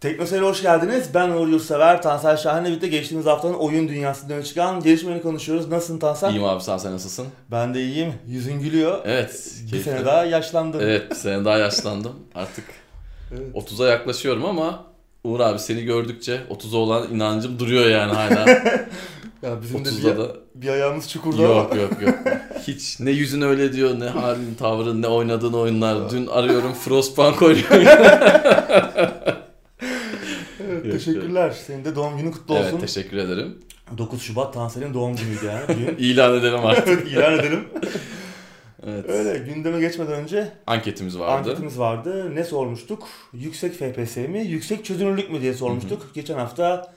Teknoseyir'e 0.00 0.44
hoş 0.46 0.62
geldiniz. 0.62 1.08
Ben 1.14 1.30
Uğur 1.30 1.48
Yurtsever, 1.48 2.02
Tansel 2.02 2.36
Şahin'le 2.36 2.64
birlikte 2.64 2.88
geçtiğimiz 2.88 3.26
haftanın 3.26 3.54
oyun 3.54 3.88
dünyasında 3.88 4.34
öne 4.34 4.42
çıkan 4.44 4.82
gelişmelerini 4.82 5.22
konuşuyoruz. 5.22 5.68
Nasılsın 5.68 5.98
Tansel? 5.98 6.30
İyiyim 6.30 6.44
abi 6.44 6.62
sen, 6.62 6.76
sen 6.78 6.92
nasılsın? 6.92 7.26
Ben 7.50 7.74
de 7.74 7.82
iyiyim. 7.84 8.12
Yüzün 8.26 8.60
gülüyor. 8.60 8.98
Evet. 9.04 9.52
Bir 9.64 9.70
keyifli. 9.70 9.90
sene 9.90 10.04
daha 10.04 10.24
yaşlandın. 10.24 10.80
Evet 10.80 11.10
bir 11.10 11.14
sene 11.16 11.44
daha 11.44 11.58
yaşlandım. 11.58 12.12
Artık 12.34 12.64
Evet. 13.32 13.54
30'a 13.70 13.88
yaklaşıyorum 13.88 14.44
ama 14.44 14.84
Uğur 15.24 15.40
abi 15.40 15.58
seni 15.58 15.84
gördükçe 15.84 16.40
30'a 16.50 16.78
olan 16.78 17.14
inancım 17.14 17.58
duruyor 17.58 17.86
yani 17.86 18.12
hala. 18.12 18.46
Ya 19.42 19.62
bizim 19.62 19.84
de 19.84 19.88
30'da 19.88 20.12
bir, 20.12 20.18
da 20.18 20.28
bir 20.54 20.68
ayağımız 20.68 21.08
çukurda 21.10 21.42
yok 21.42 21.68
ama. 21.72 21.80
yok 21.80 22.02
yok. 22.02 22.14
Hiç 22.66 23.00
ne 23.00 23.10
yüzün 23.10 23.40
öyle 23.40 23.72
diyor 23.72 24.00
ne 24.00 24.08
halin 24.08 24.54
tavrın 24.54 25.02
ne 25.02 25.06
oynadığın 25.08 25.52
oyunlar. 25.52 26.10
Dün 26.10 26.26
arıyorum 26.26 26.72
Frostpunk 26.74 27.42
oynuyorum. 27.42 27.86
Evet, 30.96 31.04
teşekkürler. 31.04 31.50
Senin 31.66 31.84
de 31.84 31.96
doğum 31.96 32.18
günün 32.18 32.32
kutlu 32.32 32.54
olsun. 32.54 32.66
evet 32.70 32.80
teşekkür 32.80 33.16
ederim. 33.16 33.58
9 33.98 34.22
Şubat 34.22 34.54
Tansel'in 34.54 34.94
doğum 34.94 35.16
günüydü 35.16 35.46
yani. 35.46 35.94
İlan 35.98 36.34
edelim 36.38 36.66
artık. 36.66 37.08
ilan 37.12 37.32
edelim. 37.38 37.64
Evet. 38.86 39.04
Öyle 39.10 39.38
gündeme 39.38 39.80
geçmeden 39.80 40.12
önce 40.12 40.52
Anketimiz 40.66 41.18
vardı. 41.18 41.32
anketimiz 41.48 41.78
vardı. 41.78 42.34
Ne 42.34 42.44
sormuştuk? 42.44 43.08
Yüksek 43.32 43.74
FPS 43.74 44.16
mi, 44.16 44.38
yüksek 44.46 44.84
çözünürlük 44.84 45.30
mü 45.30 45.40
diye 45.40 45.54
sormuştuk. 45.54 46.10
Geçen 46.14 46.34
hafta 46.38 46.92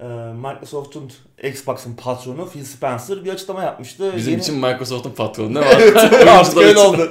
e, 0.00 0.04
Microsoft'un 0.34 1.10
Xbox'ın 1.44 1.94
patronu 1.96 2.48
Phil 2.50 2.64
Spencer 2.64 3.24
bir 3.24 3.32
açıklama 3.32 3.62
yapmıştı. 3.62 4.12
Bizim 4.16 4.32
Yeni- 4.32 4.40
için 4.42 4.54
Microsoft'un 4.54 5.10
patronu 5.10 5.54
ne 5.54 5.60
var? 5.66 5.82
Artık 6.28 6.56
öyle 6.58 6.78
oldu. 6.78 7.10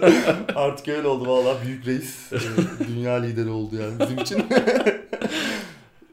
Artık 0.55 0.87
öyle 0.87 1.07
oldu 1.07 1.27
valla 1.29 1.55
büyük 1.65 1.85
reis. 1.87 2.33
e, 2.33 2.37
Dünya 2.87 3.13
lideri 3.13 3.49
oldu 3.49 3.75
yani 3.81 3.93
bizim 3.99 4.17
için. 4.17 4.45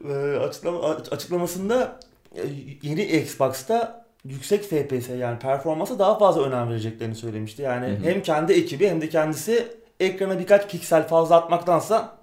E, 0.03 0.13
Açıklama, 0.37 0.83
aç- 0.83 1.13
açıklamasında 1.13 1.99
e, 2.35 2.41
yeni 2.81 3.03
Xbox'ta 3.03 4.05
yüksek 4.25 4.63
FPS 4.63 5.09
yani 5.09 5.39
performansa 5.39 5.99
daha 5.99 6.17
fazla 6.19 6.41
önem 6.43 6.69
vereceklerini 6.69 7.15
söylemişti. 7.15 7.61
Yani 7.61 7.87
Hı 7.87 7.91
hı. 7.91 8.03
hem 8.03 8.21
kendi 8.21 8.53
ekibi 8.53 8.87
hem 8.87 9.01
de 9.01 9.09
kendisi 9.09 9.67
ekrana 9.99 10.39
birkaç 10.39 10.71
piksel 10.71 11.07
fazla 11.07 11.35
atmaktansa 11.35 12.17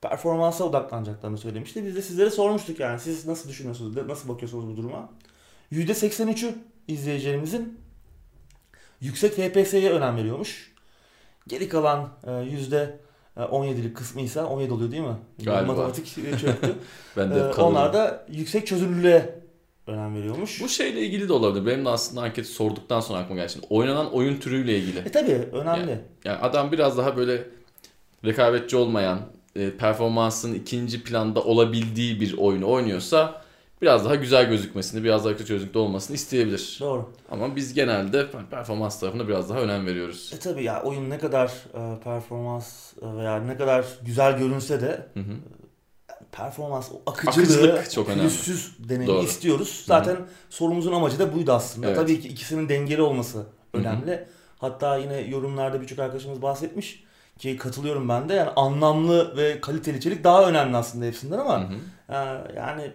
performansa 0.00 0.64
odaklanacaklarını 0.64 1.38
söylemişti. 1.38 1.84
Biz 1.86 1.96
de 1.96 2.02
sizlere 2.02 2.30
sormuştuk 2.30 2.80
yani 2.80 3.00
siz 3.00 3.26
nasıl 3.26 3.48
düşünüyorsunuz, 3.48 4.06
nasıl 4.06 4.28
bakıyorsunuz 4.28 4.66
bu 4.66 4.76
duruma? 4.76 5.08
%83'ü 5.72 6.54
izleyicilerimizin 6.88 7.80
yüksek 9.00 9.32
FPS'ye 9.32 9.90
önem 9.90 10.16
veriyormuş. 10.16 10.72
Geri 11.48 11.68
kalan 11.68 12.08
e, 12.26 12.32
yüzde 12.32 12.98
%17'lik 13.36 13.96
kısmı 13.96 14.20
ise 14.20 14.40
17 14.42 14.72
oluyor 14.72 14.90
değil 14.90 15.02
mi? 15.02 15.16
Galiba. 15.44 15.72
Matematik 15.72 16.18
e, 16.18 16.38
çöktü. 16.38 16.72
Ben 17.16 17.30
de 17.30 17.34
E, 17.34 17.36
kalıyorum. 17.38 17.64
onlar 17.64 17.92
da 17.92 18.26
yüksek 18.32 18.66
çözünürlüğe 18.66 19.34
önem 19.86 20.14
veriyormuş. 20.16 20.60
Bu 20.62 20.68
şeyle 20.68 21.00
ilgili 21.00 21.28
de 21.28 21.32
olabilir. 21.32 21.66
Benim 21.66 21.84
de 21.84 21.88
aslında 21.88 22.20
anketi 22.22 22.48
sorduktan 22.48 23.00
sonra 23.00 23.18
aklıma 23.18 23.40
geldi. 23.40 23.52
Şimdi 23.52 23.66
oynanan 23.70 24.12
oyun 24.12 24.36
türüyle 24.36 24.78
ilgili. 24.78 24.98
E 24.98 25.12
tabi 25.12 25.32
önemli. 25.32 25.98
Yani 26.24 26.38
adam 26.38 26.72
biraz 26.72 26.98
daha 26.98 27.16
böyle 27.16 27.44
rekabetçi 28.24 28.76
olmayan, 28.76 29.20
e, 29.56 29.70
performansın 29.76 30.54
ikinci 30.54 31.02
planda 31.04 31.42
olabildiği 31.42 32.20
bir 32.20 32.38
oyunu 32.38 32.70
oynuyorsa 32.70 33.39
biraz 33.82 34.04
daha 34.04 34.14
güzel 34.14 34.48
gözükmesini, 34.48 35.04
biraz 35.04 35.24
daha 35.24 35.36
çözünürlükte 35.36 35.78
olmasını 35.78 36.16
isteyebilir. 36.16 36.78
Doğru. 36.80 37.10
Ama 37.30 37.56
biz 37.56 37.74
genelde 37.74 38.26
performans 38.50 39.00
tarafına 39.00 39.28
biraz 39.28 39.50
daha 39.50 39.58
önem 39.60 39.86
veriyoruz. 39.86 40.32
E 40.36 40.38
tabi 40.38 40.64
ya 40.64 40.82
oyun 40.82 41.10
ne 41.10 41.18
kadar 41.18 41.46
e, 41.74 42.00
performans 42.00 42.92
e, 43.02 43.16
veya 43.16 43.36
ne 43.36 43.56
kadar 43.56 43.84
güzel 44.02 44.38
görünse 44.38 44.80
de 44.80 45.06
Hı 45.14 45.20
hı. 45.20 45.32
performans, 46.32 46.90
o 46.92 47.10
akıcılığı, 47.10 47.42
Akıcılık 47.44 47.90
çok 47.90 48.08
önemli. 48.08 48.20
pürüzsüz 48.22 48.76
deneyimi 48.88 49.24
istiyoruz. 49.24 49.82
Zaten 49.86 50.16
sorumuzun 50.50 50.92
amacı 50.92 51.18
da 51.18 51.34
buydu 51.34 51.52
aslında. 51.52 51.86
Evet. 51.86 51.96
Tabii 51.96 52.20
ki 52.20 52.28
ikisinin 52.28 52.68
dengeli 52.68 53.02
olması 53.02 53.46
önemli. 53.74 54.26
Hatta 54.58 54.96
yine 54.96 55.20
yorumlarda 55.20 55.80
birçok 55.80 55.98
arkadaşımız 55.98 56.42
bahsetmiş 56.42 57.04
ki 57.38 57.56
katılıyorum 57.56 58.08
ben 58.08 58.28
de. 58.28 58.34
Yani 58.34 58.50
anlamlı 58.50 59.36
ve 59.36 59.60
kaliteli 59.60 59.98
içerik 59.98 60.24
daha 60.24 60.48
önemli 60.48 60.76
aslında 60.76 61.04
hepsinden 61.04 61.38
Hı 61.38 61.42
ama 61.42 61.68
hı. 61.68 61.74
e, 62.08 62.16
yani 62.56 62.92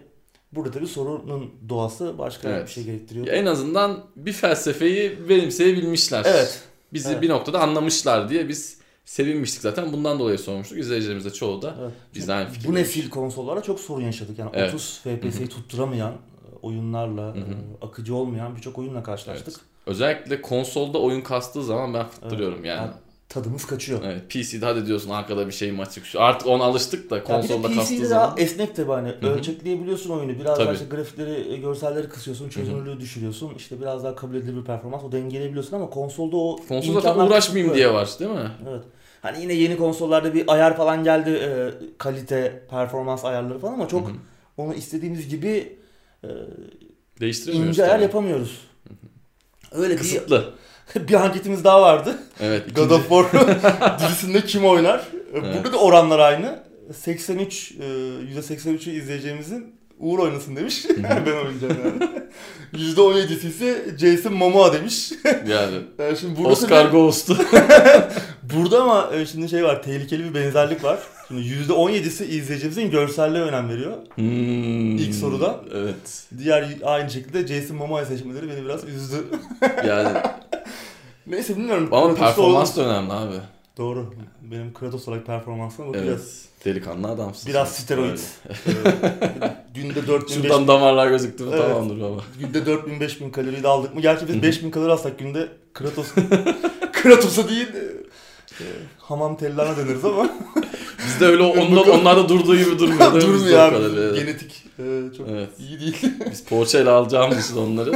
burada 0.56 0.70
tabii 0.70 0.86
sorunun 0.86 1.50
doğası 1.68 2.18
başka 2.18 2.48
Evet. 2.48 2.66
bir 2.66 2.72
şey 2.72 2.84
gerektiriyor. 2.84 3.26
En 3.26 3.46
azından 3.46 4.04
bir 4.16 4.32
felsefeyi 4.32 5.28
benimseyebilmişler. 5.28 6.22
Evet. 6.26 6.62
Bizi 6.92 7.08
Evet. 7.12 7.22
bir 7.22 7.28
noktada 7.28 7.60
anlamışlar 7.60 8.28
diye 8.28 8.48
biz 8.48 8.78
sevinmiştik 9.04 9.62
zaten. 9.62 9.92
Bundan 9.92 10.18
dolayı 10.18 10.38
sormuştuk. 10.38 10.78
İzleyicilerimiz 10.78 11.24
de 11.24 11.30
çoğu 11.30 11.62
da 11.62 11.74
Evet. 11.80 11.92
bizden 12.14 12.36
aynı 12.36 12.48
Bu 12.48 12.52
fikirdeymiş. 12.52 12.80
nesil 12.80 13.10
konsollara 13.10 13.62
çok 13.62 13.80
sorun 13.80 14.02
yaşadık. 14.02 14.38
Yani 14.38 14.50
Evet. 14.54 14.74
30 14.74 15.00
FPS'yi 15.04 15.48
tutturamayan 15.48 16.12
e, 16.12 16.16
oyunlarla, 16.62 17.22
Hı 17.22 17.30
hı. 17.30 17.36
e, 17.82 17.86
akıcı 17.86 18.14
olmayan 18.14 18.56
birçok 18.56 18.78
oyunla 18.78 19.02
karşılaştık. 19.02 19.48
Evet. 19.48 19.60
Özellikle 19.86 20.42
konsolda 20.42 20.98
oyun 20.98 21.20
kastığı 21.20 21.64
zaman 21.64 21.94
ben 21.94 22.06
fıttırıyorum 22.06 22.64
yani. 22.64 22.80
Yani 22.80 22.90
tadımız 23.28 23.66
kaçıyor. 23.66 24.00
Evet, 24.04 24.30
PC'de 24.30 24.66
hadi 24.66 24.86
diyorsun 24.86 25.10
arkada 25.10 25.46
bir 25.46 25.52
şey 25.52 25.80
açık 25.80 26.06
şu. 26.06 26.22
Artık 26.22 26.48
ona 26.48 26.64
alıştık 26.64 27.10
da 27.10 27.24
konsolda 27.24 27.68
kastığı 27.68 27.94
PC'de 27.94 28.06
zaman. 28.06 28.28
daha 28.28 28.38
esnek 28.38 28.76
tabi 28.76 28.90
hani 28.90 29.08
hı. 29.20 29.26
ölçekleyebiliyorsun 29.26 30.10
oyunu. 30.10 30.32
Biraz 30.38 30.58
daha 30.58 30.66
Tabii. 30.66 30.74
işte 30.74 30.86
grafikleri, 30.86 31.52
e, 31.52 31.56
görselleri 31.56 32.08
kısıyorsun, 32.08 32.48
çözünürlüğü 32.48 33.00
düşürüyorsun. 33.00 33.54
İşte 33.56 33.80
biraz 33.80 34.04
daha 34.04 34.14
kabul 34.14 34.34
edilir 34.34 34.56
bir 34.56 34.64
performans 34.64 35.04
o 35.04 35.12
dengeleyebiliyorsun 35.12 35.76
ama 35.76 35.90
konsolda 35.90 36.36
o 36.36 36.56
Konsol 36.68 37.00
zaten 37.00 37.26
uğraşmayayım 37.26 37.74
diye 37.74 37.92
var 37.94 38.08
değil 38.18 38.30
mi? 38.30 38.50
Evet. 38.70 38.84
Hani 39.22 39.42
yine 39.42 39.52
yeni 39.52 39.76
konsollarda 39.76 40.34
bir 40.34 40.52
ayar 40.52 40.76
falan 40.76 41.04
geldi 41.04 41.30
e, 41.30 41.70
kalite, 41.98 42.66
performans 42.70 43.24
ayarları 43.24 43.58
falan 43.58 43.72
ama 43.72 43.88
çok 43.88 44.08
Hı 44.08 44.12
hı. 44.12 44.16
onu 44.56 44.74
istediğimiz 44.74 45.28
gibi 45.28 45.78
e, 46.24 46.28
Değiştiremiyoruz. 47.20 47.68
ince 47.68 47.84
ayar 47.84 47.98
yapamıyoruz. 47.98 48.60
Öyle 49.72 49.94
bir, 49.94 49.98
Kısıtlı. 49.98 50.38
bir 50.40 50.52
anketimiz 51.20 51.64
daha 51.64 51.82
vardı. 51.82 52.18
Evet. 52.40 52.76
God 52.76 52.90
of 52.90 53.08
War 53.08 53.26
dizisinde 53.98 54.40
kim 54.40 54.64
oynar? 54.66 54.98
E, 54.98 55.02
Evet. 55.34 55.56
Burada 55.56 55.72
da 55.72 55.78
oranlar 55.80 56.18
aynı. 56.18 56.58
83 56.94 57.72
e, 57.72 57.84
%83'ü 58.40 58.90
izleyeceğimizin 58.90 59.76
Uğur 59.98 60.18
oynasın 60.18 60.56
demiş. 60.56 60.86
ben 60.98 61.32
oynayacağım 61.32 61.76
yani. 61.84 62.10
%17'si 62.94 63.48
ise 63.48 63.84
Jason 63.98 64.32
Momoa 64.32 64.72
demiş. 64.72 65.12
yani 65.48 65.74
Yani 65.98 66.16
şimdi 66.20 66.36
burada 66.38 66.48
Oscar 66.52 66.82
tabii- 66.82 66.90
Ghost'u. 66.90 67.36
Burada 68.54 68.82
ama 68.82 69.10
e, 69.14 69.26
şimdi 69.26 69.48
şey 69.48 69.64
var, 69.64 69.82
tehlikeli 69.82 70.24
bir 70.24 70.34
benzerlik 70.34 70.84
var. 70.84 70.98
Şimdi 71.28 71.40
%17'si 71.42 72.24
izleyicimizin 72.24 72.90
görselliğe 72.90 73.44
önem 73.44 73.68
veriyor. 73.68 73.92
Hmm, 74.14 74.96
İlk 74.98 75.14
soruda. 75.14 75.60
Evet. 75.74 76.24
Diğer 76.38 76.68
aynı 76.84 77.10
şekilde 77.10 77.46
Jason 77.46 77.76
Momoa 77.76 78.04
seçmeleri 78.04 78.48
beni 78.50 78.64
biraz 78.64 78.84
üzdü. 78.84 79.16
Yani 79.86 80.08
Neyse 81.26 81.56
bilmiyorum. 81.56 81.88
ama 81.92 82.14
performans 82.14 82.76
da 82.76 82.82
önemli 82.82 83.12
abi. 83.12 83.34
Doğru. 83.78 84.14
Benim 84.42 84.72
Kratos 84.74 85.08
olarak 85.08 85.26
performansıma 85.26 85.88
bakacağız. 85.88 86.40
Evet. 86.42 86.64
Delikanlı 86.64 87.08
adamsın. 87.08 87.48
Biraz 87.50 87.72
sen. 87.72 87.84
steroid. 87.84 88.18
Ee, 88.48 88.72
günde 89.74 90.06
4000 90.06 90.34
Şuradan 90.34 90.50
5000 90.50 90.68
damarlar 90.68 91.08
gözüktü 91.08 91.44
mü 91.44 91.50
Evet. 91.54 91.68
tamamdır 91.68 92.00
baba. 92.00 92.20
günde 92.40 92.66
4000 92.66 93.00
5000 93.00 93.30
kaloriyi 93.30 93.62
de 93.62 93.68
aldık 93.68 93.94
mı? 93.94 94.00
Gerçi 94.00 94.28
biz 94.28 94.36
hı. 94.36 94.42
5000 94.42 94.70
kalori 94.70 94.92
alsak 94.92 95.18
günde 95.18 95.48
Kratos 95.74 96.06
Kratos'a 96.92 97.48
değil 97.48 97.68
e, 97.68 98.64
hamam 98.98 99.36
tellana 99.36 99.76
deniriz 99.76 100.04
ama 100.04 100.30
Bizde 101.06 101.24
öyle 101.26 101.42
ondan, 101.42 101.88
onlarda 101.90 102.28
durduğu 102.28 102.56
gibi 102.56 102.78
durmuyor. 102.78 103.12
değil 103.12 103.22
durmuyor 103.26 103.72
o 103.72 103.76
abi. 103.76 104.18
Genetik 104.20 104.62
e, 104.78 105.16
çok 105.18 105.28
Evet. 105.28 105.48
iyi 105.58 105.80
değil. 105.80 105.96
Biz 106.30 106.44
poğaçayla 106.44 106.92
alacağımız 106.92 107.46
için 107.50 107.56
onları 107.56 107.92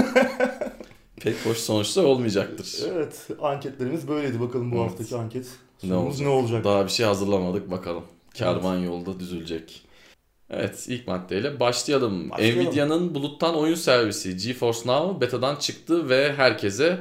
pek 1.20 1.47
hoş 1.47 1.58
sonuçlar 1.58 2.04
olmayacaktır. 2.04 2.78
evet 2.92 3.28
anketlerimiz 3.42 4.08
böyleydi 4.08 4.41
bakalım 4.41 4.72
bu 4.72 4.76
Evet. 4.76 4.91
haftaki 4.91 5.16
anket. 5.16 5.47
Ne 5.82 5.94
olacak? 5.94 6.20
ne 6.20 6.28
olacak? 6.28 6.64
Daha 6.64 6.84
bir 6.84 6.91
şey 6.91 7.06
hazırlamadık 7.06 7.70
bakalım. 7.70 8.03
Kervan 8.34 8.76
yolda 8.78 9.20
düzülecek. 9.20 9.82
Evet 10.50 10.84
ilk 10.88 11.09
maddeyle 11.09 11.60
başlayalım. 11.60 12.30
Başlayalım. 12.30 12.65
Nvidia'nın 12.65 13.15
buluttan 13.15 13.56
oyun 13.56 13.74
servisi 13.74 14.36
GeForce 14.36 14.78
Now 14.86 15.21
betadan 15.21 15.56
çıktı 15.56 16.09
ve 16.09 16.33
herkese 16.33 16.98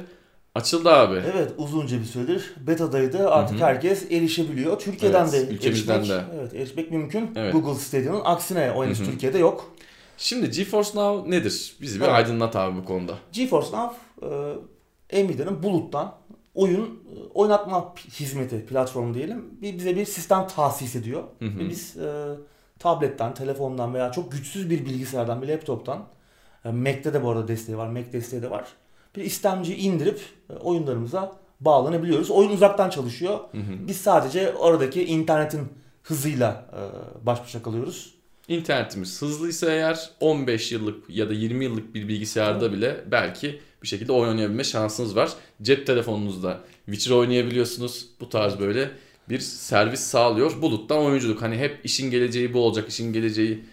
açıldı 0.54 0.90
abi. 0.90 1.22
Evet 1.34 1.52
uzunca 1.58 2.00
bir 2.00 2.04
süredir 2.04 2.54
betadaydı 2.66 3.28
artık 3.30 3.56
Hı 3.56 3.60
hı. 3.60 3.64
herkes 3.66 4.10
erişebiliyor. 4.12 4.78
Türkiye'den 4.78 5.22
Evet, 5.22 5.32
de 5.48 5.54
ülkemizden 5.54 5.98
erişmek, 5.98 6.18
de. 6.18 6.24
Evet, 6.40 6.54
erişmek 6.54 6.90
mümkün. 6.90 7.30
Evet. 7.36 7.52
Google 7.52 7.74
Stadia'nın 7.80 8.20
aksine 8.24 8.72
o 8.72 8.84
henüz 8.84 8.98
Hı 9.00 9.02
hı. 9.04 9.10
Türkiye'de 9.10 9.38
yok. 9.38 9.74
Şimdi 10.20 10.50
GeForce 10.50 10.90
Now 10.94 11.30
nedir? 11.30 11.76
Bizi 11.80 12.00
bir 12.00 12.04
Evet. 12.04 12.14
aydınlat 12.14 12.56
abi 12.56 12.76
bu 12.76 12.84
konuda. 12.84 13.14
GeForce 13.32 13.68
Now 13.72 13.96
e, 15.10 15.24
Nvidia'nın 15.24 15.62
buluttan 15.62 16.14
oyun 16.54 16.84
e, 16.86 17.28
oynatma 17.34 17.94
hizmeti 18.20 18.66
platformu 18.66 19.14
diyelim. 19.14 19.44
Bir, 19.62 19.78
bize 19.78 19.96
bir 19.96 20.04
sistem 20.04 20.46
tahsis 20.46 20.96
ediyor. 20.96 21.22
Hı 21.38 21.44
hı. 21.44 21.58
Ve 21.58 21.68
biz 21.68 21.96
e, 21.96 22.26
tabletten, 22.78 23.34
telefondan 23.34 23.94
veya 23.94 24.12
çok 24.12 24.32
güçsüz 24.32 24.70
bir 24.70 24.86
bilgisayardan, 24.86 25.42
bir 25.42 25.48
laptoptan 25.48 26.04
e, 26.64 26.70
Mac'te 26.70 27.14
de 27.14 27.22
bu 27.22 27.30
arada 27.30 27.48
desteği 27.48 27.78
var, 27.78 27.88
Mac 27.88 28.12
desteği 28.12 28.42
de 28.42 28.50
var. 28.50 28.64
Bir 29.16 29.24
istemciyi 29.24 29.78
indirip 29.78 30.20
e, 30.50 30.52
oyunlarımıza 30.52 31.32
bağlanabiliyoruz. 31.60 32.30
Oyun 32.30 32.50
uzaktan 32.50 32.90
çalışıyor. 32.90 33.38
Hı 33.52 33.58
hı. 33.58 33.88
Biz 33.88 33.96
sadece 33.96 34.54
aradaki 34.60 35.04
internetin 35.04 35.68
hızıyla 36.02 36.66
e, 36.72 36.80
baş 37.26 37.42
başa 37.42 37.62
kalıyoruz. 37.62 38.19
İnternetimiz 38.50 39.22
hızlıysa 39.22 39.70
eğer 39.70 40.10
15 40.20 40.72
yıllık 40.72 41.10
ya 41.10 41.28
da 41.28 41.32
20 41.32 41.64
yıllık 41.64 41.94
bir 41.94 42.08
bilgisayarda 42.08 42.72
bile 42.72 43.04
belki 43.10 43.60
bir 43.82 43.88
şekilde 43.88 44.12
oyun 44.12 44.30
oynayabilme 44.30 44.64
şansınız 44.64 45.16
var. 45.16 45.32
Cep 45.62 45.86
telefonunuzda 45.86 46.60
Witcher 46.86 47.14
oynayabiliyorsunuz. 47.14 48.06
Bu 48.20 48.28
tarz 48.28 48.58
böyle 48.60 48.90
bir 49.28 49.38
servis 49.38 50.00
sağlıyor. 50.00 50.62
Buluttan 50.62 50.98
oyunculuk. 50.98 51.42
Hani 51.42 51.56
hep 51.56 51.80
işin 51.84 52.10
geleceği 52.10 52.54
bu 52.54 52.60
olacak, 52.60 52.88
işin 52.88 53.12
geleceği 53.12 53.64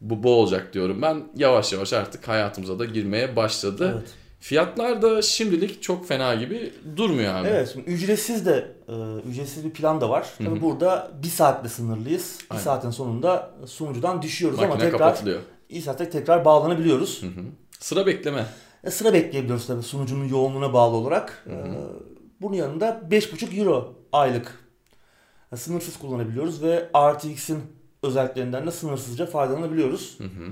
bu, 0.00 0.22
bu 0.22 0.34
olacak 0.34 0.74
diyorum. 0.74 1.02
Ben 1.02 1.24
yavaş 1.36 1.72
yavaş 1.72 1.92
artık 1.92 2.28
hayatımıza 2.28 2.78
da 2.78 2.84
girmeye 2.84 3.36
başladı. 3.36 3.92
Evet. 3.98 4.08
Fiyatlar 4.40 5.02
da 5.02 5.22
şimdilik 5.22 5.82
çok 5.82 6.08
fena 6.08 6.34
gibi 6.34 6.72
durmuyor 6.96 7.34
abi. 7.34 7.48
Evet, 7.48 7.70
şimdi 7.72 7.90
ücretsiz 7.90 8.46
de 8.46 8.72
e, 8.88 8.94
ücretsiz 9.30 9.64
bir 9.64 9.70
plan 9.70 10.00
da 10.00 10.10
var. 10.10 10.26
Tabii 10.38 10.62
burada 10.62 11.10
bir 11.22 11.28
saatle 11.28 11.68
sınırlıyız. 11.68 12.38
Bir 12.40 12.46
Aynen. 12.54 12.64
saatin 12.64 12.90
sonunda 12.90 13.54
sunucudan 13.66 14.22
düşüyoruz 14.22 14.58
ama 14.58 14.68
Makine 14.68 14.84
tekrar 14.84 14.98
kapatılıyor. 14.98 15.40
iyi 15.68 15.82
saatte 15.82 16.10
tekrar 16.10 16.44
bağlanabiliyoruz. 16.44 17.22
Hı 17.22 17.26
hı. 17.26 17.44
Sıra 17.80 18.06
bekleme. 18.06 18.46
E, 18.84 18.90
sıra 18.90 19.12
bekleyebiliyoruz 19.12 19.66
tabii 19.66 19.82
sunucunun 19.82 20.28
yoğunluğuna 20.28 20.72
bağlı 20.72 20.96
olarak. 20.96 21.44
E, 21.50 21.54
bunun 22.40 22.54
yanında 22.56 23.00
5,5 23.10 23.58
euro 23.60 23.94
aylık 24.12 24.58
e, 25.52 25.56
sınırsız 25.56 25.98
kullanabiliyoruz 25.98 26.62
ve 26.62 26.88
RTX'in 27.12 27.58
özelliklerinden 28.02 28.66
de 28.66 28.70
sınırsızca 28.70 29.26
faydalanabiliyoruz. 29.26 30.14
Hı 30.20 30.24
hı. 30.24 30.48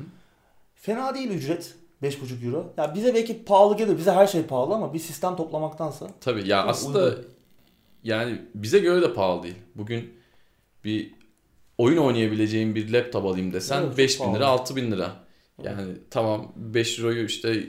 Fena 0.75 1.14
değil 1.14 1.31
ücret. 1.31 1.75
5,5 2.05 2.47
euro. 2.47 2.73
Ya 2.77 2.95
bize 2.95 3.15
belki 3.15 3.45
pahalı 3.45 3.77
gelir. 3.77 3.99
Bize 3.99 4.12
her 4.12 4.27
şey 4.27 4.43
pahalı 4.43 4.75
ama 4.75 4.95
bir 4.95 4.99
sistem 4.99 5.37
toplamaktansa. 5.37 6.06
Tabii 6.21 6.49
ya 6.49 6.65
aslında 6.65 7.05
uygun. 7.05 7.25
yani 8.05 8.43
bize 8.55 8.79
göre 8.79 9.03
de 9.03 9.15
pahalı 9.15 9.43
değil. 9.43 9.55
Bugün 9.75 10.15
bir 10.85 11.11
oyun 11.79 11.97
oynayabileceğim 11.97 12.75
bir 12.75 12.93
laptop 12.93 13.25
alayım 13.27 13.53
desen 13.53 13.81
Evet, 13.83 13.89
çok 13.89 13.99
5000 13.99 14.25
lira 14.35 14.39
pahalı. 14.45 14.47
6000 14.61 14.91
lira. 14.93 15.11
Yani 15.65 15.93
tamam 16.11 16.53
5 16.56 16.99
euroyu 16.99 17.25
işte 17.27 17.65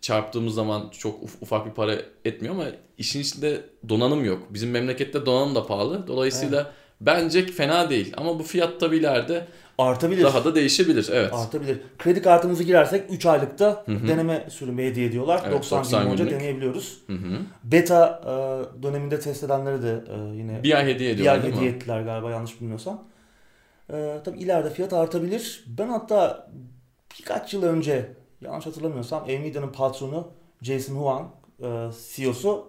çarptığımız 0.00 0.54
zaman 0.54 0.90
çok 0.98 1.22
uf- 1.22 1.36
ufak 1.40 1.66
bir 1.66 1.70
para 1.70 1.94
etmiyor 2.24 2.54
ama 2.54 2.64
işin 2.98 3.20
içinde 3.20 3.64
donanım 3.88 4.24
yok. 4.24 4.42
Bizim 4.50 4.70
memlekette 4.70 5.26
donanım 5.26 5.54
da 5.54 5.66
pahalı. 5.66 6.06
Dolayısıyla 6.06 6.72
bence 7.00 7.46
fena 7.46 7.90
değil. 7.90 8.12
Ama 8.16 8.38
bu 8.38 8.42
fiyat 8.42 8.80
tabii 8.80 8.96
ileride 8.96 9.46
Artabilir. 9.78 10.24
daha 10.24 10.44
da 10.44 10.54
değişebilir. 10.54 11.08
Evet. 11.12 11.32
Artabilir. 11.32 11.80
Kredi 11.98 12.22
kartımızı 12.22 12.62
girersek 12.62 13.04
3 13.10 13.26
aylıkta 13.26 13.82
Hı 13.86 13.92
hı. 13.92 14.08
deneme 14.08 14.46
sürümü 14.50 14.82
hediye 14.82 15.06
ediyorlar. 15.06 15.40
Evet, 15.44 15.54
90, 15.54 15.78
90 15.78 16.00
gün 16.00 16.06
boyunca 16.08 16.30
deneyebiliyoruz. 16.30 16.98
Hı 17.06 17.12
hı. 17.12 17.38
Beta 17.64 18.20
e, 18.24 18.82
döneminde 18.82 19.20
test 19.20 19.44
edenleri 19.44 19.82
de 19.82 20.04
e, 20.14 20.36
yine 20.36 20.62
Bir 20.62 20.78
ay 20.78 20.86
hediye 20.86 21.10
bir 21.10 21.14
ediyorlar 21.14 21.34
ay 21.36 21.42
değil 21.42 21.54
hediye 21.56 21.70
mi? 21.70 21.76
ettiler 21.76 22.00
galiba 22.02 22.30
yanlış 22.30 22.60
bilmiyorsam. 22.60 23.04
E, 23.92 24.16
tabii 24.24 24.38
ileride 24.38 24.70
fiyat 24.70 24.92
artabilir. 24.92 25.64
Ben 25.66 25.88
hatta 25.88 26.50
birkaç 27.18 27.54
yıl 27.54 27.62
önce 27.62 28.12
yanlış 28.40 28.66
hatırlamıyorsam 28.66 29.24
Nvidia'nın 29.28 29.72
patronu 29.72 30.28
Jason 30.62 30.94
Huang 30.94 31.26
e, 31.62 31.66
CEO'su 32.16 32.68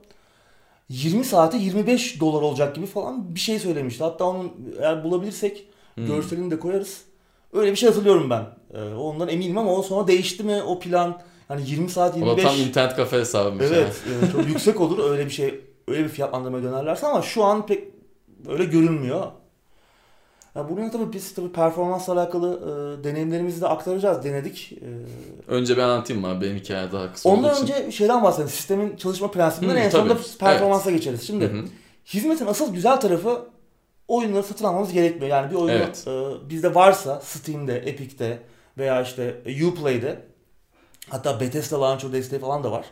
20 0.89 1.23
saate 1.25 1.57
25 1.57 2.19
dolar 2.21 2.41
olacak 2.41 2.75
gibi 2.75 2.85
falan 2.85 3.35
bir 3.35 3.39
şey 3.39 3.59
söylemişti. 3.59 4.03
Hatta 4.03 4.25
onun 4.25 4.51
eğer 4.79 5.03
bulabilirsek 5.03 5.68
Hmm. 5.99 6.07
görselini 6.15 6.51
de 6.51 6.59
koyarız. 6.59 7.01
Öyle 7.53 7.71
bir 7.71 7.75
şey 7.75 7.89
hatırlıyorum 7.89 8.29
ben. 8.29 8.45
E, 8.73 8.93
ondan 8.95 9.27
eminim 9.29 9.57
ama 9.57 9.73
o 9.75 9.83
sonra 9.83 10.07
değişti 10.07 10.43
mi 10.43 10.61
o 10.63 10.79
plan? 10.79 11.21
Yani 11.49 11.61
20 11.69 11.89
saat 11.89 12.11
O 12.11 12.15
da 12.15 12.25
25 12.25 12.43
tam 12.43 12.55
internet 12.55 12.95
kafe 12.95 13.17
hesabıymış. 13.19 13.65
Evet, 13.69 14.01
e, 14.27 14.31
çok 14.31 14.47
yüksek 14.47 14.81
olur 14.81 15.11
öyle 15.11 15.25
bir 15.25 15.29
şey, 15.31 15.61
öyle 15.87 16.03
bir 16.03 16.09
fiyatlandırmaya 16.09 16.63
dönerlerse 16.63 17.07
ama 17.07 17.21
şu 17.21 17.43
an 17.43 17.65
pek 17.65 17.83
öyle 18.47 18.63
görünmüyor. 18.65 19.25
Ya 20.55 20.69
bunun 20.69 20.89
tabii 20.89 21.13
biz 21.13 21.33
tabii 21.33 21.51
performansla 21.51 22.13
alakalı 22.13 22.59
e, 22.99 23.03
deneyimlerimizi 23.03 23.61
de 23.61 23.67
aktaracağız, 23.67 24.23
denedik. 24.23 24.71
E, 24.71 24.87
Önce 25.51 25.77
ben 25.77 25.83
anlatayım 25.83 26.21
mı? 26.21 26.41
Benim 26.41 26.55
hikaye 26.55 26.91
daha 26.91 27.13
kısa 27.13 27.29
olduğu 27.29 27.37
ondan 27.37 27.53
için. 27.63 27.73
önce 27.73 27.91
şeyden 27.91 28.23
bahsedelim, 28.23 28.49
sistemin 28.49 28.95
çalışma 28.95 29.31
prensibinden 29.31 29.75
Hı, 29.75 29.79
en 29.79 29.89
sonunda 29.89 30.13
tabii. 30.13 30.23
performansa 30.39 30.91
geçeriz. 30.91 31.27
Şimdi 31.27 31.45
Hı 31.45 31.49
hı. 31.57 31.63
hizmetin 32.05 32.45
asıl 32.45 32.73
güzel 32.73 32.99
tarafı 32.99 33.41
oyunları 34.09 34.43
satın 34.43 34.65
almamız 34.65 34.93
gerekmiyor. 34.93 35.27
Yani 35.27 35.51
bir 35.51 35.55
oyunu 35.55 35.71
Evet. 35.71 36.05
e, 36.07 36.49
bizde 36.49 36.75
varsa 36.75 37.21
Steam'de, 37.21 37.77
Epic'te 37.77 38.39
veya 38.77 39.01
işte 39.01 39.41
Uplay'de 39.67 40.19
hatta 41.09 41.39
Bethesda 41.39 41.81
Launcher 41.81 42.13
desteği 42.13 42.39
falan 42.39 42.63
da 42.63 42.71
var. 42.71 42.85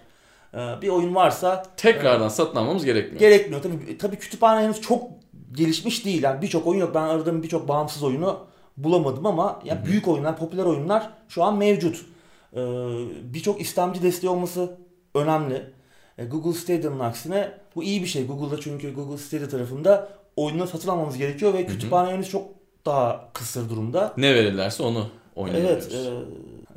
E, 0.53 0.81
bir 0.81 0.89
oyun 0.89 1.15
varsa 1.15 1.63
Tekrardan 1.77 2.29
satın 2.29 2.55
almamız 2.55 2.85
gerekmiyor. 2.85 3.19
Gerekmiyor. 3.19 3.61
Tabii, 3.61 3.97
tabii 3.97 4.15
kütüphane 4.15 4.63
henüz 4.63 4.81
çok 4.81 5.03
gelişmiş 5.51 6.05
değil. 6.05 6.23
Yani 6.23 6.41
birçok 6.41 6.67
oyun 6.67 6.79
yok. 6.79 6.95
Ben 6.95 7.01
aradığım 7.01 7.43
birçok 7.43 7.67
bağımsız 7.67 8.03
oyunu 8.03 8.47
bulamadım 8.77 9.25
ama 9.25 9.61
yani 9.65 9.85
büyük 9.85 10.07
oyunlar, 10.07 10.37
popüler 10.37 10.63
oyunlar 10.65 11.09
şu 11.29 11.43
an 11.43 11.57
mevcut. 11.57 12.05
Ee, 12.53 12.59
birçok 13.23 13.61
istemci 13.61 14.01
desteği 14.03 14.29
olması 14.29 14.77
önemli. 15.15 15.73
Ee, 16.17 16.25
Google 16.25 16.53
Stadia'nın 16.53 16.99
aksine 16.99 17.51
bu 17.75 17.83
iyi 17.83 18.01
bir 18.01 18.07
şey. 18.07 18.27
Google'da 18.27 18.61
çünkü 18.61 18.93
Google 18.93 19.17
Stadia 19.17 19.47
tarafında 19.47 20.09
oyunları 20.37 20.67
satın 20.67 20.89
almamız 20.89 21.17
gerekiyor 21.17 21.53
ve 21.53 21.65
kütüphane 21.65 22.11
henüz 22.11 22.29
çok 22.29 22.45
daha 22.85 23.29
kısır 23.33 23.69
durumda. 23.69 24.13
Ne 24.17 24.35
verirlerse 24.35 24.83
onu 24.83 25.07
oynayabiliyoruz. 25.35 25.87
Evet, 25.95 26.05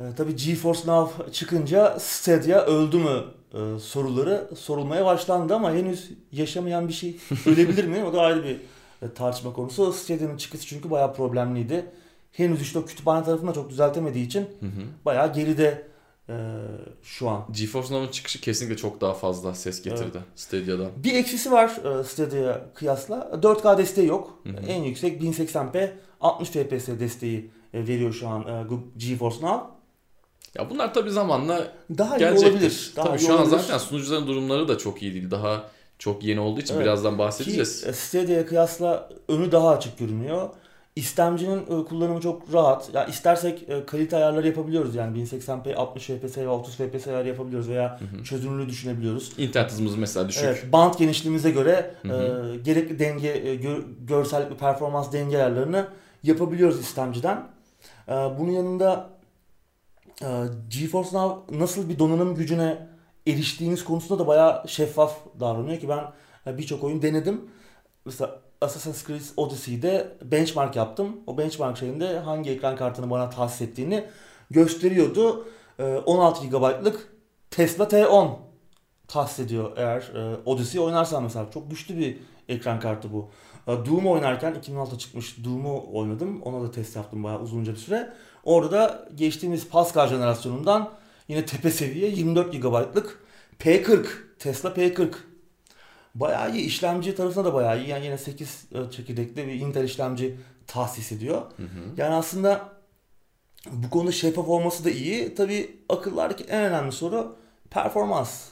e, 0.00 0.04
e, 0.04 0.14
tabii 0.16 0.36
GeForce 0.36 0.80
Now 0.86 1.32
çıkınca 1.32 1.96
Stadia 1.98 2.60
öldü 2.60 2.96
mü 2.96 3.24
e, 3.54 3.78
soruları 3.78 4.50
sorulmaya 4.56 5.04
başlandı 5.04 5.54
ama 5.54 5.72
henüz 5.72 6.10
yaşamayan 6.32 6.88
bir 6.88 6.92
şey 6.92 7.16
ölebilir 7.46 7.84
mi? 7.84 8.04
O 8.04 8.12
da 8.12 8.20
ayrı 8.20 8.44
bir 8.44 8.56
e, 9.02 9.12
tartışma 9.14 9.52
konusu. 9.52 9.92
Stadia'nın 9.92 10.36
çıkışı 10.36 10.66
çünkü 10.66 10.90
bayağı 10.90 11.14
problemliydi. 11.14 11.84
Henüz 12.32 12.62
işte 12.62 12.78
o 12.78 12.84
kütüphane 12.84 13.24
tarafını 13.24 13.50
da 13.50 13.54
çok 13.54 13.70
düzeltemediği 13.70 14.26
için 14.26 14.40
Hı 14.40 14.66
hı. 14.66 14.80
bayağı 15.04 15.32
geride 15.32 15.89
e, 16.30 16.36
şu 17.02 17.28
an. 17.28 17.46
GeForce 17.52 17.94
Now'ın 17.94 18.08
çıkışı 18.12 18.40
kesinlikle 18.40 18.76
çok 18.76 19.00
daha 19.00 19.14
fazla 19.14 19.54
ses 19.54 19.82
getirdi 19.82 20.18
Stadia'dan. 20.36 20.90
Bir 20.96 21.14
eksisi 21.14 21.52
var 21.52 22.00
e, 22.00 22.04
Stadia'ya 22.04 22.60
kıyasla. 22.74 23.30
4K 23.42 23.78
desteği 23.78 24.06
yok. 24.06 24.38
Hı 24.42 24.48
hı. 24.50 24.66
En 24.66 24.82
yüksek 24.82 25.22
1080p 25.22 25.90
60 26.20 26.48
FPS 26.50 26.86
desteği 26.88 27.50
e, 27.74 27.86
veriyor 27.88 28.12
şu 28.12 28.28
an 28.28 28.42
e, 28.48 28.64
GeForce 28.96 29.36
Now. 29.46 29.64
Ya 30.58 30.70
bunlar 30.70 30.94
tabii 30.94 31.10
zamanla 31.10 31.72
Daha 31.98 32.16
iyi 32.16 32.18
gelecektir. 32.18 32.52
olabilir. 32.52 32.92
Daha 32.96 33.06
tabii 33.06 33.18
iyi 33.22 33.26
şu 33.26 33.32
an 33.34 33.38
olabilir. 33.40 33.58
zaten 33.58 33.78
sunucuların 33.78 34.26
durumları 34.26 34.68
da 34.68 34.78
çok 34.78 35.02
iyi 35.02 35.14
değil. 35.14 35.30
Daha 35.30 35.64
çok 35.98 36.24
yeni 36.24 36.40
olduğu 36.40 36.60
için 36.60 36.74
Evet. 36.74 36.84
birazdan 36.84 37.12
Ki 37.12 37.18
bahsedeceğiz. 37.18 37.84
e, 37.86 37.92
Stadia'ya 37.92 38.46
kıyasla 38.46 39.08
önü 39.28 39.52
daha 39.52 39.68
açık 39.70 39.98
görünüyor. 39.98 40.48
İstemcinin 40.96 41.62
e, 41.62 41.84
kullanımı 41.84 42.20
çok 42.20 42.52
rahat. 42.54 42.94
Ya 42.94 43.04
istersek 43.06 43.68
e, 43.68 43.86
kalite 43.86 44.16
ayarları 44.16 44.46
yapabiliyoruz 44.46 44.94
yani 44.94 45.18
1080p, 45.18 45.74
60 45.74 46.06
fps 46.06 46.38
veya 46.38 46.50
30 46.50 46.74
fps 46.76 47.06
ayarı 47.08 47.28
yapabiliyoruz 47.28 47.68
veya 47.68 48.00
Hı 48.00 48.04
hı. 48.16 48.24
çözünürlüğü 48.24 48.68
düşünebiliyoruz. 48.68 49.32
İnternet 49.38 49.70
hızımız 49.70 49.96
mesela 49.96 50.28
düşük. 50.28 50.44
Evet, 50.44 50.64
band 50.72 50.94
genişliğimize 50.94 51.50
göre 51.50 51.94
Hı 52.02 52.08
hı. 52.08 52.52
e, 52.54 52.56
gerekli 52.56 52.98
denge, 52.98 53.28
e, 53.28 53.56
gö- 53.56 54.06
görsellik 54.06 54.50
ve 54.50 54.56
performans 54.56 55.12
denge 55.12 55.36
ayarlarını 55.36 55.88
yapabiliyoruz 56.22 56.80
istemciden. 56.80 57.46
E, 58.08 58.12
bunun 58.12 58.50
yanında 58.52 59.10
e, 60.22 60.28
GeForce 60.68 61.10
Now 61.12 61.58
nasıl 61.58 61.88
bir 61.88 61.98
donanım 61.98 62.34
gücüne 62.34 62.86
eriştiğiniz 63.26 63.84
konusunda 63.84 64.22
da 64.22 64.26
bayağı 64.26 64.68
şeffaf 64.68 65.16
davranıyor 65.40 65.80
ki 65.80 65.88
ben 65.88 66.04
e, 66.46 66.58
birçok 66.58 66.84
oyun 66.84 67.02
denedim. 67.02 67.40
Mesela 68.04 68.40
Assassin's 68.60 69.06
Creed 69.06 69.20
Odyssey'de 69.36 70.16
benchmark 70.22 70.76
yaptım. 70.76 71.16
O 71.26 71.38
benchmark 71.38 71.78
şeyinde 71.78 72.18
hangi 72.18 72.50
ekran 72.50 72.76
kartını 72.76 73.10
bana 73.10 73.30
tahsis 73.30 73.60
ettiğini 73.60 74.04
gösteriyordu. 74.50 75.48
E, 75.78 75.84
16 75.84 76.46
GB'lık 76.46 77.12
Tesla 77.50 77.84
T10 77.84 78.36
tahsis 79.08 79.38
ediyor 79.38 79.72
eğer 79.76 80.00
e, 80.14 80.36
Odyssey 80.44 80.80
oynarsan 80.80 81.22
mesela. 81.22 81.50
Çok 81.50 81.70
güçlü 81.70 81.98
bir 81.98 82.18
ekran 82.48 82.80
kartı 82.80 83.12
bu. 83.12 83.30
E, 83.66 83.72
Doom 83.72 84.06
oynarken 84.06 84.54
2006'da 84.54 84.98
çıkmış 84.98 85.44
Doom'u 85.44 85.84
oynadım. 85.92 86.42
Ona 86.42 86.62
da 86.62 86.70
test 86.70 86.96
yaptım 86.96 87.24
bayağı 87.24 87.40
uzunca 87.40 87.72
bir 87.72 87.78
süre. 87.78 88.12
Orada 88.44 88.72
da 88.72 89.08
geçtiğimiz 89.14 89.68
Pascal 89.68 90.08
jenerasyonundan 90.08 90.90
yine 91.28 91.46
tepe 91.46 91.70
seviye 91.70 92.08
24 92.08 92.52
GB'lık 92.52 93.24
P40 93.60 94.06
Tesla 94.38 94.68
P40 94.68 95.14
Bayağı 96.14 96.56
iyi. 96.56 96.64
işlemci 96.66 97.14
tarafında 97.14 97.44
da 97.44 97.54
bayağı 97.54 97.80
iyi. 97.80 97.88
Yani 97.88 98.04
yine 98.04 98.18
8 98.18 98.64
çekirdekli 98.96 99.46
bir 99.46 99.52
Intel 99.52 99.84
işlemci 99.84 100.36
tahsis 100.66 101.12
ediyor. 101.12 101.40
Hı 101.56 101.62
hı. 101.62 101.68
Yani 101.96 102.14
aslında 102.14 102.68
bu 103.70 103.90
konuda 103.90 104.12
şeffaf 104.12 104.48
olması 104.48 104.84
da 104.84 104.90
iyi. 104.90 105.34
Tabii 105.34 105.76
akıllardaki 105.88 106.44
en 106.44 106.64
önemli 106.64 106.92
soru 106.92 107.36
performans. 107.70 108.48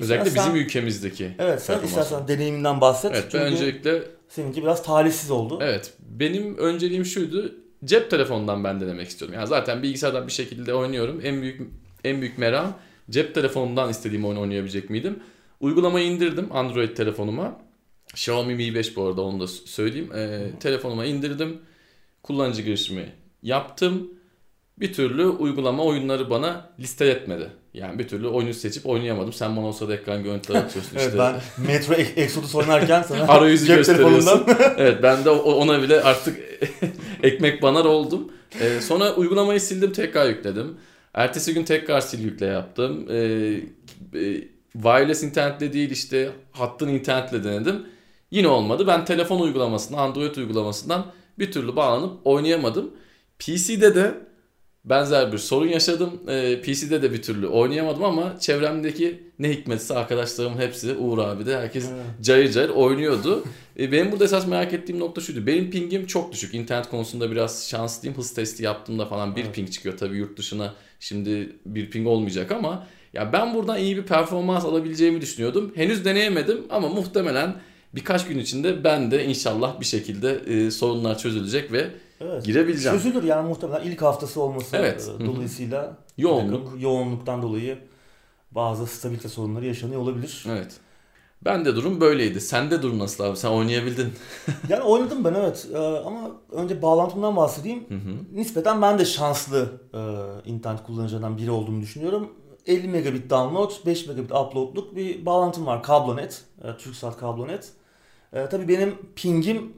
Özellikle 0.00 0.28
İstersen- 0.28 0.52
bizim 0.54 0.66
ülkemizdeki 0.66 1.30
Evet 1.38 1.62
sen 1.62 1.82
istersen 1.82 2.28
deneyiminden 2.28 2.80
bahset. 2.80 3.10
Evet 3.14 3.24
ben 3.24 3.30
Çünkü 3.30 3.44
öncelikle 3.44 4.02
seninki 4.28 4.62
biraz 4.62 4.82
talihsiz 4.82 5.30
oldu. 5.30 5.58
evet 5.62 5.92
benim 6.08 6.58
önceliğim 6.58 7.04
şuydu. 7.04 7.54
Cep 7.84 8.10
telefonundan 8.10 8.64
ben 8.64 8.80
denemek 8.80 9.08
istiyorum. 9.08 9.34
Yani 9.34 9.46
zaten 9.46 9.82
bilgisayardan 9.82 10.26
bir 10.26 10.32
şekilde 10.32 10.74
oynuyorum. 10.74 11.20
En 11.24 11.42
büyük 11.42 11.60
en 12.04 12.20
büyük 12.20 12.38
meram 12.38 12.76
cep 13.10 13.34
telefonundan 13.34 13.90
istediğim 13.90 14.24
oyunu 14.24 14.40
oynayabilecek 14.40 14.90
miydim? 14.90 15.20
Uygulamayı 15.60 16.06
indirdim 16.06 16.48
Android 16.52 16.96
telefonuma. 16.96 17.58
Xiaomi 18.14 18.54
Mi 18.54 18.74
5 18.74 18.96
bu 18.96 19.06
arada 19.06 19.22
onu 19.22 19.40
da 19.40 19.46
söyleyeyim. 19.46 20.12
Ee, 20.16 20.50
telefonuma 20.60 21.04
indirdim. 21.04 21.58
Kullanıcı 22.22 22.62
girişimi 22.62 23.12
yaptım. 23.42 24.10
Bir 24.78 24.92
türlü 24.92 25.26
uygulama 25.26 25.84
oyunları 25.84 26.30
bana 26.30 26.70
listeletmedi. 26.80 27.48
Yani 27.74 27.98
bir 27.98 28.08
türlü 28.08 28.26
oyunu 28.28 28.54
seçip 28.54 28.86
oynayamadım. 28.86 29.32
Sen 29.32 29.56
bana 29.56 29.68
o 29.68 29.72
sırada 29.72 29.94
ekran 29.94 30.22
görüntüleri 30.22 30.58
atıyorsun 30.64 30.96
işte. 30.96 31.10
Evet 31.10 31.18
ben 31.18 31.40
Metro 31.66 31.94
Exodus 31.94 32.54
oynarken 32.54 33.02
sana 33.02 33.28
Arayüzü 33.28 33.66
cep 33.66 33.76
gösteriyorsun. 33.76 34.26
telefonundan 34.26 34.74
evet 34.78 35.02
ben 35.02 35.24
de 35.24 35.30
ona 35.30 35.82
bile 35.82 36.02
artık 36.02 36.38
ekmek 37.22 37.62
banar 37.62 37.84
oldum. 37.84 38.32
Ee, 38.60 38.80
sonra 38.80 39.14
uygulamayı 39.14 39.60
sildim 39.60 39.92
tekrar 39.92 40.28
yükledim. 40.28 40.76
Ertesi 41.14 41.54
gün 41.54 41.64
tekrar 41.64 42.00
sil 42.08 42.20
yükle 42.24 42.46
yaptım. 42.46 43.06
Ee, 43.10 43.16
e, 44.14 44.48
wireless 44.72 45.22
internetle 45.22 45.72
değil 45.72 45.90
işte 45.90 46.30
hattın 46.52 46.88
internetle 46.88 47.44
denedim. 47.44 47.86
Yine 48.30 48.48
olmadı. 48.48 48.86
Ben 48.86 49.04
telefon 49.04 49.40
uygulamasından, 49.40 49.98
Android 49.98 50.36
uygulamasından 50.36 51.06
bir 51.38 51.52
türlü 51.52 51.76
bağlanıp 51.76 52.12
oynayamadım. 52.24 52.90
PC'de 53.38 53.94
de 53.94 54.14
benzer 54.84 55.32
bir 55.32 55.38
sorun 55.38 55.68
yaşadım. 55.68 56.20
Ee, 56.28 56.60
PC'de 56.62 57.02
de 57.02 57.12
bir 57.12 57.22
türlü 57.22 57.46
oynayamadım 57.46 58.04
ama 58.04 58.36
çevremdeki 58.40 59.22
ne 59.38 59.50
hikmetse 59.50 59.94
arkadaşlarım 59.94 60.58
hepsi 60.58 60.94
Uğur 60.94 61.18
abi 61.18 61.46
de 61.46 61.56
herkes 61.58 61.86
cayır 62.22 62.52
cayır 62.52 62.68
oynuyordu. 62.68 63.44
E, 63.78 63.92
benim 63.92 64.12
burada 64.12 64.24
esas 64.24 64.46
merak 64.46 64.72
ettiğim 64.72 65.00
nokta 65.00 65.20
şuydu. 65.20 65.46
Benim 65.46 65.70
pingim 65.70 66.06
çok 66.06 66.32
düşük. 66.32 66.54
İnternet 66.54 66.90
konusunda 66.90 67.30
biraz 67.30 67.68
şanslıyım. 67.68 68.18
Hız 68.18 68.34
testi 68.34 68.62
yaptığımda 68.62 69.06
falan 69.06 69.36
bir 69.36 69.44
Evet. 69.44 69.54
ping 69.54 69.70
çıkıyor. 69.70 69.98
Tabii 69.98 70.16
yurt 70.16 70.38
dışına 70.38 70.74
şimdi 71.00 71.56
bir 71.66 71.90
ping 71.90 72.06
olmayacak 72.06 72.52
ama 72.52 72.86
ya 73.12 73.32
ben 73.32 73.54
buradan 73.54 73.78
iyi 73.78 73.96
bir 73.96 74.02
performans 74.02 74.64
alabileceğimi 74.64 75.20
düşünüyordum. 75.20 75.72
Henüz 75.74 76.04
deneyemedim 76.04 76.66
ama 76.70 76.88
muhtemelen 76.88 77.54
birkaç 77.94 78.26
gün 78.26 78.38
içinde 78.38 78.84
ben 78.84 79.10
de 79.10 79.24
inşallah 79.24 79.80
bir 79.80 79.84
şekilde 79.84 80.30
e, 80.32 80.70
sorunlar 80.70 81.18
çözülecek 81.18 81.72
ve 81.72 81.90
Evet. 82.20 82.44
girebileceğim. 82.44 82.98
Çözülür 82.98 83.22
yani 83.22 83.48
muhtemelen 83.48 83.82
ilk 83.86 84.02
haftası 84.02 84.40
olması 84.42 84.76
Evet. 84.76 85.10
e, 85.20 85.26
dolayısıyla 85.26 85.96
Yoğunluk. 86.18 86.64
takım 86.64 86.80
yoğunluktan 86.80 87.42
dolayı 87.42 87.78
bazı 88.50 88.86
stabilite 88.86 89.28
sorunları 89.28 89.66
yaşanıyor 89.66 90.00
olabilir. 90.00 90.44
Evet. 90.48 90.72
Ben 91.44 91.64
de 91.64 91.76
durum 91.76 92.00
böyleydi. 92.00 92.40
Sende 92.40 92.82
durum 92.82 92.98
nasıl 92.98 93.24
abi? 93.24 93.36
Sen 93.36 93.48
oynayabildin. 93.48 94.12
yani 94.68 94.82
oynadım 94.82 95.24
ben 95.24 95.34
evet 95.34 95.66
E, 95.74 95.78
ama 95.78 96.30
önce 96.52 96.82
bağlantımdan 96.82 97.36
bahsedeyim. 97.36 97.84
Hı 97.88 97.94
hı. 97.94 98.38
Nispeten 98.38 98.82
ben 98.82 98.98
de 98.98 99.04
şanslı 99.04 99.68
e, 99.94 100.00
internet 100.50 100.82
kullanıcılarından 100.82 101.38
biri 101.38 101.50
olduğumu 101.50 101.82
düşünüyorum. 101.82 102.28
50 102.66 102.88
megabit 102.88 103.30
download, 103.30 103.86
5 103.86 104.06
megabit 104.06 104.32
uploadluk 104.32 104.96
bir 104.96 105.26
bağlantım 105.26 105.66
var. 105.66 105.82
Kablonet, 105.82 106.44
e, 106.64 106.76
Turkcell 106.76 107.12
Kablonet. 107.12 107.72
E, 108.32 108.48
tabii 108.48 108.68
benim 108.68 108.98
pingim 109.16 109.72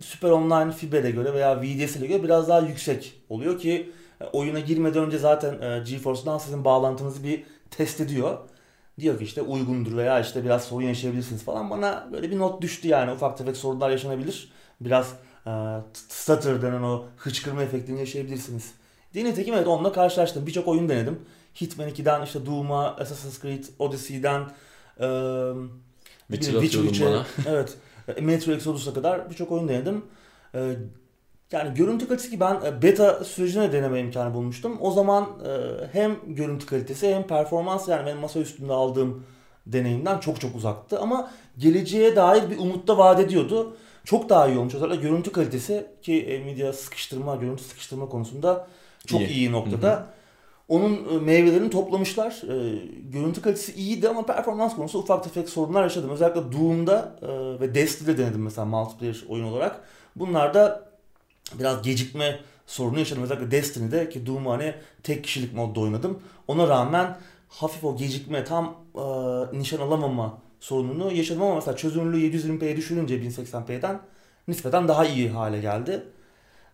Super 0.00 0.30
Online 0.30 0.72
Fiber'e 0.72 1.10
göre 1.10 1.34
veya 1.34 1.62
VDS'e 1.62 2.06
göre 2.06 2.22
biraz 2.22 2.48
daha 2.48 2.60
yüksek 2.60 3.22
oluyor 3.28 3.58
ki 3.58 3.92
e, 4.20 4.24
oyuna 4.24 4.60
girmeden 4.60 5.04
önce 5.04 5.18
zaten 5.18 5.62
e, 5.62 5.84
GeForce'dan 5.90 6.38
sizin 6.38 6.64
bağlantınızı 6.64 7.24
bir 7.24 7.44
test 7.70 8.00
ediyor. 8.00 8.38
Diyor 9.00 9.18
ki 9.18 9.24
işte 9.24 9.42
uygundur 9.42 9.96
veya 9.96 10.20
işte 10.20 10.44
biraz 10.44 10.64
sorun 10.64 10.84
yaşayabilirsiniz 10.84 11.44
falan. 11.44 11.70
Bana 11.70 12.08
böyle 12.12 12.30
bir 12.30 12.38
not 12.38 12.62
düştü 12.62 12.88
yani 12.88 13.12
ufak 13.12 13.38
tefek 13.38 13.56
sorunlar 13.56 13.90
yaşanabilir. 13.90 14.52
Biraz 14.80 15.14
e, 15.46 15.50
stutter 15.92 16.62
denen 16.62 16.82
o 16.82 17.04
hıçkırma 17.16 17.62
efektini 17.62 18.00
yaşayabilirsiniz. 18.00 18.74
Diye 19.14 19.34
evet 19.46 19.66
onunla 19.66 19.92
karşılaştım. 19.92 20.46
Birçok 20.46 20.68
oyun 20.68 20.88
denedim. 20.88 21.20
Hitman 21.60 21.88
2'den 21.88 22.22
işte 22.22 22.46
Doom'a, 22.46 22.86
Assassin's 22.86 23.42
Creed 23.42 23.64
Odyssey'den 23.78 24.40
e, 25.00 25.06
Witcher 26.30 27.26
evet. 27.48 27.76
Metro 28.20 28.52
Exodus'a 28.52 28.94
kadar 28.94 29.30
birçok 29.30 29.52
oyun 29.52 29.68
denedim. 29.68 30.04
E, 30.54 30.76
yani 31.52 31.74
görüntü 31.74 32.08
kalitesi 32.08 32.40
ben 32.40 32.60
e, 32.66 32.82
beta 32.82 33.24
sürecine 33.24 33.72
deneme 33.72 34.00
imkanı 34.00 34.34
bulmuştum. 34.34 34.78
O 34.80 34.90
zaman 34.90 35.28
e, 35.46 35.84
hem 35.92 36.16
görüntü 36.26 36.66
kalitesi 36.66 37.14
hem 37.14 37.26
performans 37.26 37.88
yani 37.88 38.06
benim 38.06 38.18
masa 38.18 38.40
üstünde 38.40 38.72
aldığım 38.72 39.24
deneyimden 39.66 40.18
çok 40.18 40.40
çok 40.40 40.56
uzaktı. 40.56 41.00
Ama 41.00 41.30
geleceğe 41.58 42.16
dair 42.16 42.50
bir 42.50 42.58
umut 42.58 42.88
da 42.88 42.98
vaat 42.98 43.20
ediyordu. 43.20 43.76
Çok 44.04 44.28
daha 44.28 44.48
iyi 44.48 44.58
olmuş. 44.58 44.74
Özellikle 44.74 45.08
görüntü 45.08 45.32
kalitesi 45.32 45.86
ki 46.02 46.42
Nvidia 46.44 46.72
sıkıştırma, 46.72 47.36
görüntü 47.36 47.62
sıkıştırma 47.62 48.08
konusunda 48.08 48.66
çok 49.06 49.20
İyi. 49.20 49.28
iyi, 49.28 49.52
noktada. 49.52 50.06
Onun 50.68 50.92
e, 51.14 51.18
meyvelerini 51.24 51.70
toplamışlar. 51.70 52.42
E, 52.48 52.86
görüntü 53.12 53.42
kalitesi 53.42 53.72
iyiydi 53.72 54.08
ama 54.08 54.26
performans 54.26 54.76
konusu 54.76 54.98
ufak 54.98 55.24
tefek 55.24 55.48
sorunlar 55.48 55.82
yaşadım. 55.82 56.10
Özellikle 56.10 56.52
Doom'da 56.52 57.18
e, 57.22 57.60
ve 57.60 57.74
Destiny'de 57.74 58.18
denedim 58.18 58.42
mesela 58.42 58.64
multiplayer 58.64 59.24
oyun 59.28 59.44
olarak. 59.44 59.80
Bunlarda 60.16 60.88
biraz 61.58 61.82
gecikme 61.82 62.40
sorunu 62.66 62.98
yaşadım. 62.98 63.22
Özellikle 63.22 63.50
Destiny'de 63.50 64.08
ki 64.08 64.26
Doom'u 64.26 64.50
hani 64.50 64.74
tek 65.02 65.24
kişilik 65.24 65.54
modda 65.54 65.80
oynadım. 65.80 66.22
Ona 66.48 66.68
rağmen 66.68 67.18
hafif 67.48 67.84
o 67.84 67.96
gecikme 67.96 68.44
tam 68.44 68.76
e, 68.94 69.02
nişan 69.58 69.80
alamama 69.80 70.38
sorununu 70.60 71.12
yaşadım 71.12 71.42
ama 71.42 71.54
mesela 71.54 71.76
çözünürlüğü 71.76 72.30
720p'ye 72.30 72.76
düşürünce 72.76 73.16
1080p'den 73.16 73.98
nispeten 74.48 74.88
daha 74.88 75.06
iyi 75.06 75.30
hale 75.30 75.60
geldi. 75.60 76.02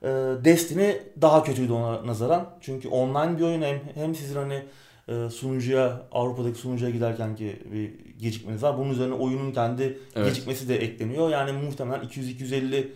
E, 0.02 0.08
Destiny 0.44 0.92
daha 1.20 1.42
kötüydü 1.42 1.72
ona 1.72 2.06
nazaran. 2.06 2.50
Çünkü 2.60 2.88
online 2.88 3.38
bir 3.38 3.44
oyun 3.44 3.62
hem, 3.62 3.80
hem 3.94 4.14
sizin 4.14 4.36
hani 4.36 4.62
e, 5.08 5.30
sunucuya 5.30 6.02
Avrupa'daki 6.12 6.58
sunucuya 6.58 6.90
giderken 6.90 7.36
ki 7.36 7.62
bir 7.72 7.90
gecikmeniz 8.18 8.62
var. 8.62 8.78
Bunun 8.78 8.90
üzerine 8.90 9.14
oyunun 9.14 9.52
kendi 9.52 9.98
Evet. 10.16 10.28
gecikmesi 10.28 10.68
de 10.68 10.76
ekleniyor. 10.76 11.30
Yani 11.30 11.52
muhtemelen 11.52 12.04
200-250 12.04 12.86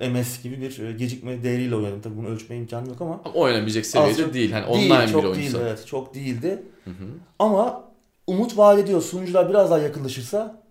e, 0.00 0.08
MS 0.08 0.42
gibi 0.42 0.60
bir 0.60 0.78
e, 0.88 0.92
gecikme 0.92 1.42
değeriyle 1.42 1.76
oynadım. 1.76 2.00
Tabii 2.00 2.16
bunu 2.16 2.28
ölçme 2.28 2.56
imkanı 2.56 2.88
yok 2.88 3.00
ama 3.00 3.20
oynayabilecek 3.34 3.86
seviyede 3.86 4.34
değil. 4.34 4.52
Hani 4.52 4.74
değil, 4.74 4.90
online 4.90 5.08
çok 5.08 5.24
bir 5.24 5.34
değil, 5.34 5.36
oyunsa. 5.36 5.58
evet, 5.68 5.86
çok 5.86 6.14
değildi. 6.14 6.62
Hı 6.84 6.90
hı. 6.90 7.04
Ama 7.38 7.84
umut 8.26 8.58
vaat 8.58 8.78
ediyor. 8.78 9.02
Sunucular 9.02 9.48
biraz 9.48 9.70
daha 9.70 9.78
yakınlaşırsa 9.78 10.62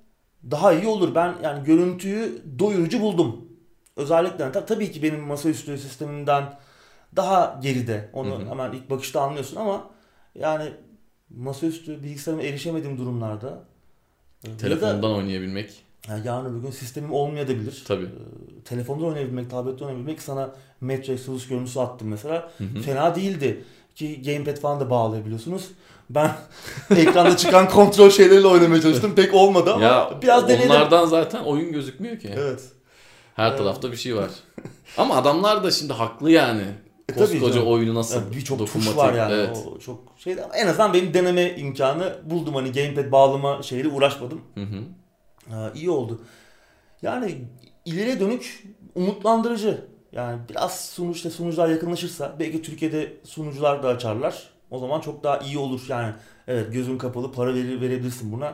daha 0.52 0.74
iyi 0.74 0.88
olur. 0.88 1.16
Ben 1.16 1.36
yani 1.44 1.64
görüntüyü 1.64 2.42
doyurucu 2.60 3.02
buldum. 3.02 3.47
Özellikle 3.98 4.44
tab- 4.44 4.66
tabii 4.66 4.92
ki 4.92 5.04
benim 5.04 5.20
masaüstü 5.20 5.78
sistemimden 5.78 6.44
daha 7.16 7.60
geride. 7.62 8.10
Onu 8.14 8.32
Hı 8.32 8.36
hı. 8.46 8.50
hemen 8.50 8.72
ilk 8.72 8.90
bakışta 8.90 9.22
anlıyorsun 9.22 9.56
ama 9.56 9.84
yani 10.36 10.70
masaüstü 11.30 12.04
bilgisayarıma 12.04 12.44
erişemediğim 12.44 12.98
durumlarda 12.98 13.64
e, 14.44 14.50
ya 14.50 14.54
da 14.54 14.58
Telefondan 14.58 15.12
oynayabilmek. 15.14 15.84
yani 16.10 16.28
yarın 16.28 16.46
öbür 16.54 16.62
gün 16.62 16.72
sistemim 16.72 17.14
olmayabilir. 17.14 17.84
Tabii. 17.88 18.04
Ee, 18.06 18.64
Telefonda 18.66 19.06
oynayabilmek, 19.06 19.50
tablette 19.50 19.86
oynayabilmek 19.86 20.22
sana 20.22 20.50
Metro 20.82 21.14
Exodus 21.14 21.48
görüntüsü 21.48 21.80
attım 21.80 22.08
mesela. 22.08 22.52
Hı 22.58 22.64
hı. 22.64 22.82
Fena 22.82 23.16
değildi. 23.16 23.64
Ki 23.96 24.22
gamepad 24.26 24.58
falan 24.58 24.80
da 24.80 24.90
bağlayabiliyorsunuz. 24.90 25.68
Ben 26.10 26.32
ekranda 26.98 27.38
çıkan 27.38 27.70
kontrol 27.70 28.10
şeyleriyle 28.10 28.48
oynamaya 28.48 28.82
çalıştım. 28.82 29.16
Pek 29.16 29.34
olmadı 29.34 29.74
ama 29.74 29.86
Ya 29.86 30.10
biraz 30.22 30.48
denedim. 30.50 30.70
onlardan 30.72 31.06
zaten 31.06 31.44
oyun 31.44 31.72
gözükmüyor 31.72 32.20
ki. 32.20 32.34
Evet. 32.38 32.62
Her 33.38 33.50
Evet. 33.50 33.58
tarafta 33.58 33.92
bir 33.92 33.98
şey 33.98 34.16
var. 34.16 34.30
Ama 34.98 35.16
adamlar 35.16 35.64
da 35.64 35.72
şimdi 35.72 35.94
haklı 35.94 36.32
yani. 36.32 36.64
E, 37.10 37.14
Koskoca 37.14 37.62
oyunu 37.62 37.96
nasıl 37.96 38.16
Ya 38.16 38.32
Birçok 38.32 38.74
tuş 38.74 38.96
var 38.98 39.14
yani. 39.14 39.34
Evet. 39.34 39.58
O 39.76 39.80
çok 39.80 40.00
şeydi 40.18 40.44
ama 40.44 40.56
en 40.56 40.68
azından 40.68 40.94
benim 40.94 41.14
deneme 41.14 41.56
imkanı 41.56 42.18
buldum. 42.24 42.56
Hani 42.56 42.72
gamepad 42.72 43.12
bağlama 43.12 43.64
şeyle 43.64 43.88
uğraşmadım. 43.88 44.42
Hı 44.56 44.62
hı. 44.62 44.80
Ha, 45.50 45.72
iyi 45.76 45.90
oldu. 45.90 46.22
Yani 47.02 47.38
ileriye 47.86 48.20
dönük 48.20 48.64
umutlandırıcı. 48.96 49.86
Yani 50.12 50.40
biraz 50.50 50.86
sunucu, 50.86 51.18
işte 51.18 51.30
sunucular 51.30 51.70
yakınlaşırsa 51.70 52.36
belki 52.40 52.62
Türkiye'de 52.62 53.14
sunucular 53.24 53.84
da 53.84 53.88
açarlar. 53.88 54.50
O 54.72 54.80
zaman 54.80 55.02
çok 55.02 55.24
daha 55.24 55.38
iyi 55.38 55.58
olur. 55.58 55.82
Yani 55.90 56.14
evet 56.48 56.74
gözün 56.74 56.98
kapalı 56.98 57.32
para 57.32 57.54
verir, 57.54 57.82
verebilirsin 57.82 58.32
buna 58.32 58.54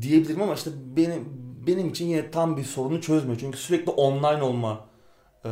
diyebilirim 0.00 0.42
ama 0.42 0.54
işte 0.54 0.70
benim 0.96 1.48
benim 1.66 1.88
için 1.88 2.06
yine 2.06 2.30
tam 2.30 2.56
bir 2.56 2.64
sorunu 2.64 3.00
çözmüyor. 3.00 3.38
Çünkü 3.40 3.58
sürekli 3.58 3.90
online 3.90 4.42
olma 4.42 4.84
e, 5.44 5.50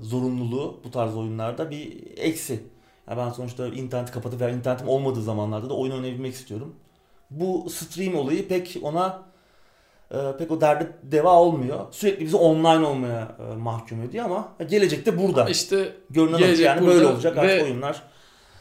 zorunluluğu 0.00 0.80
bu 0.84 0.90
tarz 0.90 1.16
oyunlarda 1.16 1.70
bir 1.70 2.02
eksi. 2.16 2.64
Yani 3.08 3.18
ben 3.18 3.30
sonuçta 3.30 3.68
interneti 3.68 4.12
kapatıp 4.12 4.40
veya 4.40 4.50
internetim 4.50 4.88
olmadığı 4.88 5.22
zamanlarda 5.22 5.70
da 5.70 5.74
oyun 5.74 5.92
oynayabilmek 5.92 6.34
istiyorum. 6.34 6.74
Bu 7.30 7.70
stream 7.70 8.14
olayı 8.14 8.48
pek 8.48 8.78
ona 8.82 9.22
e, 10.10 10.18
pek 10.38 10.50
o 10.50 10.60
derdi 10.60 10.92
deva 11.02 11.40
olmuyor. 11.40 11.86
Sürekli 11.90 12.24
bizi 12.24 12.36
online 12.36 12.86
olmaya 12.86 13.36
e, 13.38 13.56
mahkum 13.56 14.02
ediyor 14.02 14.24
ama 14.24 14.48
gelecekte 14.68 15.18
burada. 15.18 15.48
İşte 15.48 15.96
Görünen 16.10 16.38
gelecek 16.38 16.66
yani 16.66 16.80
burada 16.80 16.94
böyle 16.94 17.06
olacak. 17.06 17.38
Artık 17.38 17.50
ve- 17.50 17.64
oyunlar 17.64 18.02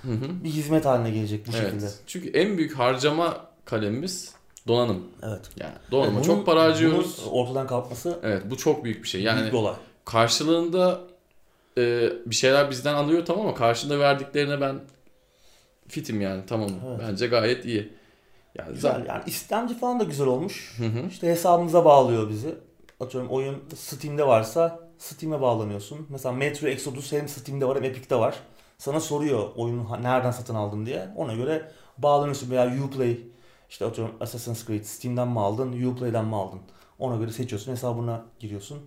hı 0.01 0.11
hı. 0.11 0.43
bir 0.43 0.49
hizmet 0.49 0.85
haline 0.85 1.11
gelecek 1.11 1.47
bu 1.47 1.51
şekilde. 1.51 1.85
Evet. 1.85 1.99
Çünkü 2.07 2.29
en 2.29 2.57
büyük 2.57 2.73
harcama 2.73 3.37
kalemimiz 3.65 4.35
donanım. 4.67 5.03
Evet. 5.23 5.41
Yani 5.57 5.73
donanıma 5.91 6.15
Bunun- 6.15 6.23
çok 6.23 6.45
para 6.45 6.63
harcıyoruz. 6.63 7.19
Bunun 7.25 7.33
ortadan 7.33 7.67
kalkması 7.67 8.19
Evet 8.23 8.43
bu 8.49 8.57
çok 8.57 8.83
büyük 8.83 9.03
bir 9.03 9.07
şey. 9.07 9.21
Yani 9.21 9.39
büyük 9.39 9.53
bir 9.53 9.57
olay. 9.57 9.73
karşılığında 10.05 10.99
e, 11.77 12.09
bir 12.25 12.35
şeyler 12.35 12.69
bizden 12.69 12.93
alıyor 12.93 13.25
tamam 13.25 13.45
ama 13.47 13.55
karşılığında 13.55 13.99
verdiklerine 13.99 14.61
ben 14.61 14.79
fitim 15.87 16.21
yani 16.21 16.41
tamam 16.47 16.69
Evet. 16.87 16.99
bence 17.07 17.27
gayet 17.27 17.65
iyi. 17.65 17.93
Yani 18.55 18.73
Güzel. 18.73 18.91
zaten 18.91 19.05
Yani 19.05 19.23
istemci 19.27 19.77
falan 19.79 19.99
da 19.99 20.03
güzel 20.03 20.27
olmuş. 20.27 20.73
Hı 20.77 20.83
hı. 20.85 21.07
İşte 21.07 21.27
hesabımıza 21.27 21.85
bağlıyor 21.85 22.29
bizi. 22.29 22.55
Atıyorum 22.99 23.29
oyun 23.29 23.57
Steam'de 23.75 24.27
varsa 24.27 24.79
Steam'e 24.97 25.41
bağlanıyorsun. 25.41 26.07
Mesela 26.09 26.33
Metro 26.35 26.67
Exodus 26.67 27.11
hem 27.11 27.27
Steam'de 27.27 27.65
var 27.65 27.77
hem 27.77 27.83
Epic'te 27.83 28.15
var. 28.15 28.35
Sana 28.77 28.99
soruyor 28.99 29.49
oyunu 29.55 29.87
nereden 30.01 30.31
satın 30.31 30.55
aldın 30.55 30.85
diye. 30.85 31.07
Ona 31.15 31.33
göre 31.33 31.71
bağlanıyorsun 31.97 32.49
veya 32.51 32.73
Uplay 32.85 33.17
işte 33.71 33.85
atıyorum 33.85 34.15
Assassin's 34.19 34.67
Creed 34.67 34.83
Steam'den 34.83 35.27
mi 35.27 35.39
aldın, 35.39 35.83
Uplay'den 35.85 36.25
mi 36.25 36.35
aldın? 36.35 36.59
Ona 36.99 37.15
göre 37.15 37.31
seçiyorsun, 37.31 37.71
hesabına 37.71 38.25
giriyorsun. 38.39 38.77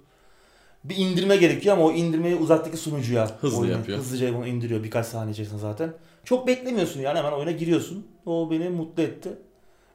Bir 0.84 0.96
indirme 0.96 1.36
gerekiyor 1.36 1.76
ama 1.76 1.84
o 1.86 1.92
indirmeyi 1.92 2.36
uzaktaki 2.36 2.76
sunucuya 2.76 3.30
Hızlı 3.40 3.58
oyunu- 3.58 3.72
yapıyor. 3.72 3.98
Hızlıca 3.98 4.36
onu 4.36 4.46
indiriyor 4.46 4.84
birkaç 4.84 5.06
saniye 5.06 5.32
içerisinde 5.32 5.58
zaten. 5.60 5.92
Çok 6.24 6.46
beklemiyorsun 6.46 7.00
yani 7.00 7.18
hemen 7.18 7.32
oyuna 7.32 7.50
giriyorsun. 7.50 8.06
O 8.26 8.50
beni 8.50 8.68
mutlu 8.68 9.02
etti. 9.02 9.28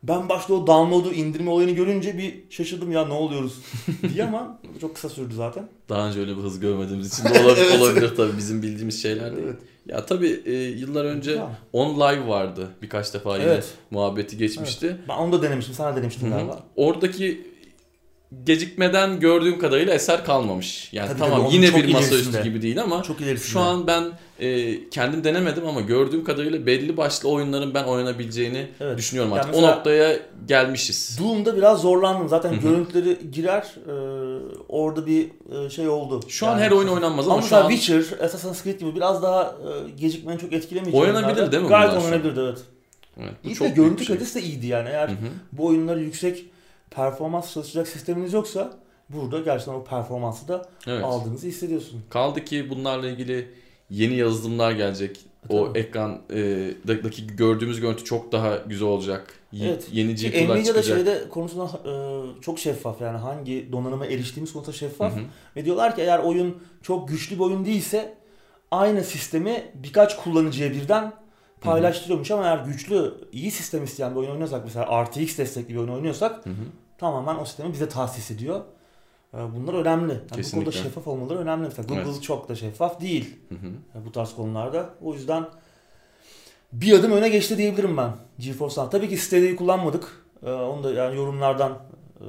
Ben 0.04 0.30
başta 0.30 0.54
o 0.54 0.68
download'u 0.68 1.14
indirme 1.14 1.50
olayını 1.52 1.72
görünce 1.72 2.18
bir 2.18 2.44
şaşırdım 2.50 2.92
ya 2.92 3.06
ne 3.08 3.14
oluyoruz 3.14 3.58
diye 4.14 4.24
ama 4.24 4.60
çok 4.82 4.96
kısa 4.96 5.10
sürdü 5.10 5.34
zaten. 5.36 5.70
Daha 5.90 6.08
önce 6.08 6.20
öyle 6.20 6.38
bir 6.38 6.42
hız 6.42 6.60
görmediğimiz 6.60 7.14
için 7.20 7.24
de 7.34 7.40
olabilir, 7.46 7.66
Evet. 7.70 7.82
olabilir 7.82 8.16
tabii 8.16 8.38
bizim 8.38 8.62
bildiğimiz 8.62 9.02
şeyler 9.02 9.36
değil. 9.36 9.48
Evet. 9.48 9.60
Ya 9.90 10.06
tabii 10.06 10.42
e, 10.46 10.54
yıllar 10.54 11.06
önce 11.06 11.32
Ya. 11.32 11.50
On 11.74 11.96
Live 11.96 12.28
vardı. 12.28 12.68
Birkaç 12.82 13.14
defa 13.14 13.38
yine 13.38 13.48
Evet. 13.50 13.74
muhabbeti 13.92 14.38
geçmişti. 14.38 14.98
Ben 15.10 15.14
onu 15.18 15.32
da 15.32 15.42
denemiştim. 15.42 15.76
Sana 15.76 15.96
denemiştim 15.96 16.28
Hı 16.30 16.34
hı. 16.34 16.38
galiba. 16.38 16.64
Oradaki 16.76 17.48
gecikmeden 18.44 19.20
gördüğüm 19.20 19.60
kadarıyla 19.60 19.94
eser 19.94 20.26
kalmamış. 20.26 20.90
Yani 20.94 21.08
Tabii 21.10 21.20
tamam 21.20 21.46
tabii, 21.46 21.56
yine 21.56 21.76
bir 21.76 21.94
masaüstü 21.94 22.44
gibi 22.44 22.62
değil 22.62 22.82
ama 22.82 23.04
Çok 23.04 23.22
ilerisinde. 23.22 23.52
şu 23.52 23.60
an 23.60 23.88
ben 23.88 24.04
e, 24.40 24.90
kendim 24.90 25.24
denemedim 25.24 25.68
ama 25.68 25.82
gördüğüm 25.82 26.24
kadarıyla 26.24 26.66
belli 26.66 26.98
başlı 26.98 27.30
oyunların 27.30 27.74
ben 27.74 27.84
oynanabileceğini 27.84 28.68
Evet. 28.80 28.98
düşünüyorum 28.98 29.32
Yani 29.32 29.40
artık. 29.40 29.54
mesela- 29.56 29.74
O 29.74 29.78
noktaya 29.78 30.20
gelmişiz. 30.48 31.20
Doom'da 31.20 31.58
biraz 31.58 31.82
zorlandım. 31.82 32.30
Zaten 32.30 32.52
Hı 32.52 32.56
hı. 32.56 32.60
görüntüleri 32.62 33.32
girer. 33.32 33.76
e, 33.88 33.94
orada 34.70 35.06
bir 35.06 35.30
e, 35.66 35.70
şey 35.70 35.88
oldu. 35.90 36.20
Şu 36.28 36.48
an 36.48 36.52
Yani- 36.52 36.62
her 36.62 36.72
oyun 36.72 36.88
oynanmaz 36.88 37.26
ama, 37.26 37.34
Ama 37.34 37.44
şu 37.44 37.56
an 37.56 37.70
Witcher, 37.70 38.20
Assassin's 38.26 38.64
Creed 38.64 38.80
gibi 38.80 38.96
biraz 38.96 39.24
daha 39.24 39.44
e, 39.44 39.90
gecikmeni 40.00 40.40
çok 40.40 40.54
etkilemeyecek. 40.54 41.02
Oynanabilir 41.02 41.26
oyunlarda 41.28 41.52
değil 41.52 41.64
mi 41.64 41.70
Gayet 41.70 41.94
an? 41.94 42.02
oynanabilirdi 42.04 42.40
evet. 42.40 42.58
evet, 43.20 43.34
bu 43.44 43.48
İyi 43.50 43.56
çok 43.56 43.68
de 43.68 43.72
görüntü 43.72 44.06
şey. 44.06 44.16
kalitesi 44.16 44.42
de 44.42 44.46
iyiydi 44.48 44.68
yani. 44.68 44.90
Eğer 44.90 45.08
Hı 45.08 45.12
hı. 45.12 45.16
bu 45.52 45.66
oyunları 45.66 46.00
yüksek 46.00 46.46
performans 46.92 47.54
çalışacak 47.54 47.88
sisteminiz 47.88 48.34
yoksa 48.34 48.74
burada 49.10 49.40
gerçekten 49.40 49.74
o 49.74 49.84
performansı 49.84 50.48
da 50.48 50.66
Evet. 50.88 51.04
aldığınızı 51.04 51.48
hissediyorsun. 51.48 52.02
Kaldı 52.10 52.46
ki 52.46 52.70
bunlarla 52.70 53.10
ilgili 53.10 53.48
yeni 53.90 54.16
yazılımlar 54.16 54.72
gelecek. 54.72 55.20
O 55.50 55.68
Tabii. 55.68 55.80
ekran 55.80 56.22
e, 56.34 56.72
gördüğümüz 57.38 57.80
görüntü 57.82 58.04
çok 58.04 58.32
daha 58.32 58.56
güzel 58.56 58.88
olacak. 58.88 59.34
Evet. 59.62 59.88
Yeni 59.92 60.16
GPU'lar 60.16 60.56
Nvidia 60.56 60.64
çıkacak. 60.64 60.98
şeyde 60.98 61.30
konusunda 61.30 61.66
e, 61.66 61.92
çok 62.42 62.60
şeffaf 62.60 63.02
yani 63.02 63.18
hangi 63.18 63.72
donanıma 63.72 64.06
eriştiğimiz 64.06 64.54
konusunda 64.54 64.76
Hı 64.76 64.80
şeffaf. 64.80 65.16
hı. 65.16 65.20
Ve 65.56 65.66
diyorlar 65.66 65.96
ki 65.96 66.02
eğer 66.02 66.20
oyun 66.20 66.58
çok 66.82 67.08
güçlü 67.10 67.36
bir 67.36 67.42
oyun 67.42 67.66
değilse 67.66 68.14
aynı 68.72 69.04
sistemi 69.04 69.64
birkaç 69.74 70.18
kullanıcıya 70.18 70.72
birden 70.72 71.14
paylaştırıyormuş 71.62 72.32
ama 72.32 72.46
eğer 72.46 72.58
güçlü, 72.58 73.14
iyi 73.32 73.52
sistem 73.52 73.84
isteyen 73.84 74.12
bir 74.12 74.20
oyun 74.20 74.30
oynuyorsak 74.32 74.66
mesela 74.66 75.04
RTX 75.06 75.38
destekli 75.38 75.74
bir 75.74 75.80
oyun 75.80 75.90
oynuyorsak 75.90 76.46
Hı 76.46 76.50
hı. 76.50 76.54
tamamen 76.98 77.36
o 77.36 77.46
sistemi 77.46 77.74
bize 77.74 77.90
tahsis 77.90 78.32
ediyor. 78.32 78.62
Ee, 79.34 79.38
Bunlar 79.56 79.74
önemli. 79.74 80.14
Yani 80.32 80.44
bu 80.46 80.52
konuda 80.52 80.72
şeffaf 80.72 81.08
olmaları 81.08 81.40
önemli. 81.40 81.64
Mesela 81.68 81.88
Google 81.88 82.12
Evet. 82.12 82.24
çok 82.24 82.50
da 82.50 82.56
şeffaf 82.56 83.02
değil 83.02 83.36
Hı 83.50 83.56
hı. 83.56 84.00
e, 84.02 84.06
bu 84.06 84.12
tarz 84.12 84.36
konularda. 84.36 84.90
O 85.02 85.14
yüzden 85.14 85.46
bir 86.74 86.94
adım 86.94 87.12
öne 87.12 87.30
geçti 87.30 87.58
diyebilirim 87.58 87.98
ben 87.98 88.12
GeForce'dan. 88.40 88.90
Tabii 88.90 89.10
ki 89.10 89.18
Stadia'yı 89.18 89.56
kullanmadık. 89.56 90.26
Ee, 90.46 90.50
Onu 90.52 90.84
da 90.84 90.92
yani 90.94 91.16
yorumlardan 91.16 91.72
e, 92.20 92.26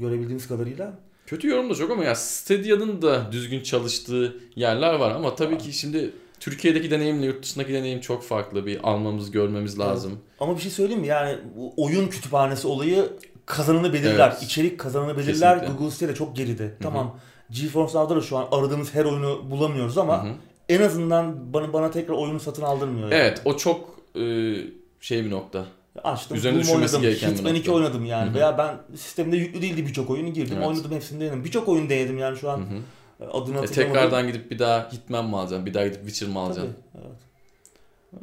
görebildiğimiz 0.00 0.48
kadarıyla. 0.48 0.92
Kötü 1.26 1.48
yorum 1.48 1.70
da 1.70 1.74
çok 1.74 1.90
ama 1.90 2.04
ya 2.04 2.14
Stadia'nın 2.14 3.02
da 3.02 3.32
düzgün 3.32 3.62
çalıştığı 3.62 4.36
yerler 4.56 4.94
var 4.94 5.10
ama 5.10 5.34
tabii 5.34 5.58
ki 5.58 5.72
şimdi 5.72 6.10
Türkiye'deki 6.40 6.90
deneyimle 6.90 7.26
yurt 7.26 7.42
dışındaki 7.42 7.72
deneyim 7.72 8.00
çok 8.00 8.22
farklı. 8.22 8.66
Bir 8.66 8.88
almamız, 8.90 9.30
görmemiz 9.30 9.78
lazım. 9.78 10.18
Ama 10.40 10.56
bir 10.56 10.60
şey 10.62 10.70
söyleyeyim 10.70 11.00
mi? 11.00 11.06
Yani 11.06 11.38
oyun 11.76 12.08
kütüphanesi 12.08 12.66
olayı 12.66 13.08
kazanını 13.46 13.92
belirler. 13.92 14.28
Evet. 14.32 14.42
İçerik 14.42 14.80
kazanını 14.80 15.16
belirler. 15.18 15.54
Kesinlikle. 15.58 15.78
Google 15.78 15.90
Stadia 15.96 16.14
çok 16.14 16.36
geride. 16.36 16.74
Tamam. 16.82 17.18
GeForce 17.50 17.98
Now'da 17.98 18.16
da 18.16 18.20
şu 18.20 18.36
an 18.36 18.46
aradığımız 18.52 18.94
her 18.94 19.04
oyunu 19.04 19.50
bulamıyoruz 19.50 19.98
ama 19.98 20.24
Hı 20.24 20.28
hı. 20.28 20.32
en 20.68 20.82
azından 20.82 21.52
bana 21.52 21.72
bana 21.72 21.90
tekrar 21.90 22.14
oyunu 22.14 22.40
satın 22.40 22.62
aldırmıyor. 22.62 23.10
yani. 23.10 23.14
Evet 23.20 23.42
o 23.44 23.56
çok 23.56 23.88
e, 24.16 24.54
şey 25.00 25.24
bir 25.24 25.30
nokta. 25.30 25.64
Açtım. 26.04 26.36
Üzerine 26.36 26.60
düşünmesi 26.60 26.96
oynadım. 26.96 27.10
gereken 27.10 27.30
Hitman 27.34 27.54
2 27.54 27.58
nokta. 27.70 27.72
oynadım 27.72 28.04
yani. 28.04 28.26
Hı 28.26 28.30
hı. 28.30 28.34
Veya 28.34 28.58
ben 28.58 28.96
sistemde 28.96 29.36
yüklü 29.36 29.62
değildi 29.62 29.86
birçok 29.86 30.10
oyunu 30.10 30.28
girdim. 30.32 30.56
Evet. 30.58 30.66
Oynadım 30.68 30.92
hepsini 30.92 31.20
denedim. 31.20 31.44
Birçok 31.44 31.68
oyun 31.68 31.90
denedim 31.90 32.18
yani 32.18 32.38
şu 32.38 32.50
an 32.50 32.58
hı. 32.58 33.30
adını 33.32 33.64
E, 33.64 33.66
tekrardan 33.66 34.26
gidip 34.26 34.50
bir 34.50 34.58
daha 34.58 34.92
Hitman 34.92 35.24
mı 35.24 35.38
alacaksın? 35.38 35.66
Bir 35.66 35.74
daha 35.74 35.86
gidip 35.86 36.00
Witcher 36.00 36.28
mı 36.28 36.34
Tabii, 36.34 36.44
alacaksın? 36.46 36.74
evet. 36.94 37.16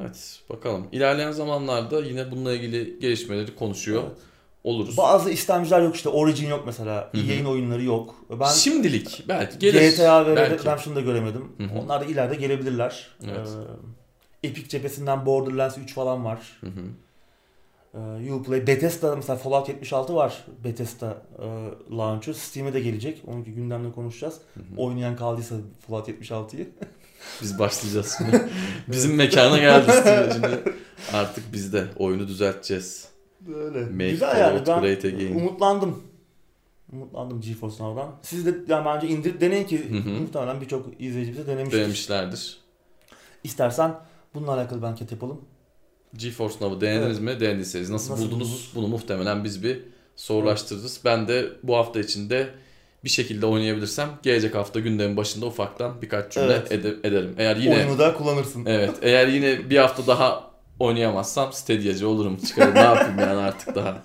Evet 0.00 0.40
bakalım. 0.50 0.86
İlerleyen 0.92 1.30
zamanlarda 1.32 2.00
yine 2.00 2.30
bununla 2.30 2.52
ilgili 2.52 2.98
gelişmeleri 3.00 3.54
konuşuyor 3.56 4.02
Evet. 4.02 4.12
Oluruz. 4.64 4.96
Bazı 4.96 5.30
istemciler 5.30 5.82
yok 5.82 5.96
işte. 5.96 6.08
Origin 6.08 6.48
yok 6.48 6.62
mesela. 6.66 7.10
Hı 7.12 7.18
hı. 7.18 7.30
EA'in 7.32 7.44
oyunları 7.44 7.82
yok. 7.82 8.14
Ben 8.40 8.48
Şimdilik 8.48 9.24
belki 9.28 9.58
gelir. 9.58 9.90
GTA 9.90 10.26
ve 10.26 10.36
belki. 10.36 10.58
Redemption'ı 10.58 10.96
da 10.96 11.00
göremedim. 11.00 11.52
Hı 11.58 11.64
hı. 11.64 11.78
Onlar 11.78 12.00
da 12.00 12.04
ileride 12.04 12.34
gelebilirler. 12.34 13.08
Evet. 13.24 13.48
Ee, 14.42 14.48
Epic 14.48 14.68
cephesinden 14.68 15.26
Borderlands 15.26 15.78
3 15.78 15.94
falan 15.94 16.24
var. 16.24 16.38
Hı 16.60 16.66
hı. 16.66 16.80
Ee, 18.28 18.32
Uplay, 18.32 18.66
Bethesda 18.66 19.16
mesela 19.16 19.36
Fallout 19.36 19.68
76 19.68 20.14
var. 20.14 20.44
Bethesda 20.64 21.22
e, 21.38 21.46
launcher. 21.96 22.32
Steam'e 22.32 22.72
de 22.72 22.80
gelecek. 22.80 23.22
Onunki 23.26 23.52
gündemde 23.52 23.92
konuşacağız. 23.92 24.34
Hı 24.54 24.60
hı. 24.60 24.64
Oynayan 24.76 25.16
kaldıysa 25.16 25.54
Fallout 25.86 26.08
76'yı. 26.08 26.68
Biz 27.42 27.58
başlayacağız 27.58 28.14
şimdi. 28.18 28.48
Bizim 28.88 29.14
mekana 29.14 29.58
geldi 29.58 29.92
Steam. 29.92 30.32
şimdi. 30.32 30.62
Artık 31.12 31.52
biz 31.52 31.72
de 31.72 31.84
oyunu 31.96 32.28
düzelteceğiz. 32.28 33.11
Böyle. 33.46 33.80
Make 33.80 34.10
Güzel 34.10 34.40
yani. 34.40 34.60
Ben 34.66 34.80
great 34.80 35.04
again. 35.04 35.34
umutlandım. 35.34 36.02
Umutlandım 36.92 37.40
GeForce 37.40 37.84
Now'dan. 37.84 38.14
Siz 38.22 38.46
de 38.46 38.54
yani 38.68 38.84
bence 38.84 39.08
indirip 39.08 39.40
deneyin 39.40 39.66
ki 39.66 39.90
Hı 39.90 39.96
hı. 40.10 40.20
muhtemelen 40.20 40.60
birçok 40.60 40.86
izleyici 41.00 41.32
bize 41.32 41.46
denemiştir. 41.46 41.78
Denemişlerdir. 41.78 42.56
İstersen 43.44 43.94
bununla 44.34 44.54
alakalı 44.54 44.82
bir 44.82 44.86
anket 44.86 45.12
yapalım. 45.12 45.40
GeForce 46.16 46.54
Now'ı 46.60 46.80
denediniz 46.80 47.18
mi? 47.18 47.40
Denediyseniz 47.40 47.90
nasıl, 47.90 48.12
Nasıl 48.12 48.24
buldunuz? 48.24 48.40
buldunuz? 48.48 48.72
Bunu 48.74 48.86
muhtemelen 48.88 49.44
biz 49.44 49.62
bir 49.62 49.80
sorulaştırırız. 50.16 51.00
Ben 51.04 51.28
de 51.28 51.46
bu 51.62 51.76
hafta 51.76 52.00
içinde 52.00 52.48
bir 53.04 53.10
şekilde 53.10 53.46
oynayabilirsem 53.46 54.08
gelecek 54.22 54.54
hafta 54.54 54.80
gündemin 54.80 55.16
başında 55.16 55.46
ufaktan 55.46 56.02
birkaç 56.02 56.32
cümle 56.32 56.52
Evet. 56.52 56.72
ede- 56.72 56.96
ederim. 57.08 57.34
Eğer 57.38 57.56
yine 57.56 57.74
Oyunu 57.76 57.98
da 57.98 58.14
kullanırsın. 58.14 58.64
evet 58.66 58.90
eğer 59.02 59.26
yine 59.28 59.70
bir 59.70 59.76
hafta 59.78 60.06
daha 60.06 60.51
oynayamazsam 60.78 61.52
Stadia'cı 61.52 62.08
olurum. 62.08 62.36
Çıkarım 62.48 62.74
ne 62.74 62.80
yapayım 62.80 63.18
yani 63.18 63.40
artık 63.40 63.74
daha. 63.74 64.02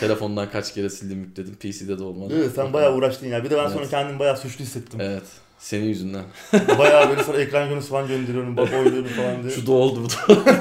Telefondan 0.00 0.50
kaç 0.50 0.74
kere 0.74 0.90
sildim 0.90 1.20
yükledim. 1.20 1.54
PC'de 1.54 1.98
de 1.98 2.02
olmadı. 2.02 2.34
Mi? 2.34 2.50
Sen 2.54 2.72
bayağı 2.72 2.94
uğraştın 2.94 3.26
ya. 3.28 3.44
Bir 3.44 3.50
de 3.50 3.56
ben 3.56 3.68
sonra 3.68 3.78
Evet. 3.80 3.90
kendimi 3.90 4.18
bayağı 4.18 4.36
suçlu 4.36 4.64
hissettim. 4.64 5.00
Evet. 5.00 5.22
Senin 5.58 5.84
yüzünden. 5.84 6.24
bayağı 6.78 7.10
böyle 7.10 7.24
sonra 7.24 7.40
ekran 7.40 7.68
görüntüsü 7.68 7.90
falan 7.90 8.08
gönderiyorum. 8.08 8.56
Bak 8.56 8.68
oynuyorum 8.72 9.08
falan 9.08 9.42
diye. 9.42 9.52
Şu 9.54 9.66
da 9.66 9.72
oldu 9.72 10.00
bu 10.04 10.10
da. 10.10 10.44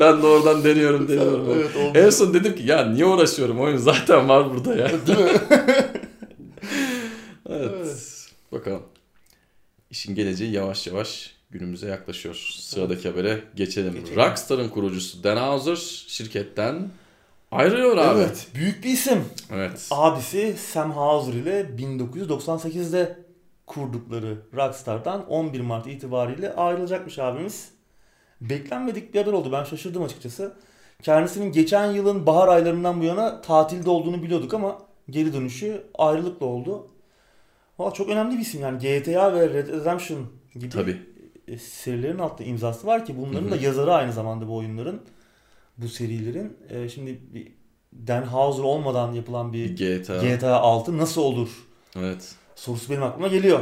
ben 0.00 0.22
de 0.22 0.26
oradan 0.26 0.64
deniyorum 0.64 1.08
deniyorum. 1.08 1.46
evet 1.54 1.76
oldu. 1.76 1.98
En 1.98 2.10
son 2.10 2.34
dedim 2.34 2.56
ki 2.56 2.62
ya 2.62 2.84
niye 2.86 3.04
uğraşıyorum 3.06 3.60
oyun 3.60 3.76
zaten 3.76 4.28
var 4.28 4.50
burada 4.54 4.74
ya. 4.74 4.90
Değil 5.06 5.18
mi? 5.18 5.30
Evet. 7.50 7.70
Evet. 7.76 8.28
Bakalım. 8.52 8.82
İşin 9.90 10.14
geleceği 10.14 10.52
yavaş 10.52 10.86
yavaş 10.86 11.34
günümüze 11.50 11.88
yaklaşıyor. 11.88 12.34
Sıradaki 12.58 13.08
habere 13.08 13.44
geçelim. 13.54 13.94
Geçelim. 13.94 14.16
Rockstar'ın 14.16 14.68
kurucusu 14.68 15.24
Dan 15.24 15.36
Houser 15.36 15.76
şirketten 16.08 16.88
ayrılıyor 17.50 17.96
abi. 17.96 18.18
Evet. 18.18 18.26
Evet. 18.28 18.48
Büyük 18.54 18.84
bir 18.84 18.90
isim. 18.90 19.24
Abisi 19.90 20.54
Sam 20.58 20.92
Houser 20.92 21.32
ile 21.32 21.60
1998'de 21.60 23.18
kurdukları 23.66 24.38
Rockstar'dan 24.54 25.28
11 25.28 25.60
Mart 25.60 25.86
itibariyle 25.86 26.52
ayrılacakmış 26.54 27.18
abimiz. 27.18 27.68
Beklenmedik 28.40 29.14
bir 29.14 29.20
haber 29.20 29.32
oldu. 29.32 29.52
Ben 29.52 29.64
şaşırdım 29.64 30.02
açıkçası. 30.02 30.52
Kendisinin 31.02 31.52
geçen 31.52 31.92
yılın 31.92 32.26
bahar 32.26 32.48
aylarından 32.48 33.00
bu 33.00 33.04
yana 33.04 33.40
tatilde 33.40 33.90
olduğunu 33.90 34.22
biliyorduk 34.22 34.54
ama 34.54 34.78
geri 35.10 35.32
dönüşü 35.32 35.82
ayrılıkla 35.94 36.46
oldu. 36.46 36.86
Valla 37.78 37.92
çok 37.92 38.08
önemli 38.08 38.34
bir 38.36 38.42
isim 38.42 38.60
yani 38.60 38.78
GTA 38.78 39.34
ve 39.34 39.48
Red 39.48 39.68
Redemption 39.68 40.26
gibi 40.54 40.70
Tabii. 40.70 41.02
E, 41.48 41.58
serilerin 41.58 42.18
altta 42.18 42.44
imzası 42.44 42.86
var 42.86 43.06
ki 43.06 43.14
bunların 43.18 43.44
Hı 43.44 43.46
hı. 43.46 43.50
da 43.50 43.56
yazarı 43.56 43.94
aynı 43.94 44.12
zamanda 44.12 44.48
bu 44.48 44.56
oyunların. 44.56 45.00
Bu 45.78 45.88
serilerin. 45.88 46.56
E, 46.68 46.88
şimdi 46.88 47.20
bir 47.34 47.52
Dan 48.08 48.22
Houser 48.22 48.62
olmadan 48.62 49.12
yapılan 49.12 49.52
bir 49.52 49.76
GTA. 49.76 50.22
GTA 50.24 50.60
6 50.60 50.98
nasıl 50.98 51.20
olur 51.22 51.48
Evet. 51.96 52.34
sorusu 52.54 52.90
benim 52.90 53.02
aklıma 53.02 53.28
geliyor. 53.28 53.60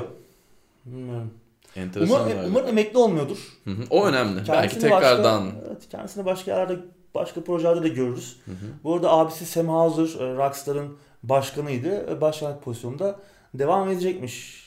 Bilmiyorum. 0.85 1.31
Enteresan. 1.77 2.20
Umarım, 2.20 2.38
abi. 2.38 2.47
umarım 2.47 2.68
emekli 2.68 2.99
olmuyordur. 2.99 3.38
Hı 3.64 3.70
hı. 3.70 3.83
O 3.90 4.07
önemli. 4.07 4.37
Belki 4.37 4.47
Kendisini 4.53 4.81
tekrardan. 4.81 5.47
Başka, 5.47 5.66
evet, 5.68 5.88
kendisini 5.90 6.25
başka 6.25 6.51
yerlerde, 6.51 6.79
başka 7.14 7.44
projelerde 7.44 7.83
de 7.83 7.88
görürüz. 7.88 8.37
Hı 8.44 8.51
hı. 8.51 8.55
Bu 8.85 8.94
arada 8.94 9.11
abisi 9.12 9.47
Sam 9.47 9.68
Houser, 9.68 10.20
e, 10.27 10.37
Rockstar'ın 10.37 10.97
başkanıydı. 11.23 12.11
E, 12.11 12.20
Başkanlık 12.20 12.62
pozisyonunda 12.62 13.20
devam 13.55 13.90
edecekmiş. 13.90 14.63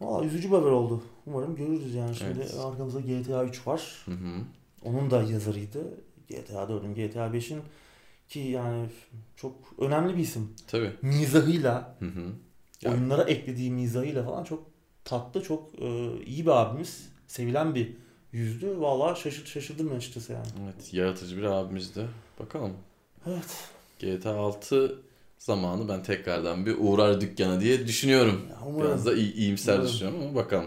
Valla 0.00 0.24
üzücü 0.24 0.48
bir 0.50 0.54
haber 0.56 0.70
oldu. 0.70 1.02
Umarım 1.26 1.56
görürüz 1.56 1.94
yani. 1.94 2.16
Şimdi 2.16 2.38
Evet. 2.40 2.54
arkamızda 2.54 3.00
GTA 3.00 3.44
3 3.44 3.66
var. 3.66 4.02
Hı 4.04 4.10
hı. 4.10 4.40
Onun 4.84 5.10
da 5.10 5.22
yazarıydı. 5.22 6.00
GTA 6.28 6.62
4'ün, 6.68 6.94
GTA 6.94 7.26
5'in 7.32 7.62
ki 8.28 8.38
yani 8.40 8.86
çok 9.36 9.54
önemli 9.78 10.14
bir 10.16 10.22
isim. 10.22 10.54
Tabii. 10.66 10.92
Mizahıyla, 11.02 11.96
Hı 11.98 12.04
hı. 12.06 12.20
Ya- 12.82 12.92
oyunlara 12.92 13.22
eklediği 13.22 13.70
mizahıyla 13.70 14.24
falan 14.24 14.44
çok 14.44 14.66
tatlı, 15.04 15.42
çok 15.42 15.70
e, 15.78 16.12
iyi 16.24 16.42
bir 16.46 16.50
abimiz. 16.50 17.08
Sevilen 17.26 17.74
bir 17.74 17.96
yüzdü. 18.32 18.80
Valla 18.80 19.14
şaşırt, 19.14 19.48
şaşırdım 19.48 19.92
açıkçası 19.96 20.32
yani. 20.32 20.46
Evet, 20.64 20.94
yaratıcı 20.94 21.36
bir 21.36 21.42
abimizdi. 21.42 22.08
Bakalım. 22.40 22.72
Evet. 23.26 23.70
GTA 23.98 24.34
6 24.36 25.02
zamanı 25.38 25.88
ben 25.88 26.02
tekrardan 26.02 26.66
bir 26.66 26.76
uğrar 26.78 27.20
dükkana 27.20 27.60
diye 27.60 27.86
düşünüyorum. 27.86 28.42
Umarım. 28.66 28.88
Biraz 28.88 29.06
da 29.06 29.14
iyi, 29.14 29.34
iyimser 29.34 29.74
Umarım. 29.74 29.88
düşünüyorum 29.88 30.22
ama 30.22 30.34
bakalım. 30.34 30.66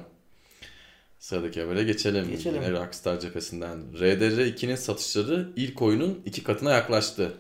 Sıradaki 1.20 1.62
habere 1.62 1.84
geçelim. 1.84 2.28
Geçelim. 2.30 2.62
Yine 2.62 2.72
Rockstar 2.72 3.20
cephesinden. 3.20 3.78
RDR 4.00 4.40
2'nin 4.46 4.76
satışları 4.76 5.50
ilk 5.56 5.82
oyunun 5.82 6.20
iki 6.26 6.44
katına 6.44 6.72
yaklaştı. 6.72 7.34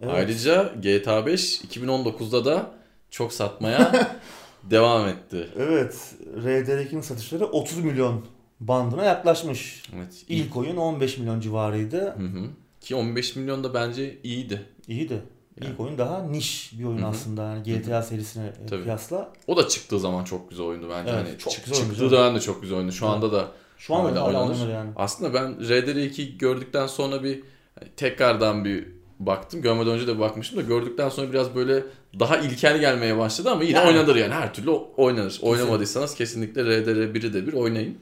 Evet. 0.00 0.14
Ayrıca 0.14 0.72
GTA 0.82 1.26
5 1.26 1.60
2019'da 1.60 2.44
da 2.44 2.70
çok 3.10 3.32
satmaya 3.32 4.16
devam 4.62 5.08
etti. 5.08 5.48
Evet. 5.58 6.14
RDR2'nin 6.36 7.00
satışları 7.00 7.46
30 7.46 7.78
milyon 7.78 8.24
bandına 8.60 9.04
yaklaşmış. 9.04 9.82
Evet. 9.96 10.24
İlk 10.28 10.56
oyun 10.56 10.76
15 10.76 11.18
milyon 11.18 11.40
civarıydı. 11.40 12.00
Hı 12.00 12.22
hı. 12.26 12.46
Ki 12.80 12.94
15 12.94 13.36
milyon 13.36 13.64
da 13.64 13.74
bence 13.74 14.18
iyiydi. 14.22 14.62
İyiydi. 14.88 15.22
İlk 15.56 15.64
Yani. 15.64 15.74
oyun 15.78 15.98
daha 15.98 16.22
niş 16.22 16.72
bir 16.78 16.84
oyun 16.84 16.98
Hı 16.98 17.02
hı. 17.02 17.06
aslında 17.06 17.42
yani 17.42 17.62
GTA 17.62 18.02
serisine 18.02 18.46
e, 18.46 18.66
Tabii. 18.66 18.82
kıyasla. 18.82 19.32
O 19.46 19.56
da 19.56 19.68
çıktığı 19.68 20.00
zaman 20.00 20.24
çok 20.24 20.50
güzel 20.50 20.66
oyundu 20.66 20.86
bence. 20.90 21.10
Evet, 21.10 21.26
hani 21.28 21.38
çok 21.38 21.52
çık- 21.52 21.64
güzel 21.64 21.78
çıktığı 21.88 22.10
dönem 22.10 22.34
de 22.34 22.40
çok 22.40 22.62
güzel 22.62 22.76
oyundu. 22.78 22.92
Şu 22.92 23.04
Evet. 23.04 23.14
anda 23.14 23.32
da 23.32 23.48
Şu 23.78 23.94
an 23.94 24.00
Hala 24.04 24.26
oynanır. 24.26 24.68
yani. 24.72 24.90
Aslında 24.96 25.34
ben 25.34 25.52
RDR2 25.60 26.38
gördükten 26.38 26.86
sonra 26.86 27.22
bir 27.22 27.42
hani 27.80 27.88
tekrardan 27.96 28.64
bir 28.64 28.88
baktım. 29.20 29.62
Görmeden 29.62 29.92
önce 29.92 30.06
de 30.06 30.18
bakmıştım 30.18 30.58
da 30.58 30.62
gördükten 30.62 31.08
sonra 31.08 31.32
biraz 31.32 31.54
böyle 31.54 31.82
daha 32.20 32.36
ilkel 32.36 32.78
gelmeye 32.80 33.18
başladı 33.18 33.50
ama 33.50 33.62
yine 33.62 33.76
Yani. 33.78 33.88
oynanır 33.88 34.16
yani. 34.16 34.34
Her 34.34 34.54
türlü 34.54 34.70
oynanır. 34.70 35.38
Oynamadıysanız 35.42 36.14
kesinlikle 36.14 36.60
RDR1'i 36.62 37.32
de 37.34 37.46
bir 37.46 37.52
oynayın. 37.52 37.98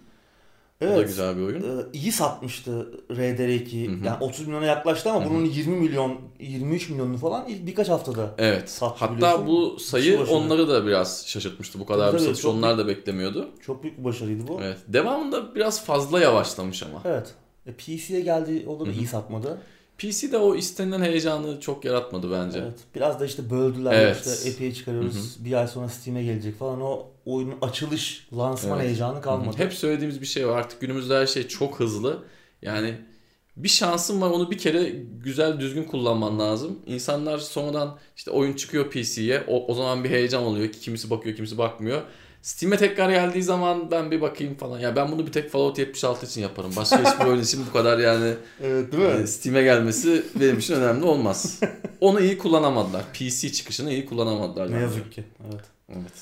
O 0.82 0.86
da 0.86 0.90
Evet. 0.90 1.08
güzel 1.08 1.36
bir 1.36 1.42
oyun. 1.42 1.62
Ee, 1.62 1.82
iyi 1.92 2.12
satmıştı 2.12 2.90
RDR2. 3.10 3.86
Hı 3.88 4.00
hı. 4.00 4.04
Yani 4.06 4.16
30 4.20 4.46
milyona 4.46 4.66
yaklaştı 4.66 5.10
ama 5.10 5.20
Hı 5.20 5.24
hı. 5.24 5.30
bunun 5.30 5.44
20 5.44 5.76
milyon, 5.76 6.20
23 6.40 6.88
milyonunu 6.90 7.16
falan 7.18 7.48
ilk 7.48 7.66
birkaç 7.66 7.88
haftada. 7.88 8.34
Evet. 8.38 8.70
Sattı 8.70 8.94
Hatta 8.98 9.16
biliyorsun. 9.16 9.46
bu 9.46 9.80
sayı 9.80 10.20
onları 10.20 10.68
da 10.68 10.86
biraz 10.86 11.26
şaşırtmıştı. 11.26 11.80
Bu 11.80 11.86
kadar 11.86 12.10
Tabii 12.10 12.20
bir 12.20 12.26
satış 12.26 12.44
onlar 12.44 12.78
da 12.78 12.88
beklemiyordu. 12.88 13.48
Çok 13.66 13.82
büyük 13.82 13.98
bir 13.98 14.04
başarıydı 14.04 14.48
bu. 14.48 14.52
Evet. 14.60 14.64
Evet. 14.66 14.78
Devamında 14.88 15.54
biraz 15.54 15.84
fazla 15.84 16.20
yavaşlamış 16.20 16.82
ama. 16.82 17.02
E, 17.66 17.72
PC'ye 17.72 18.20
geldi. 18.20 18.64
O 18.68 18.80
da 18.80 18.84
Hı 18.84 18.88
hı. 18.88 18.92
iyi 18.92 19.06
satmadı. 19.06 19.58
PC'de 19.98 20.38
o 20.38 20.54
istenilen 20.54 21.02
heyecanı 21.02 21.60
çok 21.60 21.84
yaratmadı 21.84 22.32
bence. 22.32 22.58
Evet. 22.58 22.74
Biraz 22.94 23.20
da 23.20 23.26
işte 23.26 23.50
böldüler. 23.50 23.92
Evet. 23.92 24.16
İşte 24.26 24.50
epey 24.50 24.72
çıkarıyoruz. 24.72 25.44
Bir 25.44 25.52
ay 25.52 25.68
sonra 25.68 25.88
Steam'e 25.88 26.24
gelecek 26.24 26.58
falan. 26.58 26.80
O 26.80 27.06
oyunun 27.26 27.54
açılış, 27.62 28.28
lansman 28.36 28.78
Evet. 28.78 28.88
heyecanı 28.88 29.20
kalmadı. 29.22 29.56
Hep 29.58 29.72
söylediğimiz 29.72 30.20
bir 30.20 30.26
şey 30.26 30.48
var. 30.48 30.58
Artık 30.58 30.80
günümüzde 30.80 31.14
her 31.14 31.26
şey 31.26 31.48
çok 31.48 31.80
hızlı. 31.80 32.22
Yani 32.62 32.94
bir 33.56 33.68
şansın 33.68 34.20
var 34.20 34.30
onu 34.30 34.50
bir 34.50 34.58
kere 34.58 34.92
güzel 35.24 35.60
düzgün 35.60 35.84
kullanman 35.84 36.38
lazım. 36.38 36.78
İnsanlar 36.86 37.38
sonradan 37.38 37.98
işte 38.16 38.30
oyun 38.30 38.52
çıkıyor 38.52 38.90
PC'ye. 38.90 39.44
O, 39.48 39.66
o 39.66 39.74
zaman 39.74 40.04
bir 40.04 40.10
heyecan 40.10 40.42
oluyor 40.42 40.72
ki 40.72 40.80
kimisi 40.80 41.10
bakıyor 41.10 41.36
kimisi 41.36 41.58
bakmıyor. 41.58 42.02
Steam'e 42.42 42.76
tekrar 42.76 43.10
geldiği 43.10 43.42
zaman 43.42 43.90
ben 43.90 44.10
bir 44.10 44.20
bakayım 44.20 44.54
falan. 44.54 44.78
Ya 44.78 44.96
ben 44.96 45.12
bunu 45.12 45.26
bir 45.26 45.32
tek 45.32 45.50
Fallout 45.50 45.78
76 45.78 46.26
için 46.26 46.40
yaparım. 46.42 46.70
Başka 46.76 47.12
hiçbir 47.12 47.24
oyun 47.24 47.40
için 47.42 47.64
bu 47.68 47.72
kadar 47.72 47.98
yani 47.98 48.34
Evet 48.62 48.92
değil 48.92 49.02
mi? 49.02 49.22
e, 49.22 49.26
Steam'e 49.26 49.62
gelmesi 49.62 50.22
benim 50.40 50.58
için 50.58 50.74
önemli 50.74 51.04
olmaz. 51.04 51.60
Onu 52.00 52.20
iyi 52.20 52.38
kullanamadılar. 52.38 53.02
PC 53.12 53.52
çıkışını 53.52 53.92
iyi 53.92 54.06
kullanamadılar. 54.06 54.72
ne 54.72 54.80
yazık 54.80 55.12
ki. 55.12 55.24
Evet. 55.50 55.64
Evet. 55.88 56.12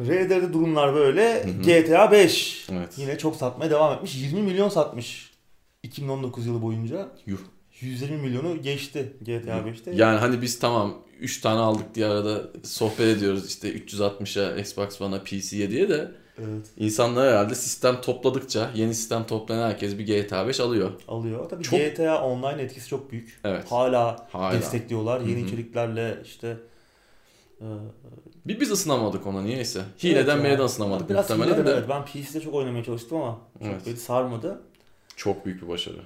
RDR'de 0.00 0.52
durumlar 0.52 0.94
böyle. 0.94 1.44
Hı 1.44 1.48
hı. 1.48 1.62
GTA 1.62 2.12
5 2.12 2.66
Evet. 2.72 2.94
yine 2.96 3.18
çok 3.18 3.36
satmaya 3.36 3.70
devam 3.70 3.94
etmiş. 3.94 4.16
20 4.16 4.42
milyon 4.42 4.68
satmış 4.68 5.30
2019 5.82 6.46
yılı 6.46 6.62
boyunca. 6.62 7.08
Yuh. 7.26 7.38
120 7.80 8.16
milyonu 8.16 8.62
geçti 8.62 9.12
GTA 9.20 9.56
Yuh. 9.56 9.66
5'te. 9.66 9.90
Yani 9.94 10.18
hani 10.18 10.42
biz 10.42 10.58
tamam 10.58 10.94
3 11.20 11.40
tane 11.40 11.60
aldık 11.60 11.94
diye 11.94 12.06
arada 12.06 12.42
sohbet 12.64 13.00
ediyoruz 13.16 13.46
işte 13.48 13.72
360'a 13.72 14.60
Xbox 14.60 15.00
One'a 15.00 15.22
PC'ye 15.24 15.70
diye 15.70 15.88
de 15.88 16.10
Evet. 16.38 16.66
insanlar 16.78 17.28
herhalde 17.28 17.54
sistem 17.54 18.00
topladıkça 18.00 18.70
yeni 18.74 18.94
sistem 18.94 19.26
toplayan 19.26 19.68
herkes 19.68 19.98
bir 19.98 20.06
GTA 20.06 20.48
5 20.48 20.60
alıyor. 20.60 20.90
Alıyor. 21.08 21.48
Tabii 21.50 21.62
Çok- 21.64 21.78
GTA 21.78 22.22
Online 22.22 22.62
etkisi 22.62 22.88
çok 22.88 23.12
büyük. 23.12 23.40
Evet. 23.44 23.64
Hala, 23.72 24.28
Hala. 24.32 24.52
destekliyorlar. 24.52 25.20
Yeni 25.20 25.40
Hı 25.40 25.42
hı. 25.44 25.46
içeriklerle 25.46 26.18
işte 26.24 26.56
Bir 28.46 28.60
biz 28.60 28.70
ısınamadık 28.70 29.26
ona 29.26 29.42
niyeyse. 29.42 29.78
evet 29.78 30.04
Hileden 30.04 30.44
beri 30.44 30.58
de 30.58 30.62
ısınamadık 30.62 31.10
Biraz 31.10 31.30
muhtemelen 31.30 31.52
hileden 31.54 31.66
de. 31.66 31.70
evet. 31.78 31.88
Ben 31.88 32.04
PC'de 32.04 32.40
çok 32.40 32.54
oynamaya 32.54 32.84
çalıştım 32.84 33.18
ama 33.18 33.38
çok 33.58 33.68
Evet. 33.68 33.86
böyle 33.86 33.96
sarmadı. 33.96 34.60
Çok 35.16 35.46
büyük 35.46 35.62
bir 35.62 35.68
başarı. 35.68 35.96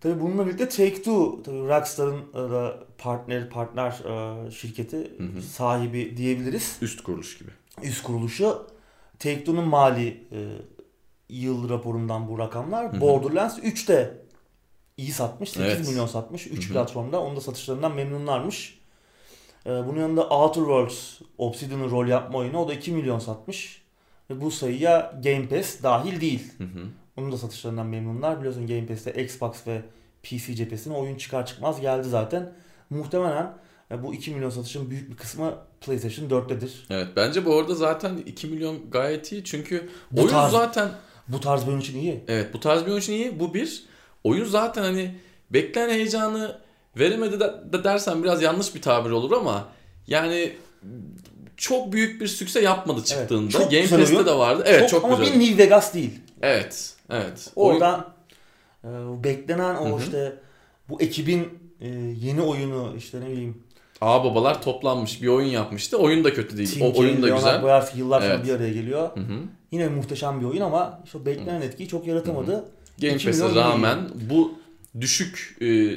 Tabii 0.00 0.20
bununla 0.20 0.46
birlikte 0.46 0.64
Take-Two, 0.64 1.42
tabii 1.42 1.58
Rockstar'ın 1.68 2.20
e, 2.34 2.34
da 2.50 2.78
partner 2.98 3.50
partner 3.50 3.90
e, 3.90 4.50
şirketi 4.50 4.96
Hı 4.96 5.22
hı. 5.38 5.42
sahibi 5.42 6.16
diyebiliriz. 6.16 6.76
Üst 6.82 7.02
kuruluş 7.02 7.38
gibi. 7.38 7.50
Üst 7.82 8.02
kuruluşu 8.02 8.66
Take-Two'nun 9.18 9.68
mali 9.68 10.08
e, 10.32 10.48
yıl 11.28 11.68
raporundan 11.68 12.28
bu 12.28 12.38
rakamlar. 12.38 12.92
Hı 12.92 12.96
hı. 12.96 13.00
Borderlands 13.00 13.58
3 13.62 13.88
de 13.88 14.18
iyi 14.96 15.12
satmış. 15.12 15.50
8 15.50 15.66
Evet. 15.76 15.88
milyon 15.88 16.06
satmış. 16.06 16.46
3 16.46 16.64
Hı 16.64 16.68
hı. 16.68 16.72
platformda. 16.72 17.20
Onun 17.22 17.36
da 17.36 17.40
satışlarından 17.40 17.94
memnunlarmış. 17.94 18.81
E, 19.66 19.70
bunun 19.70 20.00
yanında 20.00 20.28
Outer 20.28 20.60
Worlds, 20.60 21.20
Obsidian'ın 21.38 21.90
rol 21.90 22.06
yapma 22.06 22.38
oyunu. 22.38 22.58
O 22.58 22.68
da 22.68 22.74
2 22.74 22.92
milyon 22.92 23.18
satmış. 23.18 23.82
Ve 24.30 24.40
bu 24.40 24.50
sayıya 24.50 25.20
Game 25.24 25.48
Pass 25.48 25.82
dahil 25.82 26.20
değil. 26.20 26.52
Hı 26.58 26.64
hı. 26.64 26.86
Onun 27.16 27.32
da 27.32 27.36
satışlarından 27.36 27.86
memnunlar. 27.86 28.38
Biliyorsun 28.38 28.66
Game 28.66 28.86
Pass'te 28.86 29.24
Xbox 29.24 29.66
ve 29.66 29.82
PC 30.22 30.54
cephesine 30.54 30.94
oyun 30.94 31.16
çıkar 31.16 31.46
çıkmaz 31.46 31.80
geldi 31.80 32.08
zaten. 32.08 32.52
Muhtemelen 32.90 33.52
e, 33.90 34.02
bu 34.02 34.14
2 34.14 34.30
milyon 34.30 34.50
satışın 34.50 34.90
büyük 34.90 35.10
bir 35.10 35.16
kısmı 35.16 35.54
PlayStation 35.80 36.28
4'tedir. 36.28 36.70
Evet 36.90 37.08
bence 37.16 37.44
bu 37.46 37.56
arada 37.58 37.74
zaten 37.74 38.16
2 38.26 38.46
milyon 38.46 38.90
gayet 38.90 39.32
iyi 39.32 39.44
çünkü 39.44 39.88
Bu 40.10 40.20
oyun 40.20 40.30
tarz- 40.30 40.50
zaten 40.52 40.88
Bu 41.28 41.40
tarz 41.40 41.62
bir 41.62 41.68
oyun 41.68 41.80
için 41.80 41.98
iyi. 41.98 42.24
Evet 42.28 42.54
bu 42.54 42.60
tarz 42.60 42.82
bir 42.86 42.90
oyun 42.90 43.00
için 43.00 43.12
iyi. 43.12 43.40
Bu 43.40 43.54
bir. 43.54 43.84
Oyun 44.24 44.44
zaten 44.44 44.82
hani 44.82 45.14
beklenen 45.50 45.94
heyecanı 45.94 46.58
veremedi 46.96 47.40
de, 47.40 47.54
de 47.72 47.84
dersen 47.84 48.22
biraz 48.22 48.42
yanlış 48.42 48.74
bir 48.74 48.82
tabir 48.82 49.10
olur 49.10 49.32
ama 49.32 49.68
yani 50.06 50.52
çok 51.56 51.92
büyük 51.92 52.20
bir 52.20 52.26
sükse 52.26 52.60
yapmadı 52.60 53.04
çıktığında. 53.04 53.50
çok 53.50 53.70
Game 53.70 53.86
Pass'te 53.86 54.16
oyun. 54.16 54.26
de 54.26 54.34
vardı. 54.34 54.62
Evet 54.66 54.90
çok, 54.90 55.04
ama 55.04 55.14
güzel. 55.14 55.34
bir 55.34 55.40
New 55.40 55.62
Vegas 55.62 55.94
değil. 55.94 56.20
Evet. 56.42 56.94
Evet. 57.10 57.50
Oyun- 57.56 57.74
Oradan 57.74 58.06
e, 58.84 58.88
beklenen 59.24 59.74
o 59.74 59.88
Hı 59.90 59.94
hı. 59.96 60.02
işte 60.02 60.36
bu 60.88 61.02
ekibin 61.02 61.48
e, 61.80 61.88
yeni 62.20 62.40
oyunu 62.42 62.94
işte 62.98 63.20
ne 63.20 63.26
bileyim 63.30 63.62
Ağ 64.00 64.24
babalar 64.24 64.62
toplanmış 64.62 65.22
bir 65.22 65.28
oyun 65.28 65.48
yapmıştı. 65.48 65.96
Oyun 65.96 66.24
da 66.24 66.34
kötü 66.34 66.56
değil. 66.56 66.70
Tim 66.70 66.82
O 66.82 66.98
oyun 66.98 67.22
da 67.22 67.26
Leonard 67.26 67.38
güzel. 67.44 67.62
Boyars 67.62 67.96
yıllar 67.96 68.20
sonra 68.20 68.34
Evet. 68.34 68.46
bir 68.46 68.52
araya 68.52 68.72
geliyor. 68.72 69.16
Hı 69.16 69.20
hı. 69.20 69.38
Yine 69.72 69.88
muhteşem 69.88 70.40
bir 70.40 70.44
oyun 70.44 70.60
ama 70.60 71.00
işte 71.04 71.26
beklenen 71.26 71.60
etkiyi 71.60 71.88
çok 71.88 72.06
yaratamadı. 72.06 72.64
Game 73.00 73.14
2 73.14 73.26
Pass'e 73.26 73.54
rağmen 73.54 73.98
bu 74.30 74.54
düşük 75.00 75.56
e, 75.60 75.94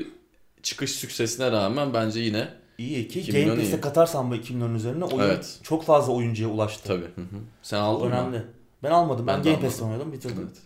çıkış 0.66 0.92
süksesine 0.92 1.52
rağmen 1.52 1.94
bence 1.94 2.20
yine 2.20 2.48
İyi 2.78 3.08
ki 3.08 3.20
2 3.20 3.32
Game 3.32 3.44
milyon 3.46 3.60
iyi. 3.60 3.82
katarsan 3.82 4.32
bu 4.32 4.36
2 4.36 4.54
milyonun 4.54 4.76
üzerine 4.76 5.04
oyun 5.06 5.20
Evet. 5.30 5.60
çok 5.64 5.84
fazla 5.84 6.14
oyuncuya 6.14 6.50
ulaştı. 6.50 6.88
tabii. 6.88 7.06
Hı 7.06 7.22
hı. 7.22 7.40
Sen 7.62 7.80
aldın 7.80 8.08
mı? 8.08 8.14
Önemli. 8.16 8.42
Ben 8.84 8.92
almadım. 8.92 9.28
Ben, 9.28 9.38
Ben 9.38 9.44
Game 9.44 9.60
Pass'te 9.60 9.86
oynadım, 9.86 10.14
bitirdim. 10.14 10.38
Evet. 10.44 10.58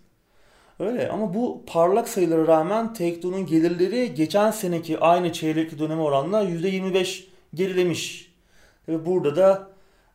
Öyle 0.80 1.10
ama 1.10 1.34
bu 1.34 1.64
parlak 1.68 2.10
sayılara 2.10 2.48
rağmen 2.48 2.94
Take-Two'nun 2.94 3.46
gelirleri 3.46 4.14
geçen 4.14 4.52
seneki 4.52 5.00
aynı 5.00 5.34
çeyrekli 5.34 5.80
döneme 5.80 6.02
oranla 6.02 6.44
%25 6.44 7.24
gerilemiş. 7.54 8.34
Tabi 8.86 9.06
burada 9.06 9.36
da 9.36 9.70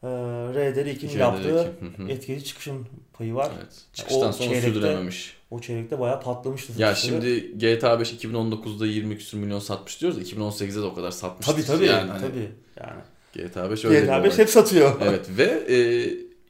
e, 0.05 0.07
RDR2'nin 0.07 1.11
RDR2, 1.11 1.19
yaptığı 1.19 1.73
etkileyici 2.09 2.45
çıkışın 2.47 2.87
payı 3.13 3.35
var. 3.35 3.51
Evet. 3.59 3.73
Çıkıştan 3.93 4.29
O 4.29 4.33
sonra 4.33 4.49
çeyrekte- 4.49 4.73
sürdürememiş. 4.75 5.37
O 5.51 5.61
çeyrekte 5.61 6.01
bayağı 6.01 6.21
patlamıştı. 6.21 6.73
Ya 6.79 6.95
satışları. 6.95 7.23
şimdi 7.23 7.59
GTA 7.59 8.01
5 8.01 8.13
2019'da 8.13 8.87
20 8.87 9.19
küsur 9.19 9.39
milyon 9.39 9.59
satmış 9.59 10.01
diyoruz. 10.01 10.19
2018'de 10.33 10.83
de 10.83 10.85
o 10.85 10.95
kadar 10.95 11.11
satmış. 11.11 11.47
tabii 11.47 11.65
tabii 11.65 11.87
Yani 11.87 12.11
hani 12.11 12.21
tabii. 12.21 12.49
Yani 12.81 13.01
GTA 13.49 13.71
5 13.71 13.85
öyle 13.85 14.01
GTA 14.01 14.25
5 14.25 14.33
olay. 14.35 14.39
hep 14.39 14.51
satıyor. 14.51 15.01
Evet 15.09 15.27
ve 15.39 15.63
e, 15.75 15.77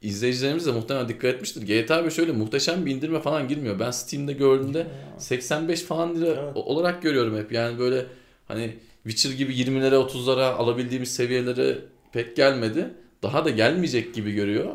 izleyicilerimiz 0.07 0.65
de 0.65 0.71
muhtemelen 0.71 1.07
dikkat 1.09 1.25
etmiştir. 1.35 1.61
GTA 1.83 2.05
5 2.05 2.19
öyle 2.19 2.31
muhteşem 2.31 2.85
bir 2.85 2.91
indirme 2.95 3.19
falan 3.19 3.47
girmiyor. 3.47 3.79
Ben 3.79 3.91
Steam'de 3.91 4.33
gördüğümde 4.33 4.87
85 5.17 5.81
falan 5.83 6.15
lira 6.15 6.27
Evet. 6.43 6.55
olarak 6.55 7.01
görüyorum 7.01 7.37
hep. 7.37 7.51
Yani 7.51 7.79
böyle 7.79 8.05
hani 8.47 8.75
Witcher 9.03 9.37
gibi 9.37 9.53
20'lere 9.53 9.95
30'lara 9.95 10.43
alabildiğimiz 10.53 11.15
seviyelere 11.15 11.77
pek 12.13 12.35
gelmedi. 12.35 12.89
Daha 13.25 13.45
da 13.45 13.49
gelmeyecek 13.49 14.13
gibi 14.15 14.31
görüyor. 14.33 14.73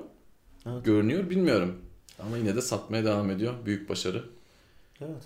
Evet. 0.67 0.85
Görünüyor 0.85 1.31
bilmiyorum. 1.31 1.77
Ama 2.19 2.37
yine 2.37 2.57
de 2.57 2.63
satmaya 2.63 3.05
devam 3.05 3.31
ediyor. 3.31 3.55
Büyük 3.67 3.89
başarı. 3.89 4.25
Evet. 5.01 5.23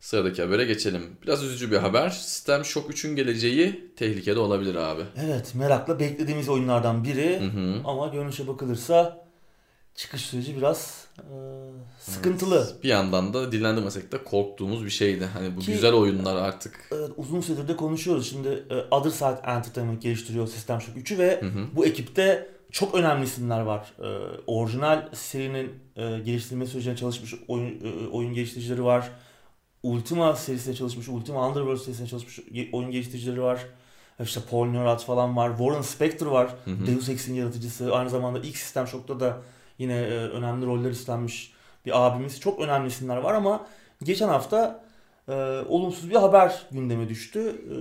Sıradaki 0.00 0.42
habere 0.42 0.64
geçelim. 0.64 1.02
Biraz 1.22 1.44
üzücü 1.44 1.70
bir 1.70 1.76
haber. 1.76 2.10
System 2.10 2.64
Shock 2.64 2.90
3'ün 2.90 3.16
geleceği 3.16 3.90
tehlikede 3.96 4.38
olabilir 4.38 4.74
abi. 4.74 5.02
Evet 5.26 5.54
merakla 5.54 5.98
beklediğimiz 6.00 6.48
oyunlardan 6.48 7.04
biri 7.04 7.40
Hı 7.40 7.44
hı. 7.44 7.80
ama 7.84 8.06
görünüşe 8.08 8.48
bakılırsa 8.48 9.26
çıkış 9.94 10.20
süreci 10.22 10.56
biraz 10.56 11.06
e, 11.18 11.24
sıkıntılı. 11.98 12.68
Bir 12.82 12.88
yandan 12.88 13.34
da 13.34 13.52
dillendirmesek 13.52 14.12
de 14.12 14.24
korktuğumuz 14.24 14.84
bir 14.84 14.90
şeydi. 14.90 15.24
Hani 15.24 15.56
bu 15.56 15.60
Ki- 15.60 15.72
güzel 15.72 15.92
oyunlar 15.92 16.36
artık. 16.36 16.88
Evet, 16.92 17.10
uzun 17.16 17.40
süredir 17.40 17.68
de 17.68 17.76
konuşuyoruz. 17.76 18.30
Şimdi 18.30 18.48
e, 18.70 18.74
Other 18.94 19.10
Side 19.10 19.40
Entertainment 19.50 20.02
geliştiriyor 20.02 20.46
System 20.48 20.80
Shock 20.80 20.98
3'ü 20.98 21.18
ve 21.18 21.40
Hı 21.40 21.46
hı. 21.46 21.64
bu 21.76 21.86
ekipte 21.86 22.48
çok 22.72 22.94
önemli 22.94 23.24
isimler 23.24 23.60
var. 23.60 23.92
E, 23.98 24.08
orijinal 24.46 25.08
serinin 25.12 25.70
e, 25.96 26.18
geliştirme 26.18 26.66
sürecine 26.66 26.96
çalışmış 26.96 27.34
oyun, 27.48 27.80
e, 27.84 28.08
oyun 28.08 28.34
geliştiricileri 28.34 28.84
var. 28.84 29.10
Ultima 29.82 30.36
serisine 30.36 30.74
çalışmış, 30.74 31.08
Ultima 31.08 31.48
Underworld 31.48 31.78
serisine 31.78 32.06
çalışmış 32.06 32.40
oyun 32.72 32.90
geliştiricileri 32.90 33.42
var. 33.42 33.66
İşte 34.20 34.40
Paul 34.50 34.66
Neurath 34.66 35.04
falan 35.04 35.36
var. 35.36 35.50
Warren 35.58 35.82
Spector 35.82 36.26
var. 36.26 36.54
Hı 36.64 36.70
hı. 36.70 36.86
Deus 36.86 37.08
Ex'in 37.08 37.34
yaratıcısı. 37.34 37.94
Aynı 37.94 38.10
zamanda 38.10 38.38
ilk 38.38 38.56
System 38.56 38.86
Shock'ta 38.86 39.20
da 39.20 39.42
yine 39.78 39.98
e, 39.98 40.14
önemli 40.14 40.66
roller 40.66 40.90
üstlenmiş 40.90 41.52
bir 41.86 42.06
abimiz. 42.06 42.40
Çok 42.40 42.60
önemli 42.60 42.88
isimler 42.88 43.16
var 43.16 43.34
ama 43.34 43.66
geçen 44.02 44.28
hafta 44.28 44.84
e, 45.28 45.32
olumsuz 45.68 46.10
bir 46.10 46.16
haber 46.16 46.66
gündeme 46.70 47.08
düştü. 47.08 47.40
E, 47.40 47.74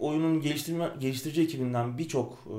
oyunun 0.00 0.40
geliştirme 0.40 0.90
geliştirici 0.98 1.42
ekibinden 1.42 1.98
birçok 1.98 2.32
e, 2.32 2.56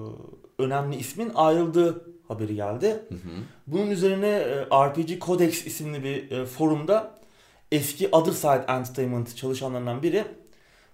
önemli 0.63 0.95
ismin 0.95 1.31
ayrıldığı 1.35 2.05
haberi 2.27 2.55
geldi. 2.55 2.87
Hı 2.87 3.15
hı. 3.15 3.19
Bunun 3.67 3.89
üzerine 3.89 4.27
e, 4.27 4.65
RPG 4.65 5.21
Codex 5.21 5.65
isimli 5.65 6.03
bir 6.03 6.31
e, 6.31 6.45
forumda 6.45 7.19
eski 7.71 8.07
Other 8.07 8.31
Side 8.31 8.65
Entertainment 8.67 9.35
çalışanlarından 9.35 10.03
biri 10.03 10.25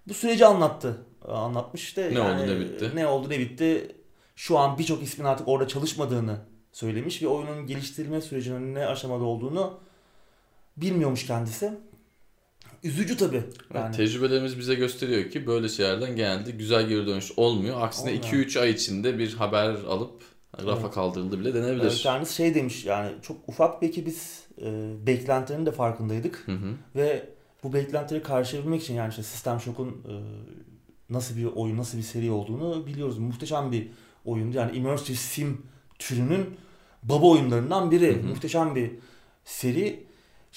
bu 0.07 0.13
süreci 0.13 0.45
anlattı. 0.45 0.97
E, 1.27 1.31
Anlatmış 1.31 1.83
işte. 1.83 2.09
Ne 2.13 2.21
oldu, 2.21 2.47
ne 2.47 2.59
bitti? 2.59 2.91
Ne 2.95 3.07
oldu 3.07 3.29
ne 3.29 3.39
bitti. 3.39 3.95
Şu 4.35 4.57
an 4.57 4.77
birçok 4.77 5.03
ismin 5.03 5.25
artık 5.25 5.47
orada 5.47 5.67
çalışmadığını 5.67 6.37
söylemiş 6.71 7.23
ve 7.23 7.27
oyunun 7.27 7.67
geliştirilme 7.67 8.21
sürecinin 8.21 8.75
ne 8.75 8.85
aşamada 8.87 9.23
olduğunu 9.23 9.79
bilmiyormuş 10.77 11.27
kendisi. 11.27 11.73
Üzücü 12.83 13.17
tabii. 13.17 13.43
Yani. 13.73 13.85
Evet, 13.85 13.95
tecrübelerimiz 13.95 14.59
bize 14.59 14.75
gösteriyor 14.75 15.31
ki 15.31 15.47
böyle 15.47 15.69
şeylerden 15.69 16.15
genelde 16.15 16.51
güzel 16.51 16.87
geri 16.87 17.07
dönüş 17.07 17.31
olmuyor. 17.37 17.81
Aksine 17.81 18.09
Olmuyor. 18.09 18.23
2-3 18.23 18.59
ay 18.59 18.69
içinde 18.69 19.17
bir 19.19 19.33
haber 19.33 19.69
alıp 19.69 20.21
rafa 20.65 20.81
Evet. 20.81 20.93
kaldırıldı 20.93 21.39
bile 21.39 21.53
denebilir. 21.53 21.99
kendisi 22.03 22.35
şey 22.35 22.55
demiş 22.55 22.85
yani 22.85 23.11
çok 23.21 23.37
ufak 23.47 23.81
bir 23.81 23.87
ekibiz. 23.87 24.43
E, 24.61 24.93
beklentilerinin 25.07 25.65
de 25.65 25.71
farkındaydık. 25.71 26.43
Hı 26.45 26.51
hı. 26.51 26.73
Ve 26.95 27.29
bu 27.63 27.73
beklentileri 27.73 28.23
karşılayabilmek 28.23 28.81
için 28.83 28.93
yani 28.93 29.09
işte 29.09 29.23
System 29.23 29.59
Shock'un 29.59 29.87
e, 29.89 30.13
nasıl 31.09 31.37
bir 31.37 31.45
oyun, 31.45 31.77
nasıl 31.77 31.97
bir 31.97 32.03
seri 32.03 32.31
olduğunu 32.31 32.87
biliyoruz. 32.87 33.17
Muhteşem 33.17 33.71
bir 33.71 33.87
oyundu. 34.25 34.57
Yani 34.57 34.77
Immersive 34.77 35.17
Sim 35.17 35.61
türünün 35.99 36.45
baba 37.03 37.25
oyunlarından 37.25 37.91
biri. 37.91 38.15
Hı 38.15 38.19
hı. 38.19 38.27
Muhteşem 38.27 38.75
bir 38.75 38.91
seri. 39.45 40.06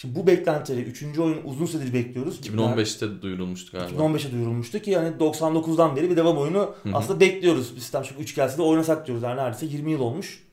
Şimdi 0.00 0.14
bu 0.14 0.26
beklentileri 0.26 0.82
3. 0.82 1.18
oyun 1.18 1.40
uzun 1.44 1.66
süredir 1.66 1.92
bekliyoruz. 1.92 2.40
2015'te 2.40 3.22
duyurulmuştu 3.22 3.76
Yani 3.76 3.86
galiba. 3.86 4.02
2015'e 4.02 4.32
duyurulmuştu 4.32 4.78
ki 4.78 4.90
yani 4.90 5.16
99'dan 5.16 5.96
beri 5.96 6.10
bir 6.10 6.16
devam 6.16 6.38
oyunu 6.38 6.74
Hı 6.82 6.88
hı. 6.88 6.96
aslında 6.96 7.20
bekliyoruz. 7.20 7.74
System 7.74 8.04
Shock 8.04 8.20
3 8.20 8.34
gelse 8.34 8.58
de 8.58 8.62
oynasak 8.62 9.06
diyoruz. 9.06 9.22
Yani 9.22 9.36
neredeyse 9.36 9.66
20 9.66 9.92
yıl 9.92 10.00
olmuş. 10.00 10.46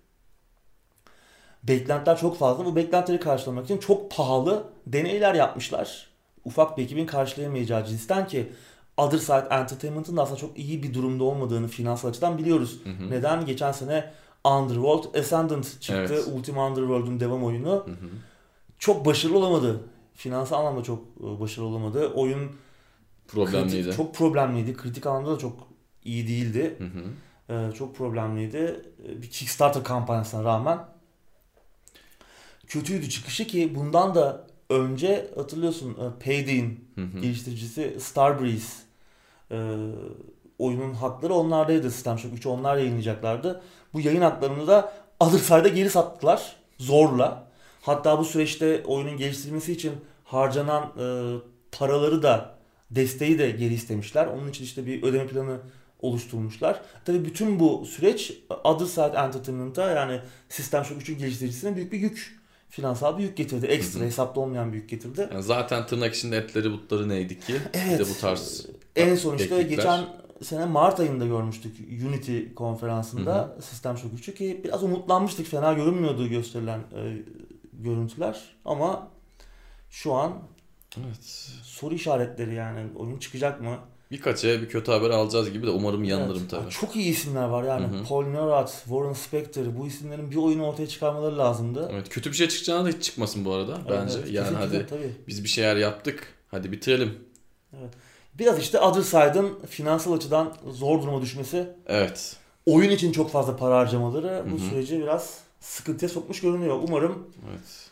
Beklentiler 1.63 2.17
çok 2.17 2.37
fazla. 2.37 2.65
Bu 2.65 2.75
beklentileri 2.75 3.19
karşılamak 3.19 3.65
için 3.65 3.77
çok 3.77 4.11
pahalı 4.11 4.63
deneyler 4.87 5.33
yapmışlar. 5.33 6.07
Ufak 6.45 6.77
bir 6.77 6.83
ekibin 6.83 7.05
karşılayamayacağı 7.05 7.85
cinsten 7.85 8.27
ki 8.27 8.51
Other 8.97 9.17
Side 9.17 9.47
Entertainment'ın 9.51 10.17
da 10.17 10.21
aslında 10.21 10.39
çok 10.39 10.59
iyi 10.59 10.83
bir 10.83 10.93
durumda 10.93 11.23
olmadığını 11.23 11.67
finansal 11.67 12.09
açıdan 12.09 12.37
biliyoruz. 12.37 12.79
Hı 12.83 12.89
hı. 12.89 13.11
Neden? 13.11 13.45
Geçen 13.45 13.71
sene 13.71 14.11
Underworld 14.45 15.15
Ascendant 15.19 15.81
çıktı. 15.81 16.13
Evet. 16.13 16.27
Ultima 16.33 16.67
Underworld'un 16.67 17.19
devam 17.19 17.43
oyunu. 17.43 17.71
Hı 17.85 17.91
hı. 17.91 18.09
Çok 18.79 19.05
başarılı 19.05 19.37
olamadı. 19.37 19.83
Finansal 20.13 20.59
anlamda 20.59 20.83
çok 20.83 21.03
e, 21.19 21.39
başarılı 21.39 21.67
olamadı. 21.69 22.07
Oyun 22.15 22.51
Problemliydi. 23.27 23.83
kritik, 23.83 23.97
çok 23.97 24.15
problemliydi. 24.15 24.73
Kritik 24.77 25.05
anlamda 25.05 25.35
da 25.35 25.39
çok 25.39 25.67
iyi 26.03 26.27
değildi. 26.27 26.75
Hı 26.77 26.83
hı. 26.83 27.03
Ee, 27.49 27.71
çok 27.75 27.95
problemliydi. 27.95 28.81
Ee, 29.05 29.21
Bir 29.21 29.29
Kickstarter 29.29 29.83
kampanyasına 29.83 30.43
rağmen 30.43 30.79
kötüydü 32.67 33.09
çıkışı 33.09 33.47
ki 33.47 33.75
bundan 33.75 34.15
da 34.15 34.47
önce 34.69 35.31
hatırlıyorsun 35.35 35.91
e, 35.91 36.23
Payday'in 36.25 36.89
geliştiricisi 37.21 37.97
Starbreeze 37.99 38.73
e, 39.51 39.57
oyunun 40.59 40.93
hakları 40.93 41.33
onlardaydı. 41.33 41.91
System 41.91 42.19
Shock 42.19 42.35
3'ü 42.35 42.49
onlar 42.49 42.77
yayınlayacaklardı. 42.77 43.61
Bu 43.93 43.99
yayın 43.99 44.21
haklarını 44.21 44.67
da 44.67 44.93
Other 45.19 45.37
Side'a 45.39 45.67
geri 45.67 45.89
sattılar. 45.89 46.55
Zorla. 46.77 47.46
Hatta 47.87 48.19
bu 48.19 48.25
süreçte 48.25 48.83
oyunun 48.85 49.17
geliştirilmesi 49.17 49.71
için 49.71 49.91
harcanan 50.23 50.83
e, 50.83 51.05
paraları 51.71 52.23
da 52.23 52.55
desteği 52.91 53.39
de 53.39 53.51
geri 53.51 53.73
istemişler. 53.73 54.27
Onun 54.27 54.49
için 54.49 54.63
işte 54.63 54.85
bir 54.85 55.03
ödeme 55.03 55.27
planı 55.27 55.57
oluşturmuşlar. 55.99 56.81
Tabii 57.05 57.25
bütün 57.25 57.59
bu 57.59 57.85
süreç 57.85 58.33
Other 58.63 58.85
Side 58.85 59.17
Entertainment'a 59.17 59.91
yani 59.91 60.19
System 60.49 60.85
Shock 60.85 61.01
3'ün 61.01 61.17
geliştiricisine 61.17 61.75
büyük 61.75 61.91
bir 61.91 61.99
yük. 61.99 62.37
Finansal 62.69 63.17
bir 63.17 63.23
yük 63.23 63.37
getirdi. 63.37 63.65
Ekstra 63.65 64.05
hesapta 64.05 64.41
olmayan 64.41 64.71
bir 64.73 64.77
yük 64.77 64.89
getirdi. 64.89 65.29
Yani 65.33 65.43
zaten 65.43 65.85
tırnak 65.87 66.15
içinde 66.15 66.37
etleri 66.37 66.71
butları 66.71 67.09
neydi 67.09 67.39
ki? 67.39 67.53
Bir 67.53 67.79
Evet. 67.87 67.99
de 67.99 68.03
bu 68.03 68.19
tarz 68.21 68.65
En 68.95 69.15
son 69.15 69.37
işte 69.37 69.49
teknikler. 69.49 69.75
geçen 69.77 70.05
sene 70.43 70.65
Mart 70.65 70.99
ayında 70.99 71.25
görmüştük 71.25 71.77
Unity 72.07 72.39
konferansında 72.55 73.55
Hı 73.57 73.61
System 73.61 73.97
Shock 73.97 74.13
3'ü 74.19 74.33
ki 74.35 74.61
biraz 74.63 74.83
umutlanmıştık. 74.83 75.47
Fena 75.47 75.73
görünmüyordu 75.73 76.27
gösterilen 76.27 76.79
e, 76.79 77.17
görüntüler 77.77 78.41
ama 78.65 79.07
şu 79.89 80.13
an 80.13 80.33
Evet. 81.05 81.23
soru 81.63 81.95
işaretleri 81.95 82.55
yani 82.55 82.79
oyun 82.97 83.17
çıkacak 83.19 83.61
mı? 83.61 83.77
Birkaç 84.11 84.45
aya 84.45 84.61
bir 84.61 84.69
kötü 84.69 84.91
haber 84.91 85.09
alacağız 85.09 85.51
gibi 85.51 85.67
de 85.67 85.69
umarım 85.71 86.03
yanılırım 86.03 86.41
Evet. 86.41 86.51
tabii. 86.51 86.69
Çok 86.69 86.95
iyi 86.95 87.05
isimler 87.11 87.43
var 87.47 87.63
yani. 87.63 87.87
Hı 87.87 87.99
hı. 87.99 88.03
Paul 88.03 88.23
Neurath, 88.25 88.71
Warren 88.71 89.13
Spector 89.13 89.65
bu 89.79 89.87
isimlerin 89.87 90.31
bir 90.31 90.35
oyunu 90.35 90.65
ortaya 90.67 90.87
çıkarmaları 90.87 91.37
lazımdı. 91.37 91.89
Evet 91.93 92.09
kötü 92.09 92.31
bir 92.31 92.35
şey 92.35 92.47
çıkacağına 92.47 92.85
da 92.85 92.89
hiç 92.89 93.03
çıkmasın 93.03 93.45
bu 93.45 93.53
arada 93.53 93.77
bence. 93.89 94.19
Evet, 94.19 94.31
yani 94.31 94.57
hadi 94.57 94.85
tabii. 94.89 95.11
biz 95.27 95.43
bir 95.43 95.49
şeyler 95.49 95.75
yaptık. 95.75 96.33
Hadi 96.51 96.71
bitirelim. 96.71 97.19
Biraz 98.33 98.59
işte 98.59 98.79
Other 98.79 99.01
Side'ın 99.01 99.59
finansal 99.69 100.13
açıdan 100.13 100.53
zor 100.69 101.01
duruma 101.01 101.21
düşmesi, 101.21 101.69
Evet. 101.87 102.35
oyun 102.65 102.89
için 102.91 103.11
çok 103.11 103.31
fazla 103.31 103.55
para 103.57 103.77
harcamaları 103.77 104.43
bu 104.51 104.51
Hı 104.51 104.55
hı. 104.65 104.69
süreci 104.69 104.99
biraz 104.99 105.39
sıkıntıya 105.59 106.09
sokmuş 106.09 106.41
görünüyor. 106.41 106.79
Umarım 106.87 107.27
Evet. 107.49 107.89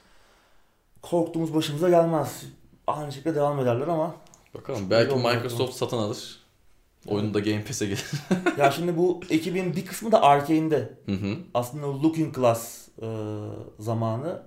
korktuğumuz 1.01 1.53
başımıza 1.55 1.89
gelmez. 1.89 2.43
Aynı 2.87 3.11
şekilde 3.11 3.35
devam 3.35 3.59
ederler 3.59 3.87
ama 3.87 4.15
Bakalım 4.53 4.89
belki 4.89 5.15
Microsoft 5.15 5.73
satın 5.73 5.97
alır. 5.97 6.39
Oyunu 7.07 7.33
da 7.33 7.39
Game 7.39 7.63
Pass'e 7.63 7.85
gelir. 7.85 8.05
ya 8.57 8.71
şimdi 8.71 8.97
bu 8.97 9.19
ekibin 9.29 9.75
bir 9.75 9.85
kısmı 9.85 10.11
da 10.11 10.21
Arkane'de. 10.21 10.93
Aslında 11.53 11.87
Looking 12.03 12.35
Glass 12.35 12.87
e, 13.01 13.07
zamanı 13.79 14.43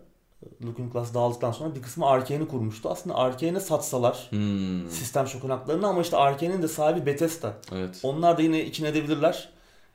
Looking 0.64 0.92
Glass 0.92 1.14
dağıldıktan 1.14 1.52
sonra 1.52 1.74
bir 1.74 1.82
kısmı 1.82 2.06
Arkane'i 2.06 2.48
kurmuştu. 2.48 2.90
Aslında 2.90 3.16
Arkane'e 3.16 3.60
satsalar 3.60 4.26
Hmm. 4.30 4.90
sistem 4.90 5.26
şokun 5.26 5.50
haklarını 5.50 5.86
ama 5.86 6.00
işte 6.00 6.16
Arkane'in 6.16 6.62
de 6.62 6.68
sahibi 6.68 7.06
Bethesda. 7.06 7.56
Evet. 7.72 8.00
Onlar 8.02 8.38
da 8.38 8.42
yine 8.42 8.64
içine 8.64 8.88
edebilirler. 8.88 9.48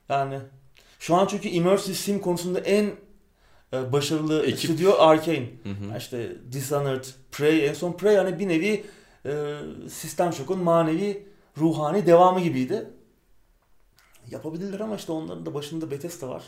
Yani 0.08 0.38
şu 0.98 1.14
an 1.14 1.26
çünkü 1.26 1.48
Immersive 1.48 1.94
Sim 1.94 2.18
konusunda 2.20 2.60
en 2.60 2.90
başarılı 3.72 4.46
Ekip. 4.46 4.58
stüdyo 4.58 4.92
Arkane. 4.98 5.50
İşte 5.98 6.36
Dishonored, 6.52 7.04
Prey, 7.32 7.66
en 7.68 7.72
son 7.74 7.92
Prey 7.92 8.16
hani 8.16 8.38
bir 8.38 8.48
nevi 8.48 8.84
e, 9.26 9.58
Sistem 9.88 10.32
Shock'un 10.32 10.58
manevi, 10.58 11.26
ruhani 11.58 12.06
devamı 12.06 12.40
gibiydi. 12.40 12.90
Yapabilirler 14.30 14.80
ama 14.80 14.96
işte 14.96 15.12
onların 15.12 15.46
da 15.46 15.54
başında 15.54 15.90
Bethesda 15.90 16.28
var. 16.28 16.42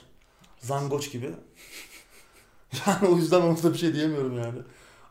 Zangoç 0.58 1.12
gibi. 1.12 1.30
Yani 2.86 3.08
o 3.08 3.16
yüzden 3.16 3.40
ona 3.40 3.62
da 3.62 3.72
bir 3.72 3.78
şey 3.78 3.94
diyemiyorum 3.94 4.38
yani. 4.38 4.58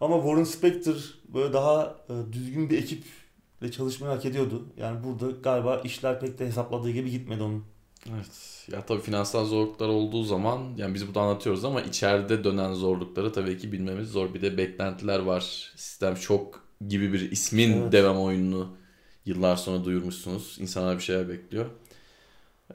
Ama 0.01 0.15
Warren 0.15 0.43
Spector 0.43 0.95
böyle 1.33 1.53
daha 1.53 1.95
e, 2.09 2.33
düzgün 2.33 2.69
bir 2.69 2.77
ekiple 2.77 3.71
çalışmayı 3.71 4.13
hak 4.15 4.25
ediyordu. 4.25 4.65
Yani 4.77 5.03
burada 5.03 5.31
galiba 5.31 5.77
işler 5.77 6.19
pek 6.19 6.39
de 6.39 6.47
hesapladığı 6.47 6.91
gibi 6.91 7.11
gitmedi 7.11 7.43
onun. 7.43 7.65
Evet. 8.13 8.65
Ya 8.71 8.85
tabii 8.85 9.01
finansal 9.01 9.45
zorluklar 9.45 9.87
olduğu 9.87 10.23
zaman 10.23 10.73
yani 10.77 10.93
biz 10.93 11.07
burada 11.07 11.21
anlatıyoruz 11.21 11.65
ama 11.65 11.81
içeride 11.81 12.43
dönen 12.43 12.73
zorlukları 12.73 13.33
tabii 13.33 13.57
ki 13.57 13.71
bilmemiz 13.71 14.09
zor. 14.09 14.33
Bir 14.33 14.41
de 14.41 14.57
beklentiler 14.57 15.19
var. 15.19 15.71
Sistem 15.75 16.17
şok 16.17 16.63
gibi 16.87 17.13
bir 17.13 17.31
ismin 17.31 17.81
Evet. 17.81 17.91
devam 17.91 18.17
oyununu 18.21 18.77
yıllar 19.25 19.55
sonra 19.55 19.85
duyurmuşsunuz. 19.85 20.57
İnsanlar 20.59 20.97
bir 20.97 21.03
şeyler 21.03 21.29
bekliyor. 21.29 21.65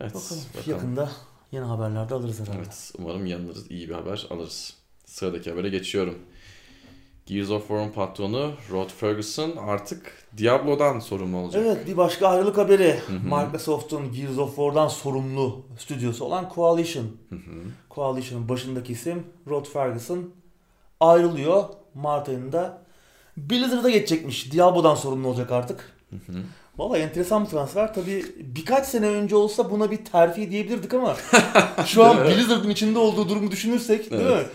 Evet. 0.00 0.14
Bakalım, 0.14 0.42
bakalım. 0.56 0.70
yakında 0.76 1.10
Yeni 1.52 1.64
haberlerde 1.64 2.14
alırız 2.14 2.40
herhalde. 2.40 2.58
Evet 2.58 2.92
umarım 2.98 3.26
yanılırız. 3.26 3.70
iyi 3.70 3.88
bir 3.88 3.94
haber 3.94 4.26
alırız. 4.30 4.74
Sıradaki 5.04 5.50
habere 5.50 5.68
geçiyorum. 5.68 6.18
Gears 7.30 7.50
of 7.50 7.60
War'un 7.68 7.88
patronu 7.90 8.52
Rod 8.70 8.90
Ferguson 8.90 9.52
artık 9.56 10.12
Diablo'dan 10.38 11.00
sorumlu 11.00 11.36
olacak. 11.36 11.62
Evet 11.66 11.86
bir 11.86 11.96
başka 11.96 12.28
ayrılık 12.28 12.58
haberi. 12.58 13.00
Hı 13.06 13.12
hı. 13.12 13.44
Microsoft'un 13.44 14.12
Gears 14.12 14.38
of 14.38 14.48
War'dan 14.56 14.88
sorumlu 14.88 15.62
stüdyosu 15.78 16.24
olan 16.24 16.52
Coalition. 16.54 17.04
Hı. 17.28 17.36
Coalition'ın 17.90 18.48
başındaki 18.48 18.92
isim 18.92 19.22
Rod 19.48 19.66
Ferguson 19.66 20.30
ayrılıyor 21.00 21.64
Mart 21.94 22.28
ayında. 22.28 22.82
Blizzard'a 23.36 23.90
geçecekmiş. 23.90 24.52
Diablo'dan 24.52 24.94
sorumlu 24.94 25.28
olacak 25.28 25.52
artık. 25.52 25.92
Valla 26.78 26.98
enteresan 26.98 27.44
bir 27.44 27.50
transfer. 27.50 27.94
Tabii 27.94 28.24
birkaç 28.38 28.86
sene 28.86 29.06
önce 29.06 29.36
olsa 29.36 29.70
buna 29.70 29.90
bir 29.90 30.04
terfi 30.04 30.50
diyebilirdik 30.50 30.94
ama 30.94 31.16
şu 31.86 32.04
an? 32.04 32.24
Blizzard'ın 32.24 32.70
içinde 32.70 32.98
olduğu 32.98 33.28
durumu 33.28 33.50
düşünürsek 33.50 34.10
değil 34.10 34.22
Evet. 34.26 34.46
mi? 34.46 34.52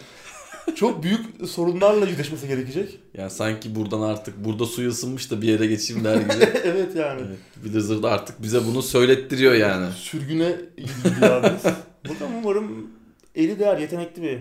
Çok 0.75 1.03
büyük 1.03 1.49
sorunlarla 1.49 2.05
yüzleşmesi 2.05 2.47
gerekecek. 2.47 2.99
Yani 3.13 3.29
sanki 3.29 3.75
buradan 3.75 4.01
artık 4.01 4.45
burada 4.45 4.65
suyu 4.65 4.89
ısınmış 4.89 5.31
da 5.31 5.41
bir 5.41 5.47
yere 5.47 5.67
geçeyim 5.67 6.03
der 6.03 6.15
gibi. 6.15 6.33
evet 6.63 6.95
yani. 6.95 7.21
evet, 7.27 7.39
Blizzard 7.73 8.03
artık 8.03 8.43
bize 8.43 8.65
bunu 8.65 8.81
söylettiriyor 8.81 9.53
yani. 9.53 9.91
Sürgüne 9.91 10.55
bir 10.77 11.21
abimiz. 11.21 11.63
Bakalım 12.09 12.35
umarım 12.43 12.91
eli 13.35 13.59
değer 13.59 13.77
yetenekli 13.77 14.21
bir 14.21 14.39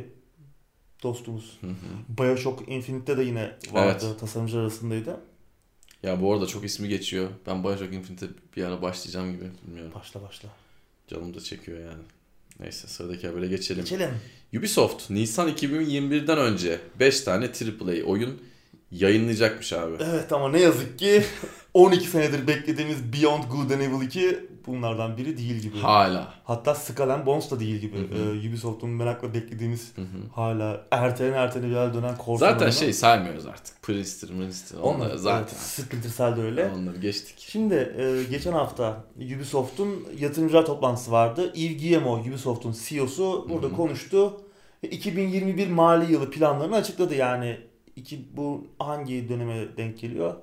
dostumuz. 1.02 1.58
Hı 1.60 1.66
hı. 1.66 2.18
Bioshock 2.18 2.68
Infinite'de 2.68 3.16
de 3.16 3.22
yine 3.22 3.52
vardı. 3.72 4.06
Evet. 4.08 4.20
Tasarımcı 4.20 4.58
arasındaydı. 4.58 5.20
Ya 6.02 6.22
bu 6.22 6.32
arada 6.32 6.46
çok 6.46 6.64
ismi 6.64 6.88
geçiyor. 6.88 7.28
Ben 7.46 7.64
Bioshock 7.64 7.92
Infinite'e 7.92 8.28
bir 8.56 8.64
ara 8.64 8.82
başlayacağım 8.82 9.32
gibi. 9.32 9.44
Bilmiyorum. 9.66 9.92
Başla 9.94 10.22
başla. 10.22 10.48
Canım 11.08 11.34
da 11.34 11.40
çekiyor 11.40 11.78
yani. 11.78 12.02
Neyse 12.60 12.88
sıradaki 12.88 13.26
habere 13.28 13.46
geçelim. 13.46 13.84
Geçelim. 13.84 14.10
Ubisoft 14.58 15.10
Nisan 15.10 15.48
2021'den 15.48 16.38
önce 16.38 16.80
5 17.00 17.20
tane 17.20 17.44
AAA 17.44 18.04
oyun 18.06 18.40
yayınlayacakmış 18.90 19.72
abi. 19.72 19.96
Evet 20.00 20.32
ama 20.32 20.48
ne 20.48 20.60
yazık 20.60 20.98
ki 20.98 21.24
12 21.74 22.06
senedir 22.06 22.46
beklediğimiz 22.46 23.12
Beyond 23.12 23.44
Good 23.44 23.70
and 23.70 23.80
Evil 23.80 24.06
2 24.06 24.38
bunlardan 24.66 25.16
biri 25.16 25.38
değil 25.38 25.54
gibi. 25.56 25.78
Hala. 25.78 26.34
Hatta 26.44 26.74
Skull 26.74 27.26
Bones 27.26 27.50
da 27.50 27.60
değil 27.60 27.76
gibi. 27.76 27.96
Hı 27.98 28.02
hı. 28.02 28.36
Ee, 28.36 28.48
Ubisoft'un 28.48 28.90
merakla 28.90 29.34
beklediğimiz 29.34 29.92
Hı 29.96 30.02
hı. 30.02 30.06
hala 30.34 30.86
ertelene 30.90 31.36
ertelene 31.36 31.70
bir 31.70 31.76
hal 31.76 31.94
dönen 31.94 32.16
korsan 32.18 32.46
Zaten 32.46 32.60
oyunu. 32.66 32.72
şey 32.78 32.92
saymıyoruz 32.92 33.46
artık. 33.46 33.82
Princeton. 33.82 34.34
Onları 34.82 35.08
Onlar 35.08 35.16
zaten. 35.16 35.38
Evet, 35.42 35.50
Splinter 35.62 36.10
Cell 36.16 36.36
de 36.36 36.40
öyle. 36.42 36.70
Onları 36.78 36.98
geçtik. 36.98 37.34
Şimdi 37.38 37.74
e, 37.74 38.24
geçen 38.30 38.52
hafta 38.52 39.04
Ubisoft'un 39.16 40.06
yatırımcılar 40.18 40.66
toplantısı 40.66 41.12
vardı. 41.12 41.52
Yves 41.54 41.82
Guillemot, 41.82 42.26
Ubisoft'un 42.26 42.74
CEO'su 42.84 43.46
burada 43.50 43.66
Hı 43.66 43.70
hı. 43.70 43.76
konuştu. 43.76 44.40
Ve 44.84 44.88
2021 44.90 45.68
mali 45.68 46.12
yılı 46.12 46.30
planlarını 46.30 46.76
açıkladı. 46.76 47.14
Yani 47.14 47.56
iki, 47.96 48.36
bu 48.36 48.66
hangi 48.78 49.28
döneme 49.28 49.76
denk 49.76 49.98
geliyor? 49.98 50.34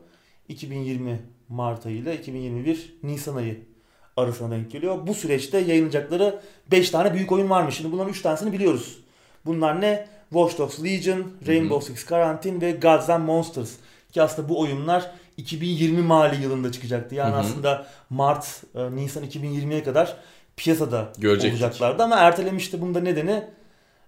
2020 0.49 1.19
Mart 1.49 1.85
ayı 1.85 1.95
ile 1.97 2.17
2021 2.19 2.95
Nisan 3.03 3.35
ayı 3.35 3.70
arasına 4.17 4.51
denk 4.51 4.71
geliyor. 4.71 5.07
Bu 5.07 5.13
süreçte 5.13 5.57
yayınlayacakları 5.57 6.39
5 6.71 6.89
tane 6.89 7.13
büyük 7.13 7.31
oyun 7.31 7.49
varmış. 7.49 7.75
Şimdi 7.75 7.91
bunların 7.91 8.11
3 8.11 8.21
tanesini 8.21 8.53
biliyoruz. 8.53 8.97
Bunlar 9.45 9.81
ne? 9.81 10.07
Watch 10.29 10.57
Dogs 10.57 10.83
Legion, 10.83 11.23
Rainbow 11.47 11.93
Six 11.93 12.05
Quarantine 12.05 12.61
ve 12.61 12.71
Gods 12.71 13.09
and 13.09 13.23
Monsters. 13.25 13.71
Ki 14.11 14.21
aslında 14.21 14.49
bu 14.49 14.59
oyunlar 14.59 15.11
2020 15.37 16.01
mali 16.01 16.43
yılında 16.43 16.71
çıkacaktı. 16.71 17.15
Yani 17.15 17.31
Hı 17.31 17.35
hı. 17.35 17.39
aslında 17.39 17.85
Mart, 18.09 18.63
e, 18.75 18.95
Nisan 18.95 19.23
2020'ye 19.23 19.83
kadar 19.83 20.17
piyasada 20.57 21.09
Görecektik. 21.17 21.61
olacaklardı 21.63 22.03
ama 22.03 22.15
ertelemişti. 22.15 22.81
Bunda 22.81 22.99
nedeni 22.99 23.43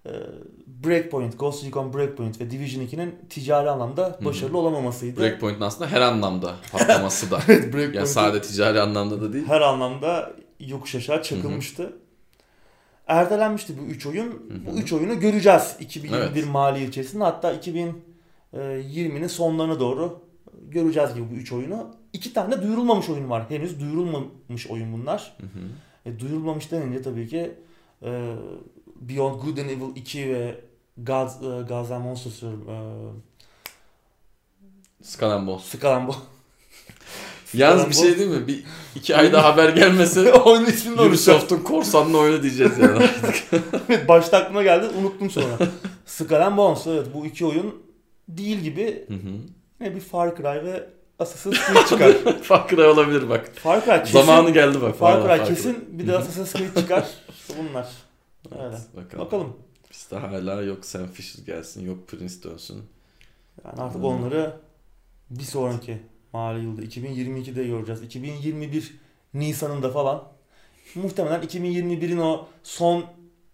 e, 0.06 0.12
Breakpoint, 0.86 1.40
Ghost 1.40 1.66
Recon 1.66 1.94
Breakpoint 1.94 2.42
ve 2.42 2.52
Division 2.52 2.84
2'nin 2.84 3.16
ticari 3.30 3.70
anlamda 3.70 4.20
başarılı 4.26 4.58
olamamasıydı. 4.58 5.22
Breakpoint'in 5.22 5.62
aslında 5.62 5.90
her 5.92 6.02
anlamda 6.02 6.56
patlaması 6.72 7.32
da. 7.32 7.40
Evet, 7.48 7.64
Breakpoint 7.64 7.96
yani 7.96 8.08
sadece 8.08 8.42
ticari 8.42 8.82
anlamda 8.82 9.22
da 9.22 9.34
değil. 9.34 9.46
her 9.48 9.62
anlamda 9.62 10.34
yokuş 10.60 10.96
aşağı 10.96 11.24
çakılmıştı. 11.24 11.94
Ertelenmişti 13.08 13.74
bu 13.82 13.86
üç 13.92 14.06
oyun. 14.06 14.26
hı. 14.28 14.66
Bu 14.66 14.80
üç 14.80 14.94
oyunu 14.94 15.20
göreceğiz 15.20 15.76
2021 15.80 16.20
Evet. 16.40 16.48
mali 16.52 16.84
içerisinde. 16.88 17.24
Hatta 17.24 17.54
2020'nin 18.54 19.28
sonlarına 19.28 19.80
doğru 19.80 20.20
göreceğiz 20.70 21.14
gibi 21.14 21.26
bu 21.32 21.36
üç 21.36 21.52
oyunu. 21.52 21.96
İki 22.14 22.34
tane 22.34 22.52
de 22.58 22.62
duyurulmamış 22.62 23.10
oyun 23.10 23.30
var. 23.30 23.44
Henüz 23.50 23.80
duyurulmamış 23.80 24.68
oyun 24.70 24.94
bunlar. 24.94 25.38
Hı 25.40 25.44
hı. 25.44 26.10
E, 26.10 26.20
duyurulmamış 26.20 26.72
denince 26.72 27.02
tabii 27.02 27.28
ki 27.28 27.52
e, 28.04 28.36
Beyond 29.02 29.42
Good 29.42 29.58
and 29.58 29.70
Evil 29.70 29.96
2 29.96 30.30
ve 30.34 30.56
Gods, 30.98 31.34
e, 31.92 31.98
Monsters 31.98 32.44
e, 32.44 32.48
and 35.26 35.48
Bones. 35.48 35.64
Yalnız 37.54 37.90
bir 37.90 37.94
şey 37.94 38.20
değil 38.20 38.30
mi? 38.30 38.48
Bir 38.48 38.64
iki 38.96 39.16
ay 39.16 39.34
daha 39.34 39.54
haber 39.54 39.70
gelmese 39.70 40.34
Oyunun 40.46 40.66
ismini. 40.66 41.02
Ubisoft'un 41.02 41.60
korsanlı 41.60 42.18
oyunu 42.18 42.44
diyeceğiz 42.44 42.80
yani. 42.80 43.06
Evet 43.90 44.08
başta 44.08 44.38
aklıma 44.38 44.64
geldi 44.64 44.88
unuttum 45.00 45.30
sonra. 45.30 45.58
Skull 46.06 46.36
and 46.36 46.58
Bones 46.58 46.88
evet 46.88 47.08
bu 47.14 47.26
iki 47.26 47.46
oyun 47.46 47.84
değil 48.30 48.60
gibi 48.60 49.06
Hı 49.08 49.14
hı. 49.14 49.34
ne 49.80 49.96
bir 49.96 50.00
Far 50.00 50.36
Cry 50.36 50.66
ve 50.66 50.90
Assassin's 51.20 51.68
Creed 51.68 51.88
çıkar. 51.88 52.34
Far 52.42 52.68
Cry 52.68 52.84
olabilir 52.84 53.30
bak. 53.30 53.52
Far 53.56 53.86
Cry 53.86 54.00
kesin. 54.00 54.12
Zamanı 54.26 54.50
geldi 54.50 54.82
bak. 54.82 54.96
Far 54.96 55.38
Cry 55.38 55.46
kesin 55.46 56.00
bir 56.00 56.08
de 56.08 56.18
Assassin's 56.18 56.54
Creed 56.54 56.76
çıkar. 56.76 57.08
İşte 57.30 57.54
bunlar. 57.60 57.88
Öyle. 58.52 58.64
Evet, 58.64 58.82
bakalım. 58.96 59.26
Bakalım. 59.26 59.54
Bizde 60.04 60.16
hala 60.16 60.62
yok 60.62 60.86
Sam 60.86 61.08
Fisher 61.08 61.44
gelsin, 61.46 61.86
yok 61.86 62.08
Prince 62.08 62.44
dönsün. 62.44 62.84
Yani 63.66 63.82
artık 63.82 63.96
Hmm. 63.96 64.06
onları 64.06 64.54
bir 65.30 65.44
sonraki 65.44 65.98
mali 66.34 66.64
yılda 66.64 66.82
2022'de 66.84 67.64
göreceğiz. 67.68 68.02
2021 68.02 68.94
Nisan'ında 69.34 69.92
falan. 69.92 70.24
Muhtemelen 70.96 71.42
2021'in 71.42 72.18
o 72.18 72.48
son 72.64 73.06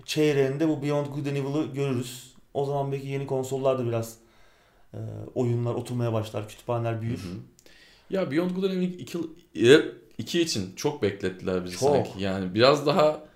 çeyreğinde 0.05 0.67
bu 0.67 0.81
Beyond 0.83 1.05
Good 1.05 1.25
and 1.25 1.35
Evil'ı 1.35 1.73
görürüz. 1.73 2.33
O 2.53 2.65
zaman 2.65 2.91
belki 2.91 3.07
yeni 3.07 3.27
konsollarda 3.27 3.85
biraz 3.85 4.15
e, 4.93 4.97
oyunlar 5.35 5.73
oturmaya 5.73 6.13
başlar, 6.13 6.49
kütüphaneler 6.49 7.01
büyür. 7.01 7.17
Hı 7.17 7.27
hı. 7.27 7.35
Ya 8.09 8.31
Beyond 8.31 8.51
Good 8.51 8.63
and 8.63 8.71
Evil 8.71 8.99
2, 8.99 9.19
2 10.17 10.41
için 10.41 10.75
çok 10.75 11.01
beklettiler 11.01 11.65
bizi 11.65 11.77
Çok. 11.79 11.89
sanki. 11.89 12.23
Yani 12.23 12.53
biraz 12.53 12.85
daha 12.85 13.28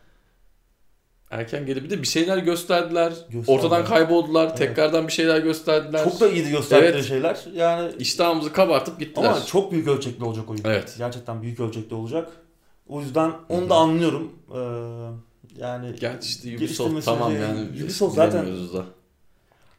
erken 1.33 1.65
gelip 1.65 1.83
bir 1.83 1.89
de 1.89 2.01
bir 2.01 2.07
şeyler 2.07 2.37
gösterdiler. 2.37 3.09
Gösterdiler. 3.09 3.47
Ortadan 3.47 3.85
kayboldular. 3.85 4.47
Evet. 4.47 4.57
Tekrardan 4.57 5.07
bir 5.07 5.11
şeyler 5.11 5.39
gösterdiler. 5.39 6.03
Çok 6.03 6.19
da 6.19 6.29
iyiydi 6.29 6.49
gösterdikleri 6.51 6.93
Evet. 6.95 7.05
şeyler. 7.05 7.39
Yani 7.53 7.91
İştahımızı 7.99 8.53
kabartıp 8.53 8.99
gittiler. 8.99 9.27
ama 9.29 9.45
çok 9.45 9.71
büyük 9.71 9.87
ölçekli 9.87 10.23
olacak 10.23 10.49
oyun. 10.49 10.61
Evet. 10.65 10.95
Gerçekten 10.97 11.41
büyük 11.41 11.59
ölçekli 11.59 11.95
olacak. 11.95 12.31
O 12.87 13.01
yüzden 13.01 13.31
onu 13.49 13.69
da 13.69 13.75
anlıyorum. 13.75 14.31
Ee, 14.53 14.57
yani 15.61 15.95
Gerçi 15.99 16.27
işte 16.27 16.57
Ubisoft 16.57 17.05
tamam 17.05 17.31
şey- 17.31 17.41
yani. 17.41 17.59
Ubisoft 17.83 18.15
zaten- 18.15 18.45
da. 18.73 18.85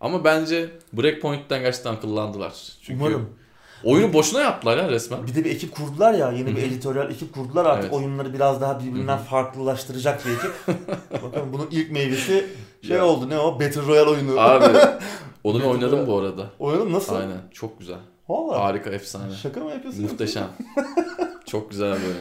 Ama 0.01 0.25
bence 0.25 0.71
Breakpoint'ten 0.93 1.61
gerçekten 1.61 1.93
akıllandılar. 1.95 2.53
Çünkü 2.83 3.01
umarım. 3.01 3.31
Oyunu 3.85 4.13
boşuna 4.13 4.41
yaptılar 4.41 4.77
ya 4.77 4.89
resmen. 4.91 5.27
Bir 5.27 5.35
de 5.35 5.45
bir 5.45 5.51
ekip 5.51 5.75
kurdular 5.75 6.15
ya. 6.15 6.33
Yeni 6.33 6.47
bir 6.47 6.53
Hı 6.63 6.67
hı. 6.67 6.67
editoryal 6.67 7.11
ekip 7.11 7.35
kurdular 7.35 7.65
artık. 7.65 7.85
Evet. 7.85 7.95
Oyunları 7.95 8.33
biraz 8.35 8.61
daha 8.61 8.81
birbirinden 8.81 9.17
Hı 9.17 9.21
hı. 9.21 9.25
farklılaştıracak 9.25 10.27
bir 10.27 10.31
ekip. 10.31 10.53
Bakın 11.23 11.53
bunun 11.53 11.69
ilk 11.71 11.91
meyvesi 11.91 12.47
şey 12.83 12.97
Ya. 12.97 13.05
oldu. 13.07 13.29
Ne 13.29 13.39
o? 13.39 13.61
Battle 13.61 13.83
Royale 13.87 14.11
oyunu. 14.11 14.41
Abi 14.41 14.65
onu 15.45 15.55
Battle 15.55 15.69
oynadım 15.69 15.93
Royale. 15.93 16.07
bu 16.07 16.19
arada. 16.19 16.51
Oynadım 16.59 16.93
nasıl? 16.93 17.15
Aynen. 17.17 17.39
Çok 17.53 17.79
güzel. 17.79 17.99
Valla. 18.29 18.61
Harika, 18.61 18.91
efsane. 18.91 19.35
Şaka 19.35 19.61
mı 19.61 19.71
yapıyorsun? 19.71 20.03
Muhteşem. 20.03 20.49
Çok 21.47 21.71
güzel 21.71 21.93
bir 22.01 22.05
oyun. 22.07 22.17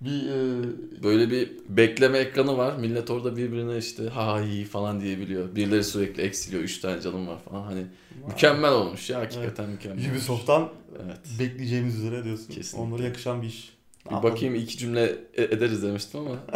Bir 0.00 0.28
e, 0.30 0.62
Böyle 1.02 1.30
bir 1.30 1.50
bekleme 1.68 2.18
ekranı 2.18 2.58
var. 2.58 2.76
Millet 2.76 3.10
orada 3.10 3.36
birbirine 3.36 3.76
işte 3.78 4.08
ha 4.08 4.40
iyi 4.40 4.64
falan 4.64 5.00
diyebiliyor. 5.00 5.54
Birileri 5.54 5.84
sürekli 5.84 6.22
eksiliyor. 6.22 6.62
Üç 6.62 6.78
tane 6.80 7.00
canım 7.00 7.28
var 7.28 7.36
falan. 7.50 7.62
Hani 7.62 7.82
mükemmel 8.26 8.72
olmuş 8.72 9.10
ya. 9.10 9.18
Hakikaten 9.20 9.68
mükemmel. 9.70 9.98
olmuş. 9.98 10.10
Ubisoft'tan 10.12 10.68
Evet. 11.04 11.18
bekleyeceğimiz 11.38 11.98
üzere 11.98 12.24
diyorsun. 12.24 12.46
Kesinlikle. 12.48 12.78
Onlara 12.78 13.02
yakışan 13.04 13.42
bir 13.42 13.46
iş. 13.46 13.72
Bir 14.06 14.12
Anladım. 14.14 14.30
bakayım 14.30 14.54
iki 14.54 14.78
cümle 14.78 15.18
e- 15.34 15.42
ederiz 15.44 15.82
demiştim 15.82 16.20
ama. 16.20 16.30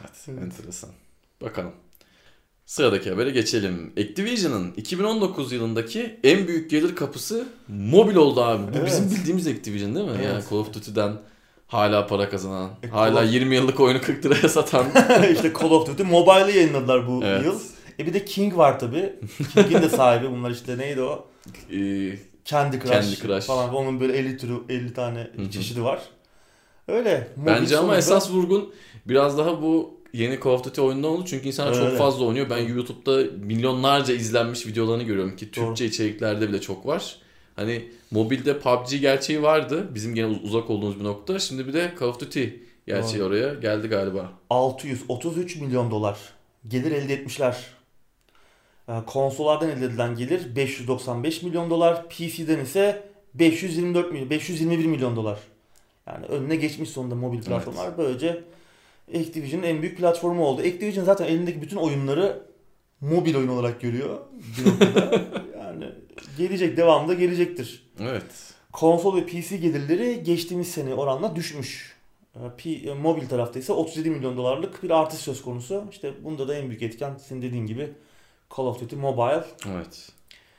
evet, 0.00 0.10
Evet. 0.28 0.42
enteresan. 0.42 0.90
Bakalım. 1.42 1.72
Sıradaki 2.66 3.10
habere 3.10 3.30
geçelim. 3.30 3.92
Activision'ın 4.00 4.72
2019 4.76 5.52
yılındaki 5.52 6.20
en 6.24 6.48
büyük 6.48 6.70
gelir 6.70 6.96
kapısı 6.96 7.48
mobil 7.68 8.16
oldu 8.16 8.42
abi. 8.42 8.62
Bu 8.72 8.76
Evet. 8.78 8.86
bizim 8.86 9.10
bildiğimiz 9.10 9.46
Activision 9.46 9.94
değil 9.94 10.06
mi? 10.06 10.12
Evet. 10.16 10.24
Yani 10.26 10.44
Call 10.50 10.56
of 10.56 10.74
Duty'den 10.74 11.12
hala 11.66 12.06
para 12.06 12.28
kazanan, 12.30 12.70
E, 12.82 12.86
hala 12.88 13.24
of- 13.24 13.32
20 13.32 13.54
yıllık 13.54 13.80
oyunu 13.80 14.00
40 14.00 14.24
liraya 14.26 14.48
satan. 14.48 14.86
işte 15.32 15.52
Call 15.62 15.70
of 15.70 15.86
Duty 15.88 16.02
Mobile'ı 16.02 16.56
yayınladılar 16.56 17.08
bu 17.08 17.20
Evet. 17.24 17.44
yıl. 17.44 17.60
E 17.98 18.06
bir 18.06 18.14
de 18.14 18.24
King 18.24 18.56
var 18.56 18.78
tabi. 18.80 19.14
King'in 19.54 19.82
de 19.82 19.88
sahibi 19.88 20.30
bunlar 20.30 20.50
işte 20.50 20.78
neydi 20.78 21.00
o? 21.02 21.26
Candy 22.48 22.76
Crush, 22.78 22.90
Candy 22.90 23.14
Crush. 23.16 23.44
falan. 23.44 23.74
Onun 23.74 24.00
böyle 24.00 24.16
50 24.18 24.36
türü 24.38 24.54
50 24.68 24.94
tane 24.94 25.30
hı. 25.36 25.50
çeşidi 25.50 25.82
var. 25.82 26.00
Öyle. 26.88 27.28
mobil 27.36 27.46
Bence 27.52 27.78
ama 27.78 27.92
sonuçta- 27.92 27.98
esas 27.98 28.30
vurgun 28.30 28.74
biraz 29.06 29.38
daha 29.38 29.62
bu 29.62 29.98
yeni 30.12 30.38
Call 30.44 30.50
of 30.50 30.64
Duty 30.64 30.80
oyundan 30.80 31.10
oldu 31.10 31.24
çünkü 31.26 31.46
insanlar 31.48 31.74
çok 31.74 31.84
Öyle. 31.84 31.96
fazla 31.96 32.24
oynuyor. 32.24 32.50
Ben 32.50 32.58
YouTube'da 32.58 33.24
milyonlarca 33.44 34.14
izlenmiş 34.14 34.66
videolarını 34.66 35.02
görüyorum 35.02 35.36
ki 35.36 35.56
Doğru. 35.56 35.66
Türkçe 35.66 35.84
içeriklerde 35.86 36.48
bile 36.48 36.60
çok 36.60 36.86
var. 36.86 37.16
Hani 37.56 37.90
mobilde 38.10 38.58
PUBG 38.58 39.00
gerçeği 39.00 39.42
vardı. 39.42 39.88
Bizim 39.94 40.14
gene 40.14 40.26
uz- 40.26 40.44
uzak 40.44 40.70
olduğumuz 40.70 40.98
bir 41.00 41.04
nokta. 41.04 41.38
Şimdi 41.38 41.66
bir 41.66 41.72
de 41.72 41.92
Call 42.00 42.06
of 42.06 42.20
Duty 42.20 42.44
gerçeği 42.86 43.22
oraya 43.22 43.54
geldi 43.54 43.88
galiba. 43.88 44.32
633 44.50 45.56
milyon 45.56 45.90
dolar 45.90 46.18
gelir 46.68 46.92
elde 46.92 47.14
etmişler. 47.14 47.56
Ee, 48.88 48.92
Konsollardan 49.06 49.68
elde 49.70 49.84
edilen 49.84 50.16
gelir 50.16 50.56
595 50.56 51.42
milyon 51.42 51.70
dolar. 51.70 52.08
PC'den 52.08 52.60
ise 52.60 53.08
524 53.34 54.12
milyon, 54.12 54.30
521 54.30 54.86
milyon 54.86 55.16
dolar. 55.16 55.38
Yani 56.06 56.26
önüne 56.26 56.56
geçmiş 56.56 56.90
sonunda 56.90 57.14
mobil 57.14 57.42
platformlar. 57.42 57.98
Böylece 57.98 58.44
Activision'ın 59.20 59.62
en 59.62 59.82
büyük 59.82 59.98
platformu 59.98 60.44
oldu. 60.44 60.60
Activision 60.60 61.04
zaten 61.04 61.24
elindeki 61.24 61.62
bütün 61.62 61.76
oyunları 61.76 62.42
mobil 63.00 63.34
oyun 63.34 63.48
olarak 63.48 63.80
görüyor. 63.80 64.18
Yani 65.58 65.84
gelecek, 66.38 66.76
devamında 66.76 67.14
gelecektir. 67.14 67.90
Evet. 68.00 68.22
Konsol 68.72 69.16
ve 69.16 69.26
PC 69.26 69.56
gelirleri 69.56 70.22
geçtiğimiz 70.22 70.68
sene 70.70 70.94
oranla 70.94 71.36
düşmüş. 71.36 71.96
Ee, 72.36 72.38
P- 72.56 72.90
e, 72.90 72.94
mobil 72.94 73.28
tarafta 73.28 73.58
ise 73.58 73.72
37 73.72 74.10
milyon 74.10 74.36
dolarlık 74.36 74.82
bir 74.82 74.90
artış 74.90 75.18
söz 75.18 75.42
konusu. 75.42 75.84
İşte 75.90 76.12
bunda 76.24 76.48
da 76.48 76.54
en 76.54 76.68
büyük 76.68 76.82
etken 76.82 77.16
senin 77.28 77.42
dediğin 77.42 77.66
gibi 77.66 77.90
Call 78.56 78.64
of 78.64 78.80
Duty 78.80 78.96
Mobile. 78.96 79.44
Evet. 79.74 80.12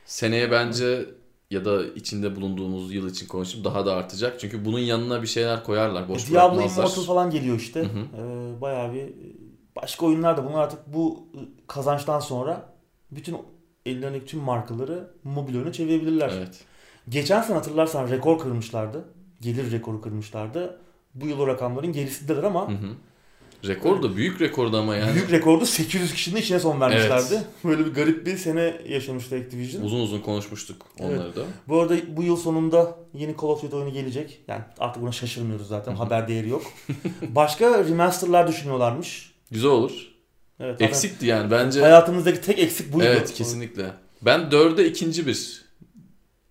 Seneye 0.05 0.51
bence 0.51 1.05
ya 1.51 1.65
da 1.65 1.85
içinde 1.85 2.35
bulunduğumuz 2.35 2.93
yıl 2.93 3.09
için 3.09 3.27
konuşup 3.27 3.65
daha 3.65 3.85
da 3.85 3.93
artacak. 3.95 4.39
Çünkü 4.39 4.65
bunun 4.65 4.79
yanına 4.79 5.21
bir 5.21 5.27
şeyler 5.27 5.63
koyarlar. 5.63 6.09
Boş 6.09 6.29
E, 6.29 6.31
Diablo. 6.31 6.61
Immortal 6.61 7.03
falan 7.03 7.29
geliyor 7.29 7.57
işte. 7.57 7.79
Hı 7.79 7.85
hı. 7.85 8.21
Ee, 8.21 8.61
bayağı 8.61 8.93
bir 8.93 9.13
başka 9.75 10.05
oyunlar 10.05 10.37
da 10.37 10.45
bunlar 10.45 10.61
artık 10.61 10.79
bu 10.93 11.27
kazançtan 11.67 12.19
sonra 12.19 12.73
bütün 13.11 13.37
ellerindeki 13.85 14.25
tüm 14.25 14.39
markaları 14.39 15.11
mobil 15.23 15.55
oyuna 15.55 15.71
çevirebilirler. 15.71 16.31
Evet. 16.37 16.63
Geçen 17.09 17.41
sene 17.41 17.55
hatırlarsan 17.55 18.09
rekor 18.09 18.39
kırmışlardı. 18.39 19.05
Gelir 19.41 19.71
rekoru 19.71 20.01
kırmışlardı. 20.01 20.81
Bu 21.15 21.27
yıl 21.27 21.39
o 21.39 21.47
rakamların 21.47 21.93
gerisindeler 21.93 22.43
ama 22.43 22.67
Hı 22.67 22.73
hı. 22.73 22.95
Rekor 23.67 24.03
da 24.03 24.15
büyük 24.15 24.41
rekordu 24.41 24.77
ama 24.77 24.95
yani. 24.95 25.15
Büyük 25.15 25.31
rekordu 25.31 25.65
800 25.65 26.13
kişinin 26.13 26.39
içine 26.39 26.59
son 26.59 26.81
vermişlerdi. 26.81 27.41
Böyle 27.63 27.85
bir 27.85 27.93
garip 27.93 28.25
bir 28.25 28.37
sene 28.37 28.81
yaşamıştı 28.89 29.35
Activision. 29.35 29.83
Uzun 29.83 29.99
uzun 29.99 30.19
konuşmuştuk 30.19 30.85
onları 30.99 31.35
da. 31.35 31.41
Bu 31.67 31.79
arada 31.79 31.95
bu 32.17 32.23
yıl 32.23 32.37
sonunda 32.37 32.97
yeni 33.13 33.35
Call 33.41 33.47
of 33.47 33.63
Duty 33.63 33.75
oyunu 33.75 33.93
gelecek. 33.93 34.41
Yani 34.47 34.61
artık 34.79 35.03
buna 35.03 35.11
şaşırmıyoruz 35.11 35.67
zaten. 35.67 35.95
Haber 35.95 36.27
değeri 36.27 36.49
yok. 36.49 36.63
Başka 37.21 37.83
remasterlar 37.83 38.47
düşünüyorlarmış. 38.47 39.31
Güzel 39.51 39.71
olur. 39.71 39.91
Evet, 40.59 40.81
Eksikti 40.81 41.25
yani 41.25 41.51
bence. 41.51 41.81
Hayatımızdaki 41.81 42.41
tek 42.41 42.59
eksik 42.59 42.93
buydu. 42.93 43.05
Evet 43.07 43.33
kesinlikle. 43.33 43.91
Ben 44.21 44.51
dörde 44.51 44.87
ikinci 44.89 45.27
bir 45.27 45.61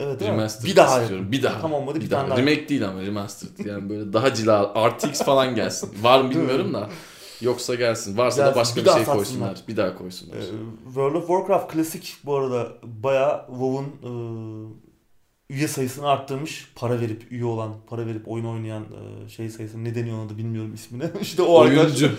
Evet, 0.01 0.21
değil 0.21 0.31
mi? 0.31 0.37
remaster 0.37 0.71
Bir 0.71 0.77
daha. 0.77 1.03
istiyorum. 1.03 1.33
Bir 1.33 1.43
daha. 1.43 1.61
Tam 1.61 1.73
olmadı, 1.73 2.01
bir 2.01 2.11
daha. 2.11 2.21
tane 2.21 2.31
daha. 2.31 2.39
Remake 2.39 2.69
değil 2.69 2.89
ama 2.89 3.03
remastered. 3.03 3.67
Yani 3.67 3.91
böyle 3.91 4.13
daha 4.13 4.35
cila 4.35 4.89
RTX 4.91 5.23
falan 5.25 5.55
gelsin. 5.55 5.91
Var 6.03 6.21
mı 6.21 6.31
bilmiyorum 6.31 6.75
da. 6.75 6.89
Yoksa 7.41 7.75
gelsin. 7.75 8.17
Varsa 8.19 8.39
da 8.43 8.45
Gelsin. 8.45 8.61
başka 8.61 8.77
Bir 8.77 8.81
bir, 8.81 8.87
daha 8.87 8.97
şey 8.97 9.05
satsınlar. 9.05 9.25
koysunlar. 9.27 9.59
Bir 9.69 9.77
daha 9.77 9.99
koysunlar. 9.99 10.37
Ee, 10.37 10.41
World 10.85 11.15
of 11.15 11.27
Warcraft 11.27 11.73
Classic 11.73 12.09
bu 12.25 12.37
arada 12.37 12.69
bayağı 12.83 13.47
WoW'un 13.47 13.85
e, 15.51 15.55
üye 15.55 15.69
sayısını 15.69 16.09
arttırmış. 16.09 16.73
Para 16.75 17.01
verip 17.01 17.33
üye 17.33 17.45
olan, 17.45 17.73
para 17.87 18.07
verip 18.07 18.29
oyun 18.29 18.45
oynayan 18.45 18.83
e, 18.83 19.29
şey 19.29 19.49
sayısını 19.51 19.85
ne 19.85 19.95
deniyor 19.95 20.19
ona 20.19 20.29
da 20.29 20.39
bilmiyorum 20.39 20.75
ismini. 20.75 21.05
işte 21.21 21.43
o 21.43 21.61
arkadaş. 21.61 21.85
Oyuncu. 21.87 22.11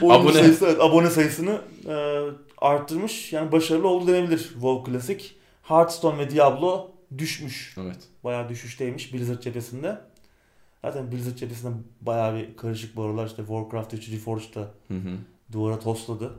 Abone. 0.10 0.32
sayısı, 0.32 0.66
evet, 0.66 0.80
abone 0.80 1.10
sayısını 1.10 1.60
e, 1.88 2.24
arttırmış. 2.58 3.32
Yani 3.32 3.52
başarılı 3.52 3.88
oldu 3.88 4.06
denebilir 4.06 4.38
WoW 4.38 4.92
Classic. 4.92 5.24
Hearthstone 5.62 6.18
ve 6.18 6.30
Diablo 6.30 6.90
düşmüş. 7.18 7.74
evet. 7.80 7.96
Bayağı 8.24 8.48
düşüşteymiş 8.48 9.14
Blizzard 9.14 9.40
cephesinde. 9.42 9.98
Zaten 10.84 11.12
Blizzard 11.12 11.36
cephesinde 11.36 11.72
bayağı 12.00 12.34
bir 12.36 12.56
karışık 12.56 12.96
bu 12.96 13.02
aralar. 13.02 13.26
İşte 13.26 13.42
Warcraft 13.42 13.94
3. 13.94 14.10
Reforged'da 14.12 14.60
Hı 14.88 14.94
hı. 14.94 15.16
duvara 15.52 15.78
tosladı. 15.78 16.32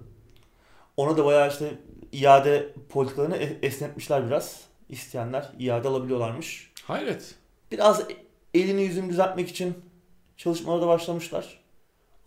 Ona 0.97 1.17
da 1.17 1.25
bayağı 1.25 1.49
işte 1.49 1.77
iade 2.11 2.73
politikalarını 2.89 3.35
esnetmişler 3.37 4.27
biraz. 4.27 4.61
İsteyenler 4.89 5.49
iade 5.59 5.87
alabiliyorlarmış. 5.87 6.71
Hayret. 6.83 7.35
Biraz 7.71 8.03
elini 8.53 8.81
yüzünü 8.81 9.09
düzeltmek 9.09 9.49
için 9.49 9.73
çalışmalara 10.37 10.81
da 10.81 10.87
başlamışlar. 10.87 11.59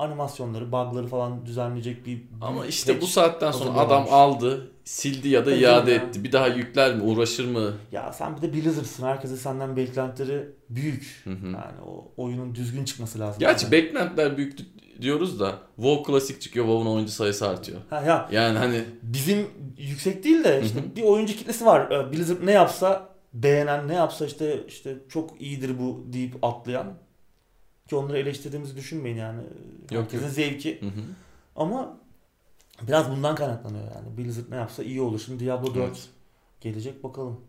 Animasyonları, 0.02 0.72
bug'ları 0.72 1.06
falan 1.06 1.46
düzenleyecek 1.46 2.06
bir 2.06 2.22
Ama 2.40 2.66
işte 2.66 3.00
bu 3.00 3.06
saatten 3.06 3.50
sonra 3.50 3.78
adam 3.78 4.06
aldı, 4.10 4.70
sildi 4.84 5.28
ya 5.28 5.40
da 5.46 5.50
Tabii 5.50 5.60
iade 5.60 5.64
canım 5.64 5.88
ya. 5.88 5.94
etti. 6.08 6.24
Bir 6.24 6.32
daha 6.32 6.46
yükler 6.46 6.94
mi, 6.94 7.02
uğraşır 7.02 7.48
mı? 7.48 7.72
Ya 7.92 8.12
sen 8.12 8.36
bir 8.36 8.42
de 8.42 8.52
Blizzard'sın. 8.52 9.06
Herkesin 9.06 9.36
senden 9.36 9.76
beklentileri 9.76 10.48
büyük. 10.70 11.20
Hı 11.24 11.30
hı. 11.30 11.46
Yani 11.46 11.80
o 11.86 12.12
oyunun 12.16 12.54
düzgün 12.54 12.84
çıkması 12.84 13.18
lazım. 13.20 13.40
Gerçi 13.40 13.64
Yani. 13.64 13.72
beklentiler 13.72 14.36
büyük 14.36 14.58
diyoruz 15.00 15.40
da 15.40 15.58
WoW 15.76 16.12
klasik 16.12 16.40
çıkıyor, 16.40 16.66
WoW'un 16.66 16.94
oyuncu 16.94 17.12
sayısı 17.12 17.48
artıyor. 17.48 17.78
Ha, 17.90 18.02
ya 18.06 18.28
Yani 18.32 18.58
hani 18.58 18.84
bizim 19.02 19.46
yüksek 19.78 20.24
değil 20.24 20.44
de 20.44 20.60
işte 20.64 20.80
Hı 20.80 20.84
hı. 20.84 20.96
bir 20.96 21.02
oyuncu 21.02 21.34
kitlesi 21.36 21.66
var. 21.66 21.90
Ee, 21.90 22.12
Blizzard 22.12 22.46
ne 22.46 22.52
yapsa 22.52 23.08
beğenen 23.34 23.88
ne 23.88 23.94
yapsa 23.94 24.26
işte 24.26 24.64
işte 24.68 24.94
çok 25.08 25.40
iyidir 25.40 25.78
bu 25.78 26.04
deyip 26.12 26.34
atlayan 26.42 26.86
ki 27.88 27.96
onları 27.96 28.18
eleştirdiğimizi 28.18 28.76
düşünmeyin 28.76 29.16
yani. 29.16 29.40
Yok, 29.90 30.02
Herkesin 30.04 30.24
yok. 30.24 30.34
zevki. 30.34 30.80
hı 30.80 30.86
hı. 30.86 31.00
Ama 31.56 31.96
biraz 32.82 33.10
bundan 33.10 33.34
kaynaklanıyor 33.34 33.84
yani. 33.84 34.16
Blizzard 34.18 34.50
ne 34.50 34.56
yapsa 34.56 34.82
iyi 34.82 35.00
olur. 35.00 35.20
Şimdi 35.26 35.44
Diablo 35.44 35.66
4 35.74 35.76
Evet. 35.76 36.08
gelecek 36.60 37.04
bakalım. 37.04 37.40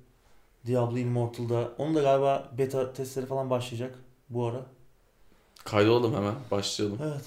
Diablo 0.68 0.98
Immortal'da. 0.98 1.70
Onun 1.78 1.96
da 1.96 2.02
galiba 2.02 2.50
beta 2.58 2.94
testleri 2.94 3.26
falan 3.26 3.50
başlayacak 3.50 3.96
bu 4.30 4.46
ara. 4.48 4.62
Kaydolalım 5.66 6.16
hemen, 6.16 6.34
başlayalım. 6.52 6.98
Evet. 7.04 7.22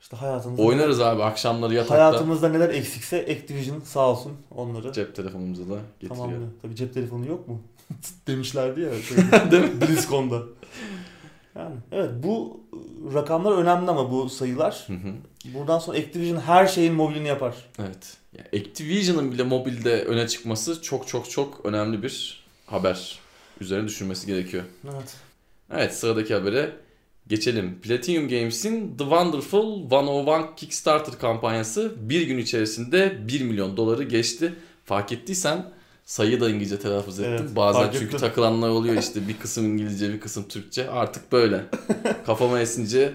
İşte 0.00 0.16
hayatımızda 0.16 0.62
Oynarız 0.62 1.00
abi 1.00 1.22
akşamları 1.22 1.74
yatakta. 1.74 1.94
hayatımızda 1.94 2.48
neler 2.48 2.68
eksikse 2.68 3.22
Activision 3.22 3.80
sağ 3.80 4.10
olsun 4.10 4.32
onları 4.56 4.92
Cep 4.92 5.16
telefonumuza 5.16 5.62
da 5.62 5.78
getiriyor. 6.00 6.16
tamamlıyor. 6.16 6.48
Tabii 6.62 6.76
cep 6.76 6.94
telefonu 6.94 7.26
yok 7.28 7.48
mu? 7.48 7.60
Demişlerdi 8.26 8.80
ya. 8.80 8.90
Şeyde, 9.02 9.50
Değil 9.50 9.62
mi? 9.74 9.80
BlizzCon'da. 9.80 10.42
Yani 11.56 11.74
evet 11.92 12.10
bu 12.22 12.60
rakamlar 13.14 13.52
önemli 13.52 13.90
ama 13.90 14.10
bu 14.10 14.28
sayılar. 14.28 14.84
Hı 14.86 14.92
hı. 14.92 15.14
Buradan 15.54 15.78
sonra 15.78 15.98
Activision 15.98 16.40
her 16.40 16.66
şeyin 16.66 16.94
mobilini 16.94 17.28
yapar. 17.28 17.54
Evet. 17.78 18.16
Ya 18.38 18.60
Activision'ın 18.60 19.32
bile 19.32 19.42
mobilde 19.42 20.04
öne 20.04 20.28
çıkması 20.28 20.82
çok 20.82 21.08
çok 21.08 21.30
çok 21.30 21.60
önemli 21.64 22.02
bir 22.02 22.44
haber. 22.66 23.18
Üzerine 23.60 23.88
düşünmesi 23.88 24.26
gerekiyor. 24.26 24.64
Evet. 24.84 25.16
Evet 25.70 25.94
sıradaki 25.94 26.34
habere 26.34 26.72
geçelim. 27.26 27.80
Platinum 27.80 28.28
Games'in 28.28 28.96
The 28.96 29.04
Wonderful 29.04 29.82
101 29.82 30.56
Kickstarter 30.56 31.18
kampanyası 31.18 31.92
bir 31.96 32.22
gün 32.22 32.38
içerisinde 32.38 33.28
1 33.28 33.40
milyon 33.40 33.76
doları 33.76 34.02
geçti. 34.02 34.54
Fark 34.84 35.12
ettiysen 35.12 35.70
sayıyı 36.10 36.40
da 36.40 36.50
İngilizce 36.50 36.78
telaffuz 36.78 37.20
ettim. 37.20 37.36
Evet, 37.40 37.56
Bazen 37.56 37.90
çünkü 37.92 38.06
ettim. 38.06 38.18
takılanlar 38.18 38.68
oluyor 38.68 38.96
işte 38.96 39.28
bir 39.28 39.38
kısım 39.38 39.66
İngilizce 39.66 40.12
bir 40.12 40.20
kısım 40.20 40.48
Türkçe. 40.48 40.90
Artık 40.90 41.32
böyle. 41.32 41.64
Kafama 42.26 42.60
esince 42.60 43.12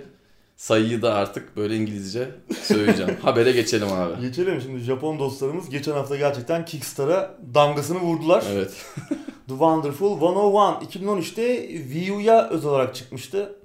sayıyı 0.58 1.02
da 1.02 1.14
artık 1.14 1.58
böyle 1.58 1.76
İngilizce 1.76 2.30
söyleyeceğim. 2.62 3.18
Habere 3.22 3.52
geçelim 3.52 3.88
abi. 3.92 4.22
Geçelim 4.22 4.62
şimdi 4.62 4.80
Japon 4.80 5.20
dostlarımız 5.20 5.70
geçen 5.70 5.92
hafta 5.92 6.16
gerçekten 6.16 6.66
Kickstarter'a 6.66 7.38
damgasını 7.54 8.00
vurdular. 8.00 8.44
Evet. 8.52 8.72
The 9.48 9.54
Wonderful 9.54 10.12
101 10.12 11.00
2013'te 11.00 11.68
Wii 11.68 12.12
U'ya 12.12 12.50
özel 12.50 12.70
olarak 12.70 12.96
çıkmıştı. 12.96 13.56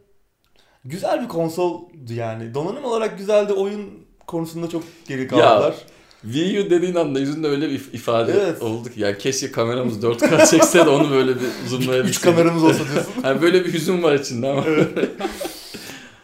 Güzel 0.85 1.23
bir 1.23 1.29
konsoldu 1.29 2.13
yani. 2.13 2.55
Donanım 2.55 2.85
olarak 2.85 3.19
güzeldi. 3.19 3.53
Oyun 3.53 3.91
konusunda 4.27 4.69
çok 4.69 4.83
geri 5.09 5.29
kaldılar. 5.29 5.75
Wii 6.23 6.61
U 6.61 6.71
dediğin 6.71 6.95
anda 6.95 7.21
yüzünde 7.21 7.47
öyle 7.49 7.69
bir 7.71 7.79
if- 7.79 7.95
ifade 7.95 8.33
Evet. 8.33 8.63
oldu 8.63 8.89
ki 8.89 9.01
yani 9.01 9.19
keşke 9.19 9.53
kameramız 9.53 10.03
4K 10.03 10.47
çekse 10.51 10.79
de 10.87 10.89
onu 10.91 11.11
böyle 11.11 11.35
bir 11.35 11.47
zoomlayabilseydik. 11.69 12.11
Üç 12.11 12.21
kameramız 12.21 12.65
olsa 12.65 12.85
diyorsun. 12.93 13.13
Yani 13.25 13.43
böyle 13.43 13.65
bir 13.65 13.73
hüzün 13.73 14.03
var 14.03 14.15
içinde 14.15 14.49
ama. 14.49 14.65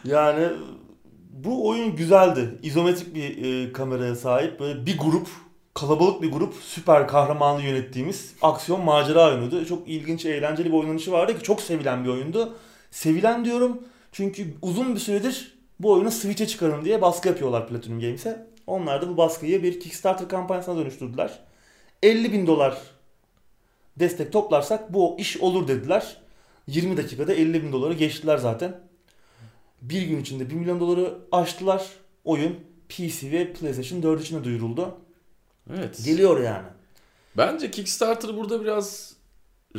Yani 0.04 0.48
bu 1.32 1.68
oyun 1.68 1.96
güzeldi. 1.96 2.58
İzometrik 2.62 3.14
bir 3.14 3.44
e, 3.68 3.72
kameraya 3.72 4.14
sahip. 4.16 4.60
Böyle 4.60 4.86
bir 4.86 4.98
grup, 4.98 5.26
kalabalık 5.74 6.22
bir 6.22 6.32
grup 6.32 6.54
süper 6.62 7.08
kahramanlı 7.08 7.62
yönettiğimiz 7.62 8.32
aksiyon 8.42 8.80
macera 8.84 9.28
oyunuydu. 9.28 9.64
Çok 9.66 9.88
ilginç, 9.88 10.24
eğlenceli 10.26 10.68
bir 10.68 10.76
oynanışı 10.78 11.12
vardı 11.12 11.38
ki 11.38 11.42
çok 11.42 11.60
sevilen 11.60 12.04
bir 12.04 12.08
oyundu. 12.08 12.54
Sevilen 12.90 13.44
diyorum 13.44 13.78
çünkü 14.12 14.54
uzun 14.62 14.94
bir 14.94 15.00
süredir 15.00 15.52
bu 15.80 15.92
oyunu 15.92 16.10
Switch'e 16.10 16.46
çıkarın 16.46 16.84
diye 16.84 17.02
baskı 17.02 17.28
yapıyorlar 17.28 17.68
Platinum 17.68 18.00
Games'e. 18.00 18.46
Onlar 18.66 19.02
da 19.02 19.08
bu 19.08 19.16
baskıyı 19.16 19.62
bir 19.62 19.80
Kickstarter 19.80 20.28
kampanyasına 20.28 20.76
dönüştürdüler. 20.76 21.38
50 22.02 22.32
bin 22.32 22.46
dolar 22.46 22.78
destek 23.96 24.32
toplarsak 24.32 24.92
bu 24.92 25.16
iş 25.18 25.36
olur 25.36 25.68
dediler. 25.68 26.16
20 26.66 26.96
dakikada 26.96 27.34
50 27.34 27.62
bin 27.62 27.72
doları 27.72 27.94
geçtiler 27.94 28.36
zaten. 28.38 28.80
Bir 29.82 30.02
gün 30.02 30.20
içinde 30.20 30.50
1 30.50 30.54
milyon 30.54 30.80
doları 30.80 31.18
aştılar. 31.32 31.86
oyun 32.24 32.56
PC 32.88 33.30
ve 33.30 33.52
PlayStation 33.52 34.02
4 34.02 34.22
için 34.22 34.40
de 34.40 34.44
duyuruldu. 34.44 34.98
Evet. 35.76 36.04
Geliyor 36.04 36.40
yani. 36.40 36.66
Bence 37.36 37.70
Kickstarter'ı 37.70 38.36
burada 38.36 38.60
biraz 38.60 39.15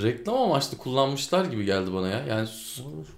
reklam 0.03 0.35
amaçlı 0.37 0.77
kullanmışlar 0.77 1.45
gibi 1.45 1.65
geldi 1.65 1.93
bana 1.93 2.07
ya. 2.09 2.25
Yani 2.29 2.47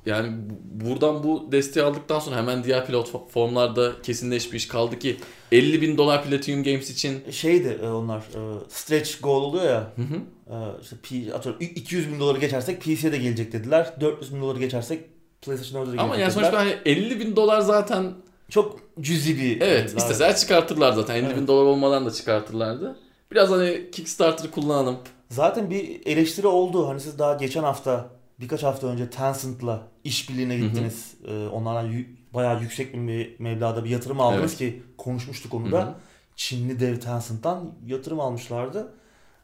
yani 0.05 0.33
bu- 0.49 0.85
buradan 0.89 1.23
bu 1.23 1.51
desteği 1.51 1.83
aldıktan 1.85 2.19
sonra 2.19 2.35
hemen 2.35 2.63
diğer 2.63 2.85
platformlarda 2.87 3.91
kesinleşmiş 4.03 4.67
kaldı 4.67 4.99
ki 4.99 5.17
50 5.51 5.81
bin 5.81 5.97
dolar 5.97 6.23
Platinum 6.23 6.63
Games 6.63 6.89
için 6.89 7.31
Şeydi 7.31 7.79
e, 7.83 7.87
onlar 7.87 8.17
e, 8.19 8.41
stretch 8.69 9.21
goal 9.21 9.41
oluyor 9.43 9.63
ya. 9.65 9.93
Hı 9.95 10.01
hı. 10.01 10.15
e, 10.55 10.55
işte 10.81 11.35
atıyorum 11.35 11.61
200 11.61 12.11
bin 12.13 12.19
doları 12.19 12.39
geçersek 12.39 12.81
PC'ye 12.81 13.11
de 13.11 13.17
gelecek 13.17 13.51
dediler. 13.51 13.93
400 14.01 14.35
bin 14.35 14.41
doları 14.41 14.59
geçersek 14.59 15.03
PlayStation 15.41 15.85
4'e 15.85 15.97
de 15.97 16.01
ama 16.01 16.15
yani 16.15 16.31
sonuçta 16.31 16.57
hani 16.59 16.75
50 16.85 17.19
bin 17.19 17.35
dolar 17.35 17.61
zaten 17.61 18.13
çok 18.49 18.79
cüzi 19.01 19.37
bir 19.37 19.61
evet 19.61 19.89
isteseler 19.97 20.35
çıkartırlar 20.35 20.91
zaten 20.93 21.15
50 21.15 21.23
bin 21.29 21.29
Evet. 21.33 21.47
dolar 21.47 21.65
olmadan 21.65 22.05
da 22.05 22.11
çıkartırlardı. 22.11 22.95
Biraz 23.31 23.49
hani 23.49 23.89
Kickstarter'ı 23.91 24.51
kullanalım. 24.51 24.97
Zaten 25.29 25.69
bir 25.69 26.05
eleştiri 26.05 26.47
oldu. 26.47 26.87
Hani 26.87 26.99
siz 26.99 27.19
daha 27.19 27.33
geçen 27.33 27.63
hafta 27.63 28.09
birkaç 28.39 28.63
hafta 28.63 28.87
önce 28.87 29.09
Tencent'la 29.09 29.87
işbirliğine 30.03 30.57
Hı 30.57 30.61
hı. 30.63 30.67
gittiniz. 30.67 31.13
Ee, 31.27 31.47
onlardan 31.47 31.91
yü- 31.91 32.05
bayağı 32.33 32.61
yüksek 32.61 32.93
bir 32.93 33.39
meblağda 33.39 33.83
bir 33.83 33.89
yatırım 33.89 34.21
aldınız 34.21 34.51
Evet. 34.51 34.57
ki 34.57 34.83
konuşmuştuk 34.97 35.53
onu 35.53 35.67
Hı 35.67 35.71
da. 35.71 35.81
hı. 35.81 35.93
Çinli 36.35 36.79
dev 36.79 36.99
Tencent'tan 36.99 37.71
yatırım 37.85 38.19
almışlardı. 38.19 38.93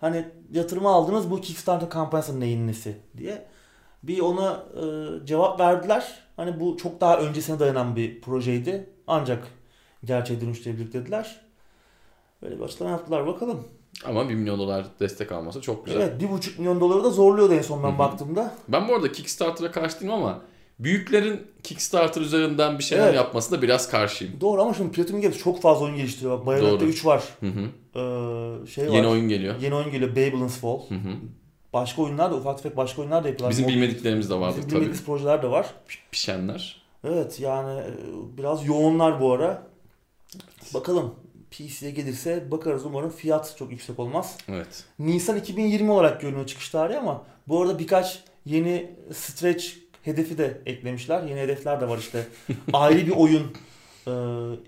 Hani 0.02 0.26
yatırımı 0.52 0.90
aldınız 0.90 1.32
bu 1.32 1.42
Kickstarter 1.42 1.90
kampanyasının 1.90 2.40
neyin 2.40 2.68
nesi 2.68 2.98
diye. 3.18 3.46
Bir 4.04 4.20
ona 4.20 4.64
e, 4.76 5.26
cevap 5.26 5.60
verdiler. 5.60 6.20
Hani 6.36 6.60
bu 6.60 6.78
çok 6.78 7.02
daha 7.02 7.18
öncesine 7.20 7.60
dayanan 7.60 7.96
bir 7.96 8.22
projeydi. 8.22 8.90
Ancak 9.08 9.48
gerçeğe 10.06 10.42
dönüştürebilir 10.42 10.94
dediler. 10.94 11.42
Böyle 12.42 12.58
bir 12.60 12.64
açıklama 12.64 12.92
yaptılar 12.92 13.28
bakalım. 13.28 13.68
Ama 14.06 14.30
1 14.30 14.36
milyon 14.36 14.60
dolar 14.60 14.86
destek 15.00 15.32
alması 15.32 15.62
çok 15.62 15.86
güzel. 15.86 16.02
Evet 16.02 16.22
bir 16.22 16.30
buçuk 16.32 16.60
milyon 16.60 16.80
doları 16.80 17.04
da 17.04 17.10
zorluyordu 17.10 17.54
en 17.54 17.62
son 17.62 17.84
ben 17.84 17.90
Hı 17.90 17.94
hı. 17.94 18.00
baktığımda. 18.00 18.54
Ben 18.68 18.88
bu 18.88 18.96
arada 18.96 19.12
Kickstarter'a 19.12 19.72
karşı 19.72 20.00
değilim 20.00 20.12
ama 20.14 20.42
büyüklerin 20.80 21.48
Kickstarter 21.64 22.22
üzerinden 22.22 22.80
bir 22.80 22.84
şeyler 22.84 23.04
Evet. 23.06 23.16
yapmasına 23.16 23.62
biraz 23.62 23.90
karşıyım. 23.90 24.42
Doğru 24.42 24.62
ama 24.62 24.74
şimdi 24.74 24.92
Platinum 24.92 25.22
Games 25.22 25.38
çok 25.38 25.62
fazla 25.62 25.86
oyun 25.86 25.98
geliştiriyor. 25.98 26.40
Bak 26.40 26.46
Bayonetta 26.46 26.80
Doğru. 26.80 26.90
3 26.90 27.06
var. 27.06 27.24
Hı 27.40 27.46
hı. 27.48 27.60
Ee, 28.00 28.68
şey 28.68 28.88
var. 28.90 28.94
Yeni 28.94 29.08
oyun 29.08 29.30
geliyor. 29.30 29.56
Yeni 29.62 29.76
oyun 29.76 29.92
geliyor. 29.92 30.12
Babylon's 30.12 30.58
Fall. 30.58 30.80
Hı 30.90 30.96
hı. 30.96 31.10
Başka 31.74 32.02
oyunlar 32.02 32.32
da 32.32 32.36
ufak 32.36 32.58
tefek 32.64 32.78
başka 32.78 33.02
oyunlar 33.02 33.24
da 33.24 33.28
yapıyorlar. 33.28 33.52
Bizim 33.52 33.68
bilmediklerimiz 33.68 34.30
de 34.30 34.34
Bizim 34.34 34.52
tabii. 34.62 34.66
bilmediğimiz 34.72 35.06
projeler 35.06 35.44
de 35.44 35.52
var. 35.52 35.68
Pişenler. 36.12 36.82
Evet 37.04 37.40
yani 37.40 37.80
e, 37.80 37.92
biraz 38.38 38.66
yoğunlar 38.68 39.22
bu 39.22 39.34
ara. 39.34 39.68
Bakalım 40.74 41.16
PC'ye 41.58 41.92
gelirse 41.92 42.52
bakarız 42.52 42.86
umarım 42.86 43.10
fiyat 43.10 43.56
çok 43.58 43.72
yüksek 43.72 44.00
olmaz. 44.00 44.38
Evet. 44.50 44.84
Nisan 45.00 45.38
2020 45.38 45.92
olarak 45.92 46.22
görünüyor 46.22 46.48
çıkış 46.48 46.70
tarihi 46.70 46.98
ama 46.98 47.24
bu 47.48 47.62
arada 47.62 47.80
birkaç 47.80 48.24
yeni 48.46 48.92
stretch 49.14 49.66
hedefi 50.02 50.38
de 50.38 50.62
eklemişler. 50.66 51.24
Yeni 51.24 51.40
hedefler 51.40 51.82
de 51.82 51.90
var 51.90 51.98
işte. 51.98 52.28
Ayrı 52.74 53.08
bir 53.08 53.12
oyun 53.12 53.52
e, 54.08 54.14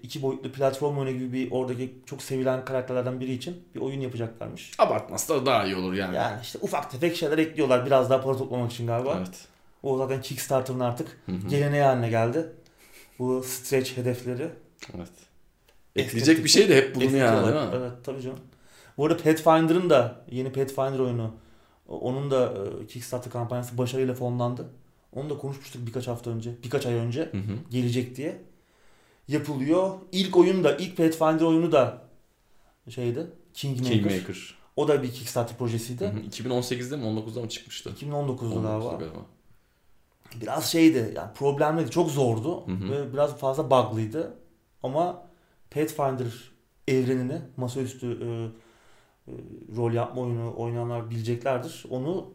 iki 0.03 0.21
boyutlu 0.21 0.51
platform 0.51 0.97
oyunu 0.97 1.11
gibi 1.11 1.33
bir 1.33 1.51
oradaki 1.51 1.93
çok 2.05 2.21
sevilen 2.21 2.65
karakterlerden 2.65 3.19
biri 3.19 3.33
için 3.33 3.63
bir 3.75 3.81
oyun 3.81 4.01
yapacaklarmış. 4.01 4.71
Abartması 4.77 5.29
da 5.29 5.45
daha 5.45 5.65
iyi 5.65 5.75
olur 5.75 5.93
yani. 5.93 6.15
Yani 6.15 6.37
işte 6.41 6.59
ufak 6.61 6.91
tefek 6.91 7.15
şeyler 7.15 7.37
ekliyorlar 7.37 7.85
biraz 7.85 8.09
daha 8.09 8.21
para 8.21 8.37
toplamak 8.37 8.71
için 8.71 8.87
galiba. 8.87 9.15
Evet. 9.17 9.47
O 9.83 9.97
zaten 9.97 10.21
Kickstarter'ın 10.21 10.79
artık 10.79 11.21
geleneği 11.49 11.83
haline 11.83 12.09
geldi. 12.09 12.47
Bu 13.19 13.43
stretch 13.43 13.97
hedefleri. 13.97 14.49
Evet. 14.97 15.26
Ekleyecek 15.97 16.43
bir 16.43 16.49
şey 16.49 16.69
de 16.69 16.75
hep 16.75 16.95
bulunuyor 16.95 17.27
yani 17.27 17.47
değil 17.47 17.65
mi? 17.65 17.71
Evet 17.75 17.91
tabii 18.03 18.21
canım. 18.21 18.39
Bu 18.97 19.05
arada 19.05 19.23
Pathfinder'ın 19.23 19.89
da 19.89 20.25
yeni 20.31 20.51
Pathfinder 20.51 20.99
oyunu 20.99 21.31
onun 21.87 22.31
da 22.31 22.53
e, 22.83 22.87
Kickstarter 22.87 23.33
kampanyası 23.33 23.77
başarıyla 23.77 24.13
fonlandı. 24.13 24.65
Onu 25.15 25.29
da 25.29 25.37
konuşmuştuk 25.37 25.87
birkaç 25.87 26.07
hafta 26.07 26.31
önce, 26.31 26.51
birkaç 26.63 26.85
ay 26.85 26.93
önce 26.93 27.21
Hı 27.21 27.37
hı. 27.37 27.71
gelecek 27.71 28.15
diye. 28.15 28.41
Yapılıyor. 29.27 29.91
İlk 30.11 30.37
oyun 30.37 30.63
da, 30.63 30.75
ilk 30.77 30.97
Pathfinder 30.97 31.41
oyunu 31.41 31.71
da 31.71 32.01
şeydi. 32.89 33.27
Kingmaker. 33.53 33.93
Kingmaker. 33.93 34.55
O 34.75 34.87
da 34.87 35.03
bir 35.03 35.11
Kickstarter 35.11 35.57
projesiydi. 35.57 36.05
Hı 36.05 36.09
hı. 36.09 36.19
2018'de 36.19 36.95
mi 36.95 37.03
19'da 37.03 37.41
mı 37.41 37.49
çıkmıştı? 37.49 37.89
2019'da 37.89 38.55
19'da 38.55 38.61
galiba. 38.61 38.89
galiba. 38.89 39.19
Biraz 40.41 40.71
şeydi, 40.71 41.13
yani 41.15 41.33
problemliydi, 41.33 41.91
çok 41.91 42.11
zordu 42.11 42.67
Hı 42.67 42.71
hı. 42.71 42.91
ve 42.91 43.13
biraz 43.13 43.37
fazla 43.37 43.71
bug'lıydı. 43.71 44.33
Ama 44.83 45.26
Pathfinder 45.71 46.51
evrenini 46.87 47.41
masaüstü 47.57 48.07
e, 48.07 48.27
e, 49.31 49.33
rol 49.77 49.93
yapma 49.93 50.21
oyunu 50.21 50.53
oynayanlar 50.57 51.09
bileceklerdir. 51.09 51.85
Onu 51.89 52.33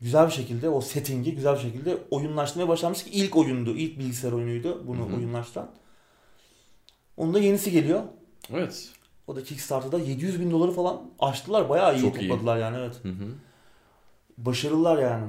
güzel 0.00 0.26
bir 0.26 0.32
şekilde 0.32 0.68
o 0.68 0.80
settingi 0.80 1.34
güzel 1.34 1.54
bir 1.54 1.60
şekilde 1.60 1.98
oyunlaştırmaya 2.10 2.68
başlamış 2.68 3.04
ki 3.04 3.10
ilk 3.10 3.36
oyundu, 3.36 3.76
ilk 3.76 3.98
bilgisayar 3.98 4.32
oyunuydu 4.32 4.86
bunu 4.86 4.98
Hı 4.98 5.12
hı. 5.12 5.16
oyunlaştıran. 5.16 5.70
Onun 7.16 7.34
da 7.34 7.38
yenisi 7.38 7.70
geliyor. 7.70 8.02
Evet. 8.52 8.90
O 9.26 9.36
da 9.36 9.42
Kickstarter'da 9.44 9.98
700 9.98 10.40
bin 10.40 10.50
doları 10.50 10.72
falan 10.72 11.10
aştılar. 11.18 11.68
Bayağı 11.68 11.96
iyi 11.96 12.00
Çok 12.00 12.22
iyi. 12.22 12.28
topladılar 12.28 12.58
yani 12.58 12.76
evet. 12.76 12.94
Hı 13.02 13.08
hı. 13.08 13.28
Başarılılar 14.38 14.98
yani. 15.02 15.26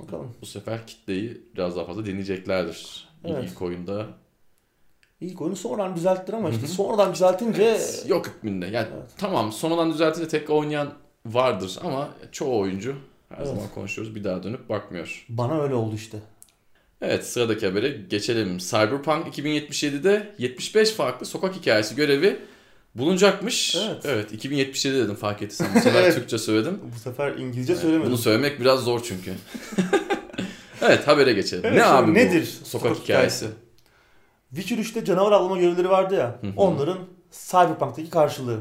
Bakalım. 0.00 0.34
Bu 0.40 0.46
sefer 0.46 0.86
kitleyi 0.86 1.42
biraz 1.54 1.76
daha 1.76 1.84
fazla 1.84 2.06
deneyeceklerdir. 2.06 3.08
Evet. 3.24 3.50
İlk 3.50 3.62
oyunda 3.62 4.06
İlk 5.22 5.40
oyunu 5.40 5.56
sonradan 5.56 5.96
düzelttiler 5.96 6.38
ama 6.38 6.50
işte 6.50 6.66
sonradan 6.66 7.12
düzeltince 7.14 7.78
yok 8.06 8.26
hükmünde. 8.26 8.66
Yani 8.66 8.86
Evet. 8.96 9.10
tamam 9.18 9.52
sonradan 9.52 9.92
düzeltince 9.92 10.28
tekrar 10.28 10.54
oynayan 10.54 10.92
vardır 11.26 11.78
ama 11.84 12.08
çoğu 12.32 12.58
oyuncu 12.60 12.94
her 13.28 13.36
Evet. 13.36 13.46
zaman 13.46 13.64
konuşuyoruz 13.74 14.14
bir 14.14 14.24
daha 14.24 14.42
dönüp 14.42 14.68
bakmıyor. 14.68 15.24
bana 15.28 15.62
öyle 15.62 15.74
oldu 15.74 15.94
işte. 15.94 16.18
Evet 17.00 17.26
sıradaki 17.26 17.66
habere 17.66 17.88
geçelim. 17.88 18.58
Cyberpunk 18.58 19.38
2077'de 19.38 20.34
75 20.38 20.90
farklı 20.90 21.26
sokak 21.26 21.54
hikayesi 21.56 21.94
görevi 21.96 22.38
bulunacakmış. 22.94 23.76
Evet. 24.04 24.32
2077 24.32 24.96
dedim 24.98 25.14
fark 25.14 25.42
ettiysen. 25.42 25.68
Bu 25.74 25.80
sefer 25.80 26.02
Evet. 26.02 26.14
Türkçe 26.14 26.38
söyledim. 26.38 26.78
Bu 26.96 26.98
sefer 26.98 27.32
İngilizce 27.36 27.72
Evet, 27.72 27.82
söylemedim. 27.82 28.10
Bunu 28.10 28.18
söylemek 28.18 28.60
biraz 28.60 28.80
zor 28.80 29.00
çünkü. 29.04 29.32
evet 30.82 31.08
habere 31.08 31.32
geçelim. 31.32 31.64
Evet, 31.66 31.76
ne 31.76 31.84
abi 31.84 32.10
bu 32.10 32.14
nedir 32.14 32.44
sokak, 32.44 32.66
sokak 32.68 32.96
hikayesi? 33.02 33.46
Witcher 34.54 34.78
3'te 34.78 35.04
canavar 35.04 35.32
avlama 35.32 35.58
görevleri 35.58 35.90
vardı 35.90 36.14
ya. 36.14 36.38
Hı 36.40 36.46
hı. 36.46 36.52
Onların 36.56 36.98
Cyberpunk'taki 37.30 38.10
karşılığı. 38.10 38.60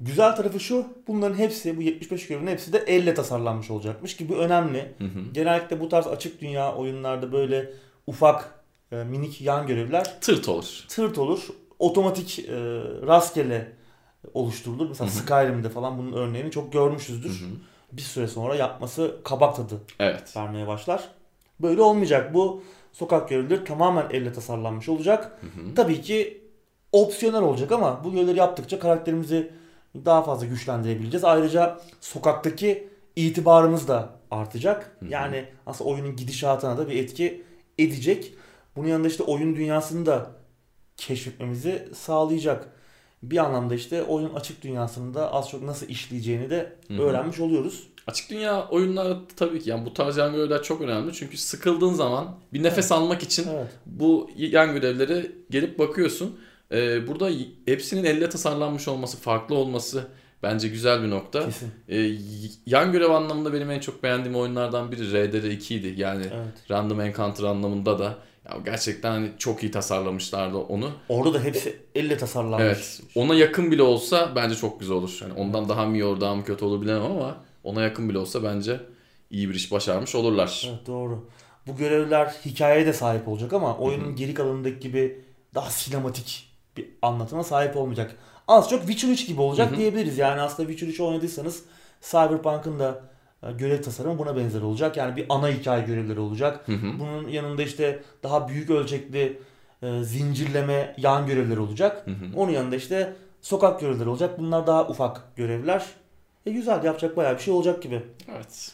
Güzel 0.00 0.36
tarafı 0.36 0.60
şu. 0.60 0.86
Bunların 1.08 1.38
hepsi 1.38 1.76
bu 1.76 1.82
75 1.82 2.26
görevin 2.26 2.46
hepsi 2.46 2.72
de 2.72 2.78
elle 2.78 3.14
tasarlanmış 3.14 3.70
olacakmış 3.70 4.16
ki 4.16 4.28
bu 4.28 4.34
önemli. 4.34 4.94
Hı 4.98 5.04
hı. 5.04 5.32
Genellikle 5.32 5.80
bu 5.80 5.88
tarz 5.88 6.06
açık 6.06 6.40
dünya 6.40 6.74
oyunlarda 6.74 7.32
böyle 7.32 7.70
ufak 8.06 8.64
e, 8.92 8.96
minik 8.96 9.40
yan 9.40 9.66
görevler 9.66 10.20
Tırt 10.20 10.48
olur. 10.48 10.84
tırt 10.88 11.18
olur. 11.18 11.48
Otomatik 11.78 12.38
e, 12.38 12.52
rastgele 13.06 13.72
oluşturulur. 14.34 14.88
Mesela 14.88 15.10
Hı 15.10 15.14
hı. 15.14 15.18
Skyrim'de 15.18 15.68
falan 15.68 15.98
bunun 15.98 16.12
örneğini 16.12 16.50
çok 16.50 16.66
Hı 16.66 16.70
görmüşüzdür. 16.70 17.30
hı. 17.30 17.44
Bir 17.92 18.02
süre 18.02 18.28
sonra 18.28 18.54
yapması 18.54 19.16
kabak 19.24 19.56
tadı 19.56 19.74
Evet. 19.98 20.36
vermeye 20.36 20.66
başlar. 20.66 21.08
Böyle 21.60 21.82
olmayacak. 21.82 22.34
Bu 22.34 22.62
sokak 22.94 23.28
görevlileri 23.28 23.64
tamamen 23.64 24.06
elle 24.10 24.32
tasarlanmış 24.32 24.88
olacak. 24.88 25.38
Hı 25.40 25.46
hı. 25.46 25.74
Tabii 25.74 26.02
ki 26.02 26.42
opsiyonel 26.92 27.42
olacak 27.42 27.72
ama 27.72 28.04
bu 28.04 28.12
görevleri 28.12 28.38
yaptıkça 28.38 28.78
karakterimizi 28.78 29.50
daha 29.94 30.22
fazla 30.22 30.46
güçlendirebileceğiz. 30.46 31.24
Ayrıca 31.24 31.80
sokaktaki 32.00 32.88
itibarımız 33.16 33.88
da 33.88 34.10
artacak. 34.30 34.96
Hı 35.00 35.06
hı. 35.06 35.10
Yani 35.10 35.44
aslında 35.66 35.90
oyunun 35.90 36.16
gidişatına 36.16 36.78
da 36.78 36.88
bir 36.88 37.02
etki 37.02 37.42
edecek. 37.78 38.34
Bunun 38.76 38.88
yanında 38.88 39.08
işte 39.08 39.22
oyun 39.22 39.56
dünyasını 39.56 40.06
da 40.06 40.30
keşfetmemizi 40.96 41.88
sağlayacak. 41.94 42.68
Bir 43.30 43.36
anlamda 43.36 43.74
işte 43.74 44.02
oyun 44.02 44.34
açık 44.34 44.62
dünyasını 44.62 45.14
da 45.14 45.32
az 45.32 45.50
çok 45.50 45.62
nasıl 45.62 45.88
işleyeceğini 45.88 46.50
de 46.50 46.72
Hı 46.88 46.94
hı. 46.94 47.02
öğrenmiş 47.02 47.40
oluyoruz. 47.40 47.82
Açık 48.06 48.30
dünya 48.30 48.68
oyunları 48.68 49.18
tabii 49.36 49.60
ki 49.60 49.70
yani 49.70 49.86
bu 49.86 49.94
tarz 49.94 50.16
yan 50.16 50.32
görevler 50.32 50.62
çok 50.62 50.80
önemli. 50.80 51.12
Çünkü 51.12 51.36
sıkıldığın 51.36 51.92
zaman 51.92 52.36
bir 52.52 52.62
nefes 52.62 52.92
almak 52.92 53.22
için 53.22 53.46
Evet. 53.54 53.68
bu 53.86 54.30
yan 54.36 54.74
görevlere 54.74 55.32
gelip 55.50 55.78
bakıyorsun. 55.78 56.38
Ee, 56.72 57.06
burada 57.06 57.30
hepsinin 57.66 58.04
elle 58.04 58.28
tasarlanmış 58.28 58.88
olması, 58.88 59.16
farklı 59.16 59.54
olması 59.54 60.06
bence 60.42 60.68
güzel 60.68 61.02
bir 61.02 61.10
nokta. 61.10 61.44
Kesin. 61.44 61.70
Ee, 61.88 62.10
yan 62.66 62.92
görev 62.92 63.10
anlamında 63.10 63.52
benim 63.52 63.70
en 63.70 63.80
çok 63.80 64.02
beğendiğim 64.02 64.36
oyunlardan 64.38 64.92
biri 64.92 65.12
RDR 65.12 65.44
2'ydi. 65.50 66.00
Yani 66.00 66.24
Evet. 66.34 66.70
Random 66.70 67.00
Encounter 67.00 67.44
anlamında 67.44 67.98
da 67.98 68.14
ya 68.48 68.56
gerçekten 68.64 69.10
hani 69.10 69.30
çok 69.38 69.62
iyi 69.62 69.70
tasarlamışlardı 69.72 70.56
onu. 70.56 70.90
Orada 71.08 71.34
da 71.34 71.44
hepsi 71.44 71.78
elle 71.94 72.16
tasarlanmış. 72.16 72.66
Evet. 72.66 73.00
Ona 73.14 73.34
yakın 73.34 73.70
bile 73.70 73.82
olsa 73.82 74.32
bence 74.36 74.54
çok 74.54 74.80
güzel 74.80 74.96
olur. 74.96 75.18
Yani 75.22 75.32
ondan 75.32 75.68
daha 75.68 75.86
mı 75.86 75.94
iyi 75.96 76.04
olur, 76.04 76.20
daha 76.20 76.34
mı 76.34 76.44
kötü 76.44 76.64
olur 76.64 76.82
bilemem 76.82 77.02
ama 77.02 77.36
ona 77.64 77.82
yakın 77.82 78.08
bile 78.08 78.18
olsa 78.18 78.42
bence 78.42 78.80
iyi 79.30 79.50
bir 79.50 79.54
iş 79.54 79.72
başarmış 79.72 80.14
olurlar. 80.14 80.66
Evet 80.68 80.86
doğru. 80.86 81.28
Bu 81.66 81.76
görevler 81.76 82.34
hikayeye 82.44 82.86
de 82.86 82.92
sahip 82.92 83.28
olacak 83.28 83.52
ama 83.52 83.78
oyunun 83.78 84.16
geri 84.16 84.34
kalanındaki 84.34 84.80
gibi 84.80 85.20
daha 85.54 85.70
sinematik 85.70 86.48
bir 86.76 86.88
anlatıma 87.02 87.44
sahip 87.44 87.76
olmayacak. 87.76 88.16
Az 88.48 88.70
çok 88.70 88.80
Witcher 88.80 89.08
3 89.08 89.26
gibi 89.26 89.40
olacak 89.40 89.70
Hı 89.70 89.74
hı. 89.74 89.78
diyebiliriz. 89.78 90.18
Yani 90.18 90.40
aslında 90.40 90.68
Witcher 90.68 90.94
3'ü 90.94 91.02
oynadıysanız 91.08 91.62
Cyberpunk'ın 92.02 92.78
da 92.78 93.02
görev 93.52 93.82
tasarımı 93.82 94.18
buna 94.18 94.36
benzer 94.36 94.62
olacak. 94.62 94.96
Yani 94.96 95.16
bir 95.16 95.26
ana 95.28 95.48
hikaye 95.48 95.84
görevleri 95.84 96.20
olacak. 96.20 96.68
Hı 96.68 96.72
hı. 96.72 96.98
Bunun 96.98 97.28
yanında 97.28 97.62
işte 97.62 98.02
daha 98.22 98.48
büyük 98.48 98.70
ölçekli 98.70 99.38
e, 99.82 100.02
zincirleme 100.04 100.94
yan 100.98 101.26
görevleri 101.26 101.60
olacak. 101.60 102.06
Hı 102.06 102.10
hı. 102.10 102.36
Onun 102.36 102.52
yanında 102.52 102.76
işte 102.76 103.16
sokak 103.40 103.80
görevleri 103.80 104.08
olacak. 104.08 104.38
Bunlar 104.38 104.66
daha 104.66 104.88
ufak 104.88 105.36
görevler. 105.36 105.86
E 106.46 106.50
güzel 106.50 106.84
yapacak 106.84 107.16
bayağı 107.16 107.34
bir 107.34 107.42
şey 107.42 107.54
olacak 107.54 107.82
gibi. 107.82 108.02
Evet. 108.34 108.72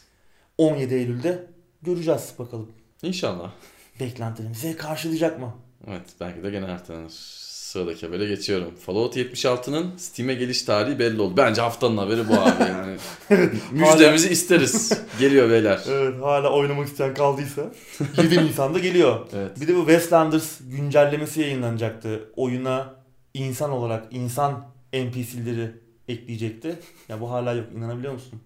17 0.57 0.95
Eylül'de 0.95 1.47
göreceğiz 1.81 2.33
bakalım. 2.39 2.71
İnşallah. 3.03 3.51
Beklentilerimizi 3.99 4.77
karşılayacak 4.77 5.39
mı? 5.39 5.53
Evet 5.87 6.09
belki 6.19 6.43
de 6.43 6.49
gene 6.49 6.65
ertelenir. 6.65 7.40
Sıradaki 7.71 8.05
habere 8.05 8.27
geçiyorum. 8.27 8.75
Fallout 8.85 9.17
76'nın 9.17 9.97
Steam'e 9.97 10.33
geliş 10.33 10.63
tarihi 10.63 10.99
belli 10.99 11.21
oldu. 11.21 11.37
Bence 11.37 11.61
haftanın 11.61 11.97
haberi 11.97 12.29
bu 12.29 12.33
abi 12.33 12.63
yani. 12.63 12.97
Müjdemizi 13.71 14.29
isteriz. 14.29 15.01
Geliyor 15.19 15.49
beyler. 15.49 15.81
Evet 15.89 16.21
hala 16.21 16.53
oynamak 16.53 16.87
isteyen 16.87 17.13
kaldıysa 17.13 17.71
7 18.17 18.37
Nisan'da 18.45 18.79
geliyor. 18.79 19.27
Evet. 19.33 19.61
Bir 19.61 19.67
de 19.67 19.75
bu 19.75 19.79
Westlanders 19.79 20.59
güncellemesi 20.61 21.41
yayınlanacaktı. 21.41 22.29
Oyuna 22.35 22.95
insan 23.33 23.71
olarak 23.71 24.13
insan 24.13 24.65
NPC'leri 24.93 25.71
ekleyecekti. 26.07 26.79
Ya 27.09 27.21
bu 27.21 27.31
hala 27.31 27.53
yok 27.53 27.65
inanabiliyor 27.77 28.13
musun? 28.13 28.39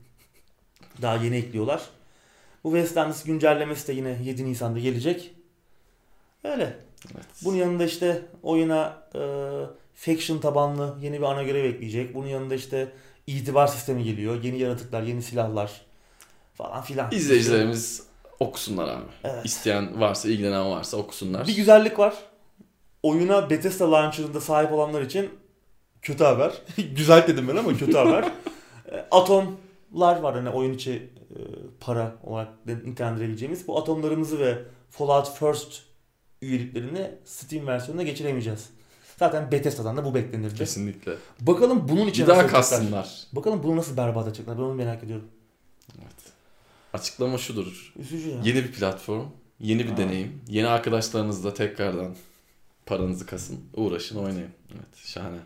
Daha 1.01 1.15
yeni 1.15 1.35
ekliyorlar. 1.35 1.81
Bu 2.63 2.71
Westlanders 2.71 3.23
güncellemesi 3.23 3.87
de 3.87 3.93
yine 3.93 4.19
7 4.23 4.45
Nisan'da 4.45 4.79
gelecek. 4.79 5.33
Öyle. 6.43 6.85
Evet. 7.13 7.25
Bunun 7.43 7.55
yanında 7.55 7.85
işte 7.85 8.21
oyuna 8.43 8.97
e, 9.15 9.21
faction 9.93 10.37
tabanlı 10.39 10.95
yeni 11.01 11.17
bir 11.17 11.25
ana 11.25 11.43
görev 11.43 11.63
ekleyecek. 11.65 12.15
Bunun 12.15 12.27
yanında 12.27 12.55
işte 12.55 12.91
itibar 13.27 13.67
sistemi 13.67 14.03
geliyor. 14.03 14.43
Yeni 14.43 14.59
yaratıklar, 14.59 15.03
yeni 15.03 15.21
silahlar 15.21 15.81
falan 16.53 16.81
filan. 16.81 17.11
İzleyicilerimiz 17.11 18.03
okusunlar 18.39 18.87
abi. 18.87 19.05
Evet. 19.23 19.45
İsteyen 19.45 20.01
varsa, 20.01 20.29
ilgilenen 20.29 20.71
varsa 20.71 20.97
okusunlar. 20.97 21.47
Bir 21.47 21.55
güzellik 21.55 21.99
var. 21.99 22.13
Oyuna 23.03 23.49
Bethesda 23.49 23.91
Launcher'ında 23.91 24.41
sahip 24.41 24.71
olanlar 24.71 25.01
için 25.01 25.29
kötü 26.01 26.23
haber. 26.23 26.53
Güzel 26.95 27.27
dedim 27.27 27.47
ben 27.47 27.55
ama 27.55 27.77
kötü 27.77 27.97
haber. 27.97 28.25
E, 28.91 29.05
Atomlar 29.11 30.19
var 30.19 30.35
hani 30.35 30.49
oyun 30.49 30.73
içi 30.73 31.09
e, 31.31 31.39
para 31.79 32.15
olarak 32.23 32.49
nitelendirebileceğimiz. 32.65 33.67
Bu 33.67 33.77
atomlarımızı 33.79 34.39
ve 34.39 34.57
Fallout 34.89 35.33
First 35.33 35.81
üyeliklerini 36.45 37.11
Steam 37.25 37.67
versiyonuna 37.67 38.03
geçiremeyeceğiz. 38.03 38.69
Zaten 39.19 39.51
Bethesda'dan 39.51 39.97
da 39.97 40.05
bu 40.05 40.15
beklenirdi. 40.15 40.55
Kesinlikle. 40.55 41.15
Bakalım 41.41 41.89
bunun 41.89 42.07
için 42.07 42.23
Bir 42.23 42.27
daha 42.31 42.47
kassınlar. 42.47 43.23
Bakalım 43.33 43.63
bunu 43.63 43.75
nasıl 43.77 43.97
berbat 43.97 44.27
edecekler. 44.27 44.57
Ben 44.57 44.61
onu 44.61 44.73
merak 44.73 45.03
ediyorum. 45.03 45.27
Evet. 45.97 46.15
Açıklama 46.93 47.37
şudur. 47.37 47.93
Üzücü 47.99 48.29
ya. 48.29 48.37
Yeni 48.43 48.55
bir 48.63 48.71
platform, 48.71 49.25
yeni 49.59 49.83
bir 49.85 49.89
Ha. 49.91 49.97
deneyim. 49.97 50.41
Yeni 50.47 50.67
arkadaşlarınızla 50.67 51.53
tekrardan 51.53 52.15
paranızı 52.85 53.25
kasın, 53.25 53.59
uğraşın, 53.73 54.17
oynayın. 54.17 54.49
Evet, 54.73 54.95
şahane. 55.05 55.37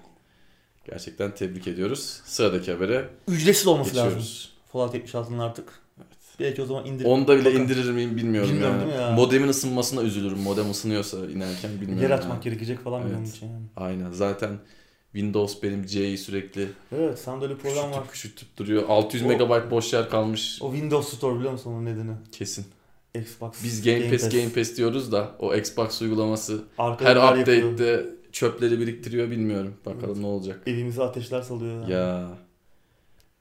Gerçekten 0.85 1.35
tebrik 1.35 1.67
ediyoruz. 1.67 2.21
Sıradaki 2.25 2.71
habere 2.73 3.09
Ücretsiz 3.27 3.67
olması 3.67 3.89
lazım. 3.95 4.03
geçiyoruz. 4.09 4.53
Fallout 4.71 4.95
76'nın 4.95 5.39
artık. 5.39 5.78
Belki 6.39 6.61
o 6.61 6.65
zaman 6.65 6.85
indir. 6.85 7.05
Onda 7.05 7.37
bile 7.37 7.45
Bakın. 7.49 7.59
indirir 7.59 7.91
miyim 7.91 8.15
bilmiyorum, 8.17 8.49
Bilmiyorum 8.51 8.77
yani. 8.81 9.01
ya? 9.01 9.11
Modemin 9.11 9.47
ısınmasına 9.47 10.01
üzülürüm. 10.01 10.39
Modem 10.39 10.71
ısınıyorsa 10.71 11.17
inerken 11.17 11.71
bilmiyorum. 11.71 12.03
Yer 12.03 12.09
yani. 12.09 12.19
açmak 12.19 12.43
gerekecek 12.43 12.79
falan 12.79 13.01
Evet. 13.01 13.11
benim 13.13 13.23
için 13.23 13.45
yani. 13.47 13.65
Aynen. 13.75 14.11
Zaten 14.11 14.49
Windows 15.13 15.63
benim 15.63 15.85
C'yi 15.85 16.17
sürekli 16.17 16.67
Evet 16.95 17.19
sende 17.19 17.45
öyle 17.45 17.53
bir 17.55 17.59
program 17.59 17.91
var. 17.91 18.07
küçültüp 18.07 18.11
küçültüp 18.13 18.57
duruyor. 18.57 18.83
600 18.89 19.23
O- 19.23 19.27
megabayt 19.27 19.71
boş 19.71 19.93
yer 19.93 20.09
kalmış. 20.09 20.59
O 20.61 20.71
Windows 20.71 21.13
Store 21.17 21.35
biliyor 21.37 21.51
musun 21.51 21.71
onun 21.73 21.85
nedeni? 21.85 22.11
Kesin. 22.31 22.65
Xbox. 23.15 23.51
Biz 23.63 23.83
Game 23.85 24.09
Pass 24.09 24.29
Game 24.29 24.49
Pass 24.49 24.77
diyoruz 24.77 25.11
da 25.11 25.31
o 25.39 25.55
Xbox 25.55 26.01
uygulaması 26.01 26.63
Arkada 26.77 27.09
her 27.09 27.15
neler 27.15 27.57
yapıyor? 27.57 28.05
çöpleri 28.31 28.79
biriktiriyor 28.79 29.31
bilmiyorum. 29.31 29.73
Bakalım 29.85 30.05
Evet. 30.09 30.17
ne 30.17 30.25
olacak. 30.25 30.59
Evimize 30.67 31.03
ateşler 31.03 31.41
salıyor. 31.41 31.73
yani. 31.81 31.91
Ya. 31.91 32.27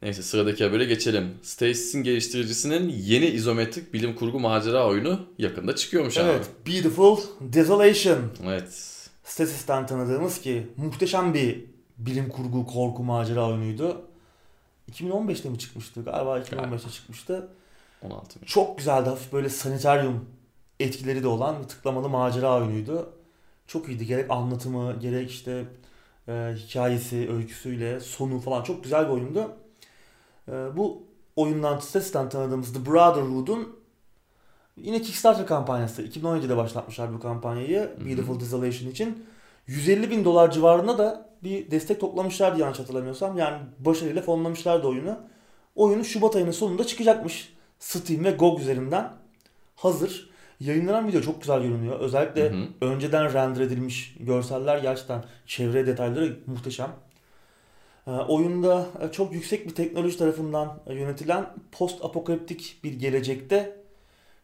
Neyse 0.03 0.22
sıradaki 0.22 0.64
habere 0.64 0.84
geçelim. 0.84 1.34
Stasys'in 1.42 2.03
geliştiricisinin 2.03 2.88
yeni 2.88 3.26
izometrik 3.26 3.92
bilim 3.94 4.14
kurgu 4.14 4.40
macera 4.40 4.86
oyunu 4.88 5.20
yakında 5.38 5.76
çıkıyormuş 5.76 6.16
Evet. 6.16 6.51
Beautiful 6.66 7.18
Desolation. 7.40 8.16
abi. 8.16 8.49
Evet. 8.49 8.99
Stasis'ten 9.24 9.86
tanıdığımız 9.86 10.40
ki 10.40 10.66
muhteşem 10.76 11.34
bir 11.34 11.64
bilim 11.99 12.28
kurgu 12.28 12.66
korku 12.66 13.03
macera 13.05 13.49
oyunuydu. 13.49 14.03
2015'te 14.92 15.49
mi 15.49 15.59
çıkmıştı? 15.59 16.05
Galiba 16.05 16.38
2015'te 16.38 16.90
çıkmıştı. 16.90 17.49
16 18.03 18.38
mı? 18.38 18.46
Çok 18.46 18.78
güzeldi. 18.78 19.09
Hafif 19.09 19.32
böyle 19.32 19.49
sanitaryum 19.49 20.24
etkileri 20.80 21.22
de 21.22 21.28
olan 21.28 21.62
bir 21.62 21.68
tıklamalı 21.68 22.09
macera 22.09 22.59
oyunuydu. 22.59 23.12
Çok 23.66 23.88
iyiydi. 23.88 24.07
Gerek 24.07 24.30
anlatımı, 24.30 24.96
gerek 25.01 25.30
işte 25.30 25.64
e, 26.28 26.55
hikayesi, 26.57 27.30
öyküsüyle, 27.32 28.01
sonu 28.01 28.40
falan 28.40 28.62
çok 28.62 28.84
güzel 28.84 29.05
bir 29.05 29.12
oyundu. 29.12 29.53
E, 30.49 30.76
bu 30.76 31.03
oyundan, 31.36 31.78
Stasis'ten 31.78 32.28
tanıdığımız 32.28 32.72
The 32.72 32.86
Brotherhood'un 32.86 33.76
yine 34.76 35.03
Kickstarter 35.03 35.46
kampanyası. 35.46 36.03
2017'de 36.03 36.57
başlatmışlar 36.57 37.14
bu 37.14 37.20
kampanyayı. 37.20 37.90
Beautiful 38.05 38.40
Desolation 38.40 38.90
için. 38.90 39.24
150 39.66 40.11
bin 40.11 40.24
dolar 40.24 40.51
civarında 40.51 40.99
da 40.99 41.28
bir 41.42 41.70
destek 41.70 42.01
toplamışlardı 42.01 42.61
yanlış 42.61 42.78
hatırlamıyorsam. 42.78 43.38
Yani 43.38 43.59
başarıyla 43.78 44.22
fonlamışlardı 44.22 44.86
oyunu. 44.86 45.18
Oyunu 45.74 46.05
Şubat 46.05 46.36
ayının 46.36 46.51
sonunda 46.51 46.86
çıkacakmış. 46.86 47.55
Steam 47.78 48.24
ve 48.24 48.30
GOG 48.30 48.61
üzerinden 48.61 49.12
hazır. 49.76 50.30
Yayınlanan 50.61 51.09
video 51.09 51.20
çok 51.20 51.40
güzel 51.40 51.62
görünüyor. 51.62 52.01
Özellikle 52.01 52.51
Hı 52.51 52.55
hı. 52.55 52.66
önceden 52.80 53.32
render 53.32 53.61
edilmiş 53.61 54.16
görseller 54.20 54.78
gerçekten 54.78 55.24
çevre 55.46 55.86
detayları 55.86 56.36
muhteşem. 56.46 56.90
Ee, 58.09 58.11
oyunda 58.11 58.86
e, 59.00 59.12
çok 59.12 59.32
yüksek 59.32 59.66
bir 59.66 59.74
teknoloji 59.74 60.18
tarafından 60.18 60.80
e, 60.86 60.94
yönetilen 60.94 61.46
post 61.72 62.04
apokaliptik 62.04 62.80
bir 62.84 62.92
gelecekte 62.92 63.76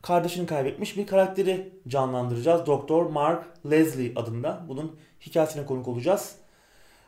kardeşini 0.03 0.47
kaybetmiş 0.47 0.97
bir 0.97 1.07
karakteri 1.07 1.73
canlandıracağız. 1.89 2.67
Doktor 2.67 3.07
Mark 3.07 3.45
Leslie 3.71 4.13
adında. 4.17 4.65
Bunun 4.69 4.97
hikayesine 5.21 5.67
konuk 5.67 5.89
olacağız. 5.89 6.37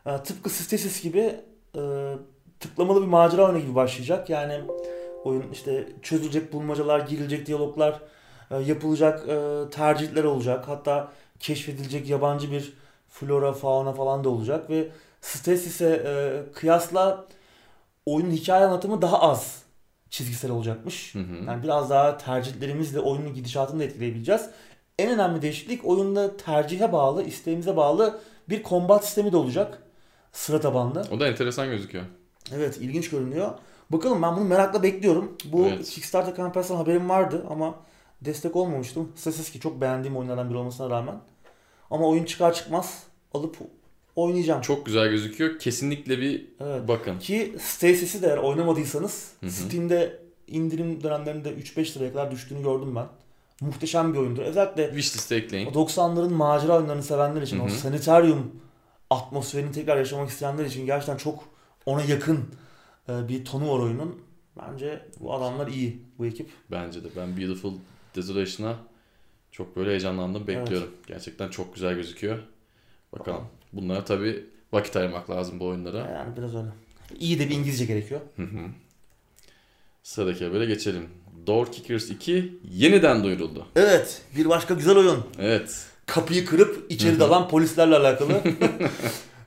Ee, 0.07 0.17
tıpkı 0.25 0.51
Stasis 0.51 1.03
gibi 1.03 1.35
e, 1.77 2.13
tıklamalı 2.61 3.03
bir 3.03 3.07
macera 3.07 3.47
oyunu 3.47 3.61
gibi 3.61 3.75
başlayacak. 3.75 4.31
Yani 4.31 4.61
oyun 5.25 5.45
işte 5.53 5.89
çözülecek 6.03 6.53
bulmacalar, 6.53 7.01
girilecek 7.01 7.47
diyaloglar, 7.47 8.01
yapılacak 8.67 9.27
tercihler 9.73 10.25
olacak. 10.25 10.69
Hatta 10.69 11.13
keşfedilecek 11.41 12.09
yabancı 12.09 12.53
bir 12.53 12.73
flora, 13.09 13.53
fauna 13.53 13.93
falan 13.93 14.25
da 14.25 14.29
olacak 14.29 14.71
ve 14.71 14.89
Stasis'e 15.27 16.03
e, 16.07 16.53
kıyasla 16.53 17.25
oyunun 18.07 18.31
hikaye 18.31 18.65
anlatımı 18.65 19.03
daha 19.03 19.21
az 19.21 19.63
çizgisel 20.11 20.51
olacakmış. 20.51 21.15
Hı 21.15 21.19
hı. 21.19 21.45
Yani 21.47 21.63
biraz 21.63 21.91
daha 21.91 22.19
tercihlerimizle 22.19 23.01
oyunun 23.01 23.35
gidişatını 23.35 23.81
da 23.81 23.85
etkileyebileceğiz. 23.85 24.51
En 24.99 25.11
önemli 25.11 25.43
değişiklik 25.43 25.85
oyunda 25.85 26.37
tercihe 26.37 26.93
bağlı, 26.93 27.23
isteğimize 27.23 27.77
bağlı 27.77 28.21
bir 28.49 28.63
kombat 28.63 29.05
sistemi 29.05 29.33
de 29.33 29.37
olacak. 29.37 29.83
Sıra 30.33 30.61
tabanlı. 30.61 31.05
O 31.11 31.21
da 31.21 31.29
enteresan 31.29 31.69
gözüküyor. 31.69 32.05
Evet 32.53 32.79
ilginç 32.79 33.11
görünüyor. 33.11 33.51
Bakalım 33.91 34.23
ben 34.23 34.37
bunu 34.37 34.45
merakla 34.45 34.83
bekliyorum. 34.83 35.37
Bu 35.45 35.67
Evet. 35.67 35.91
Kickstarter 35.91 36.35
kampanyasından 36.35 36.79
haberim 36.79 37.09
vardı 37.09 37.47
ama 37.51 37.75
destek 38.21 38.57
olmamıştım. 38.57 39.13
Stasis 39.17 39.61
çok 39.61 39.81
beğendiğim 39.81 40.17
oyunlardan 40.17 40.51
biri 40.51 40.59
olmasına 40.59 40.91
rağmen. 40.91 41.15
Ama 41.91 42.09
oyun 42.09 42.25
çıkar 42.25 42.55
çıkmaz 42.55 43.03
alıp 43.35 43.57
oynayacağım. 44.17 44.61
Çok 44.61 44.87
güzel 44.87 45.09
gözüküyor. 45.11 45.59
Kesinlikle 45.59 46.19
bir 46.21 46.47
Evet. 46.61 46.89
bakın. 46.89 47.19
Ki 47.19 47.55
Stasis'i 47.59 48.23
de 48.23 48.27
eğer 48.27 48.37
oynamadıysanız 48.39 49.31
Hı 49.41 49.47
hı. 49.47 49.51
Steam'de 49.51 50.19
indirim 50.47 51.03
dönemlerinde 51.03 51.49
3-5 51.53 51.97
liraya 51.99 52.13
kadar 52.13 52.31
düştüğünü 52.31 52.63
gördüm 52.63 52.97
ben. 52.97 53.07
Muhteşem 53.61 54.15
bir 54.15 54.19
oyundur. 54.19 54.43
Özellikle 54.43 54.87
Wishlist'e 54.87 55.37
ekleyin. 55.37 55.67
o 55.67 55.71
90'ların 55.71 56.33
macera 56.33 56.77
oyunlarını 56.77 57.03
sevenler 57.03 57.43
için, 57.43 57.59
Hı 57.59 57.63
o 57.63 57.67
hı. 57.67 57.71
sanitaryum 57.71 58.61
atmosferini 59.11 59.73
tekrar 59.73 59.97
yaşamak 59.97 60.29
isteyenler 60.31 60.65
için 60.65 60.87
gerçekten 60.87 61.17
çok 61.17 61.45
ona 61.87 62.03
yakın 62.03 62.45
e, 63.09 63.29
bir 63.29 63.45
tonu 63.45 63.73
var 63.73 63.79
oyunun. 63.79 64.19
Bence 64.61 65.07
bu 65.21 65.35
adamlar 65.35 65.67
iyi, 65.69 66.03
bu 66.19 66.27
ekip. 66.27 66.51
Bence 66.71 67.05
de. 67.05 67.09
Ben 67.17 67.37
Beautiful 67.37 67.73
Desolation'a 68.17 68.77
çok 69.53 69.77
böyle 69.77 69.91
heyecanlandım. 69.91 70.47
Bekliyorum. 70.47 70.91
Gerçekten 71.07 71.49
çok 71.51 71.75
güzel 71.75 71.95
gözüküyor. 71.95 72.39
Bakalım. 73.13 73.45
Bunlara 73.77 74.05
tabii 74.05 74.45
vakit 74.73 74.97
ayırmak 74.97 75.31
lazım 75.31 75.61
bu 75.61 75.67
oyunlara. 75.67 75.99
Yani 75.99 76.37
biraz 76.37 76.55
öyle. 76.55 76.69
İyi 77.21 77.39
de 77.39 77.49
bir 77.49 77.55
İngilizce 77.55 77.85
gerekiyor. 77.85 78.21
Hı 78.37 78.43
hı. 78.43 78.61
Sıradaki 80.03 80.45
habere 80.45 80.67
geçelim. 80.67 81.09
Door 81.47 81.73
Kickers 81.73 82.11
2 82.11 82.59
yeniden 82.71 83.25
duyuruldu. 83.25 83.67
Evet, 83.77 84.23
bir 84.37 84.49
başka 84.49 84.75
güzel 84.75 84.97
oyun. 84.97 85.25
Evet. 85.39 85.87
kapıyı 86.07 86.47
kırıp 86.47 86.87
içeri 86.89 87.21
dalan 87.21 87.49
polislerle 87.49 87.97
alakalı. 87.97 88.33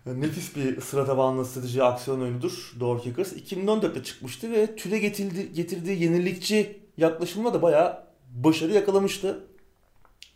Nefis 0.05 0.55
bir 0.55 0.81
sıra 0.81 1.05
tabanlı 1.05 1.45
strateji 1.45 1.83
aksiyon 1.83 2.21
oyunudur 2.21 2.73
Door 2.79 3.01
Kickers. 3.01 3.33
2014'te 3.33 4.03
çıkmıştı 4.03 4.51
ve 4.51 4.75
türe 4.75 4.99
getirdi, 4.99 5.53
getirdiği 5.53 6.03
yenilikçi 6.03 6.79
yaklaşımla 6.97 7.53
da 7.53 7.61
bayağı 7.61 8.03
başarı 8.35 8.71
yakalamıştı. 8.71 9.39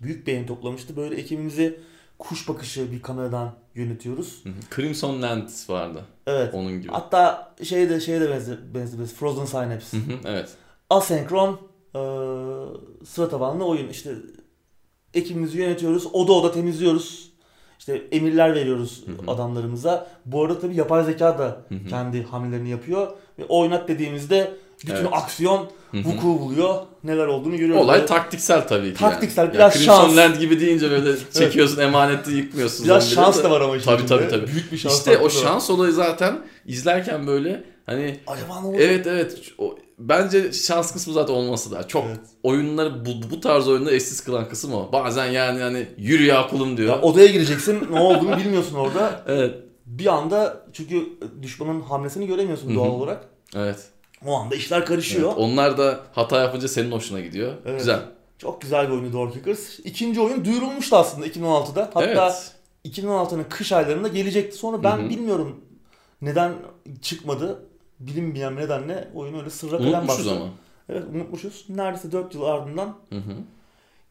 Büyük 0.02 0.28
beğeni 0.28 0.46
toplamıştı. 0.46 0.98
Böyle 0.98 1.16
ekibimizi 1.16 1.80
kuş 2.20 2.50
bakışı 2.50 2.92
bir 2.92 3.02
kameradan 3.02 3.52
yönetiyoruz. 3.76 4.44
Crimson 4.76 5.22
Lands 5.22 5.70
vardı. 5.70 6.06
Evet. 6.28 6.54
Onun 6.54 6.82
gibi. 6.82 6.92
Hatta 6.92 7.56
şey 7.64 7.90
de 7.90 8.00
şeye 8.00 8.22
de 8.22 8.30
benzer, 8.30 8.58
benzer 8.74 9.06
Frozen 9.06 9.46
Synapse. 9.46 9.98
Evet. 10.26 10.50
Asenkron 10.90 11.54
e, 11.96 12.02
sıra 13.06 13.30
tabanlı 13.30 13.66
oyun. 13.66 13.90
İşte 13.90 14.16
ekibimizi 15.14 15.58
yönetiyoruz. 15.58 16.08
Oda 16.14 16.32
oda 16.34 16.52
temizliyoruz. 16.52 17.34
İşte 17.80 18.08
emirler 18.12 18.56
veriyoruz 18.56 19.04
Hı 19.06 19.12
hı. 19.12 19.32
adamlarımıza. 19.32 20.08
Bu 20.26 20.44
arada 20.44 20.60
tabii 20.60 20.76
yapay 20.76 21.04
zeka 21.04 21.38
da 21.40 21.44
Hı 21.70 21.76
hı. 21.76 21.88
kendi 21.90 22.24
hamlelerini 22.24 22.70
yapıyor. 22.70 23.08
Ve 23.40 23.46
oynat 23.46 23.88
dediğimizde 23.88 24.54
bütün 24.82 24.96
Evet. 24.96 25.08
aksiyon. 25.12 25.70
Vuku 25.94 26.28
buluyor. 26.40 26.76
Neler 27.04 27.28
olduğunu 27.28 27.58
görüyoruz. 27.58 27.86
Olay 27.86 27.96
Böyle 27.96 28.06
taktiksel 28.06 28.68
tabii 28.68 28.94
ki. 28.94 29.00
Taktiksel, 29.00 29.44
yani. 29.44 29.54
biraz 29.54 29.76
ya 29.76 29.80
Crimson 29.82 30.04
şans. 30.08 30.18
Land 30.18 30.36
gibi 30.36 30.60
deyince 30.60 30.92
böyle 30.92 31.12
çekiyorsun 31.34 31.82
emaneti 31.82 32.32
yıkmıyorsun. 32.32 32.86
Biraz 32.86 33.12
şans 33.12 33.44
da 33.44 33.52
var 33.52 33.62
ama 33.62 33.76
işin 33.78 33.86
Tabii 33.86 34.06
tabii 34.06 34.28
tabii. 34.28 34.48
Büyük 34.48 34.72
bir 34.72 34.78
şans 34.78 34.98
İşte 34.98 35.18
o 35.18 35.24
var. 35.26 35.30
şans 35.30 35.70
olayı 35.70 35.94
zaten 35.94 36.40
izlerken 36.66 37.28
böyle 37.28 37.64
hani 37.86 38.20
Acaba 38.28 38.62
ne 38.62 38.68
olacak? 38.68 38.84
evet 38.90 39.08
evet 39.08 39.38
o, 39.58 39.76
bence 40.00 40.52
şans 40.54 40.94
kısmı 40.94 41.14
zaten 41.14 41.34
olması 41.34 41.72
da 41.72 41.88
çok 41.88 42.06
Evet. 42.08 42.20
oyunları 42.44 43.06
bu, 43.06 43.10
bu 43.32 43.40
tarz 43.40 43.68
oyunları 43.68 43.96
eşsiz 43.96 44.22
kılan 44.22 44.50
kısım 44.50 44.74
o. 44.74 44.90
Bazen 44.92 45.26
yani 45.26 45.62
hani 45.62 45.88
yürü 45.98 46.24
ya 46.26 46.48
kulum 46.48 46.78
diyor. 46.78 46.90
Ya 46.90 47.02
odaya 47.02 47.28
gireceksin. 47.28 47.88
ne 47.92 48.00
olduğunu 48.00 48.38
bilmiyorsun 48.38 48.76
orada. 48.76 49.24
Evet. 49.28 49.56
Bir 49.86 50.06
anda 50.06 50.66
çünkü 50.74 51.04
düşmanın 51.42 51.82
hamlesini 51.82 52.28
göremiyorsun 52.28 52.76
doğal 52.76 52.90
olarak. 52.90 53.26
Evet. 53.56 53.78
O 54.28 54.34
anda 54.38 54.56
işler 54.56 54.86
karışıyor. 54.86 55.28
evet. 55.30 55.38
Onlar 55.38 55.78
da 55.78 56.00
hata 56.12 56.40
yapınca 56.42 56.68
senin 56.68 56.92
hoşuna 56.92 57.20
gidiyor. 57.20 57.54
Evet. 57.66 57.80
Güzel. 57.80 58.00
Çok 58.38 58.62
güzel 58.62 58.88
bir 58.88 58.94
oyunu 58.94 59.14
Door 59.14 59.32
Kickers. 59.32 59.80
İkinci 59.80 60.22
oyun 60.22 60.46
duyurulmuştu 60.46 60.96
aslında 60.96 61.28
2016'da. 61.28 61.90
Hatta 61.94 62.04
evet. 62.06 62.52
2016'nın 62.86 63.46
kış 63.50 63.72
aylarında 63.72 64.08
gelecekti. 64.08 64.58
Sonra 64.58 64.84
ben 64.84 64.98
Hı 64.98 65.02
hı. 65.02 65.10
bilmiyorum 65.10 65.62
neden 66.22 66.54
çıkmadı. 67.02 67.66
Bilinmeyen 68.00 68.56
nedenle 68.56 69.08
oyun 69.16 69.40
öyle 69.40 69.50
sırra 69.50 69.78
Unutmuşuz 69.78 70.08
bastı. 70.26 70.32
ama. 70.32 70.46
Evet 70.90 71.04
unutmuşuz. 71.16 71.66
Neredeyse 71.70 72.12
4 72.12 72.36
yıl 72.36 72.42
ardından 72.44 72.96
Hı 73.10 73.16
hı. 73.16 73.34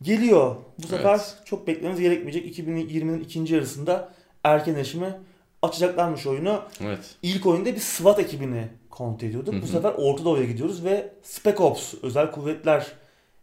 geliyor. 0.03 0.57
Bu 0.83 0.87
sefer 0.87 1.11
Evet. 1.15 1.37
çok 1.45 1.67
beklememiz 1.67 2.01
gerekmeyecek. 2.01 2.59
2020'nin 2.59 3.21
ikinci 3.21 3.55
yarısında 3.55 4.13
erken 4.45 4.75
erişime 4.75 5.21
açacaklarmış 5.63 6.27
oyunu. 6.27 6.61
Evet. 6.81 7.15
İlk 7.23 7.47
oyunda 7.47 7.75
bir 7.75 7.81
SWAT 7.81 8.19
ekibini 8.19 8.69
kontrol 8.93 9.29
ediyorduk. 9.29 9.63
Bu 9.63 9.67
sefer 9.67 9.93
Orta 9.97 10.25
Doğu'ya 10.25 10.45
gidiyoruz 10.45 10.85
ve 10.85 11.13
Spec 11.23 11.59
Ops, 11.59 11.95
özel 12.03 12.31
kuvvetler 12.31 12.87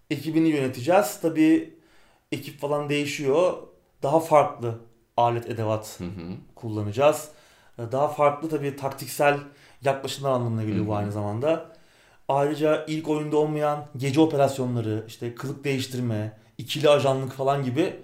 ekibini 0.09 0.49
yöneteceğiz. 0.49 1.19
Tabii 1.21 1.73
ekip 2.31 2.59
falan 2.59 2.89
değişiyor. 2.89 3.53
Daha 4.03 4.19
farklı 4.19 4.79
alet 5.17 5.49
edevat 5.49 5.99
Hı 5.99 6.03
hı. 6.03 6.35
kullanacağız. 6.55 7.29
Daha 7.77 8.07
farklı 8.07 8.49
tabii 8.49 8.75
taktiksel 8.75 9.37
yaklaşımlar 9.81 10.31
anlamına 10.31 10.63
geliyor 10.63 10.87
bu 10.87 10.89
Hı 10.89 10.93
hı. 10.93 10.97
aynı 10.97 11.11
zamanda. 11.11 11.75
Ayrıca 12.27 12.85
ilk 12.87 13.09
oyunda 13.09 13.37
olmayan 13.37 13.85
gece 13.97 14.21
operasyonları, 14.21 15.03
işte 15.07 15.35
kılık 15.35 15.63
değiştirme, 15.63 16.37
ikili 16.57 16.89
ajanlık 16.89 17.31
falan 17.31 17.63
gibi 17.63 17.95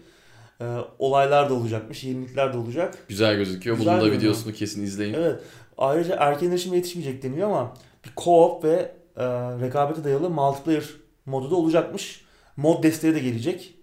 e, 0.61 0.65
olaylar 0.99 1.49
da 1.49 1.53
olacakmış, 1.53 2.03
yenilikler 2.03 2.53
de 2.53 2.57
olacak. 2.57 2.97
Güzel 3.07 3.35
gözüküyor. 3.35 3.77
Güzel 3.77 4.01
Bunun 4.01 4.11
da 4.11 4.15
videosunu 4.17 4.53
kesin 4.53 4.83
izleyin. 4.83 5.13
Evet. 5.13 5.41
Ayrıca 5.77 6.15
erken 6.19 6.51
erişime 6.51 6.75
yetişmeyecek 6.75 7.23
deniyor 7.23 7.49
ama 7.49 7.73
bir 8.05 8.09
co-op 8.09 8.63
ve 8.63 8.91
e, 9.17 9.25
rekabete 9.61 10.03
dayalı 10.03 10.29
multiplayer 10.29 10.83
modu 11.25 11.51
da 11.51 11.55
olacakmış. 11.55 12.25
Mod 12.57 12.83
desteği 12.83 13.15
de 13.15 13.19
gelecek. 13.19 13.73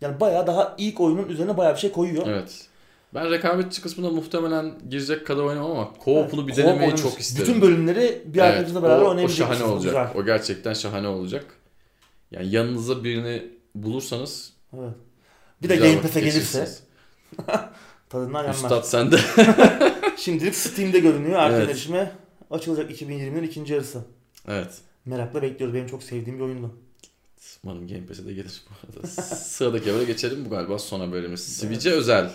Yani 0.00 0.20
bayağı 0.20 0.46
daha 0.46 0.74
ilk 0.78 1.00
oyunun 1.00 1.28
üzerine 1.28 1.56
bayağı 1.56 1.74
bir 1.74 1.80
şey 1.80 1.92
koyuyor. 1.92 2.26
Evet. 2.26 2.66
Ben 3.14 3.30
rekabetçi 3.30 3.82
kısmına 3.82 4.10
muhtemelen 4.10 4.72
girecek 4.88 5.26
kadar 5.26 5.42
oynamam 5.42 5.70
ama 5.70 5.90
co-op'unu 6.04 6.46
bir 6.46 6.52
Co-op 6.52 6.56
denemeyi 6.56 6.96
çok 6.96 7.20
isterim. 7.20 7.48
Bütün 7.48 7.62
bölümleri 7.62 8.22
bir 8.26 8.40
arkadaşınızla 8.40 8.82
beraber 8.82 9.02
o, 9.02 9.06
o 9.06 9.08
oynayabileceksiniz. 9.08 9.58
şahane 9.58 9.72
olacak. 9.72 10.06
güzel. 10.06 10.22
O 10.22 10.24
gerçekten 10.26 10.72
şahane 10.72 11.08
olacak. 11.08 11.44
Yani 12.30 12.50
yanınıza 12.50 13.04
birini 13.04 13.42
bulursanız 13.74 14.52
Evet. 14.78 14.94
Bir 15.62 15.68
de 15.68 15.76
Game 15.76 16.00
Pass'e 16.00 16.20
gelirse 16.20 16.68
tadından 18.08 18.40
yenmez. 18.40 18.56
Üstad 18.62 18.82
sende. 18.82 19.16
Şimdilik 20.18 20.54
Steam'de 20.54 20.98
görünüyor. 20.98 21.38
Erken 21.38 21.58
Evet. 21.58 21.70
erişime 21.70 22.12
açılacak 22.50 22.90
2020'nin 22.90 23.42
ikinci 23.42 23.72
yarısı. 23.72 24.04
evet. 24.48 24.78
Merakla 25.04 25.42
bekliyoruz. 25.42 25.74
Benim 25.74 25.86
çok 25.86 26.02
sevdiğim 26.02 26.38
bir 26.38 26.44
oyundu. 26.44 26.70
Umarım 27.64 27.88
Game 27.88 28.06
Pass'e 28.06 28.26
de 28.26 28.32
gelir 28.32 28.62
bu 28.70 28.98
arada. 28.98 29.06
Sıradaki 29.36 29.90
habere 29.90 30.04
geçelim. 30.04 30.44
Bu 30.44 30.50
galiba 30.50 30.78
son 30.78 31.00
haberimiz. 31.00 31.40
Switch'e 31.40 31.90
özel. 31.90 32.30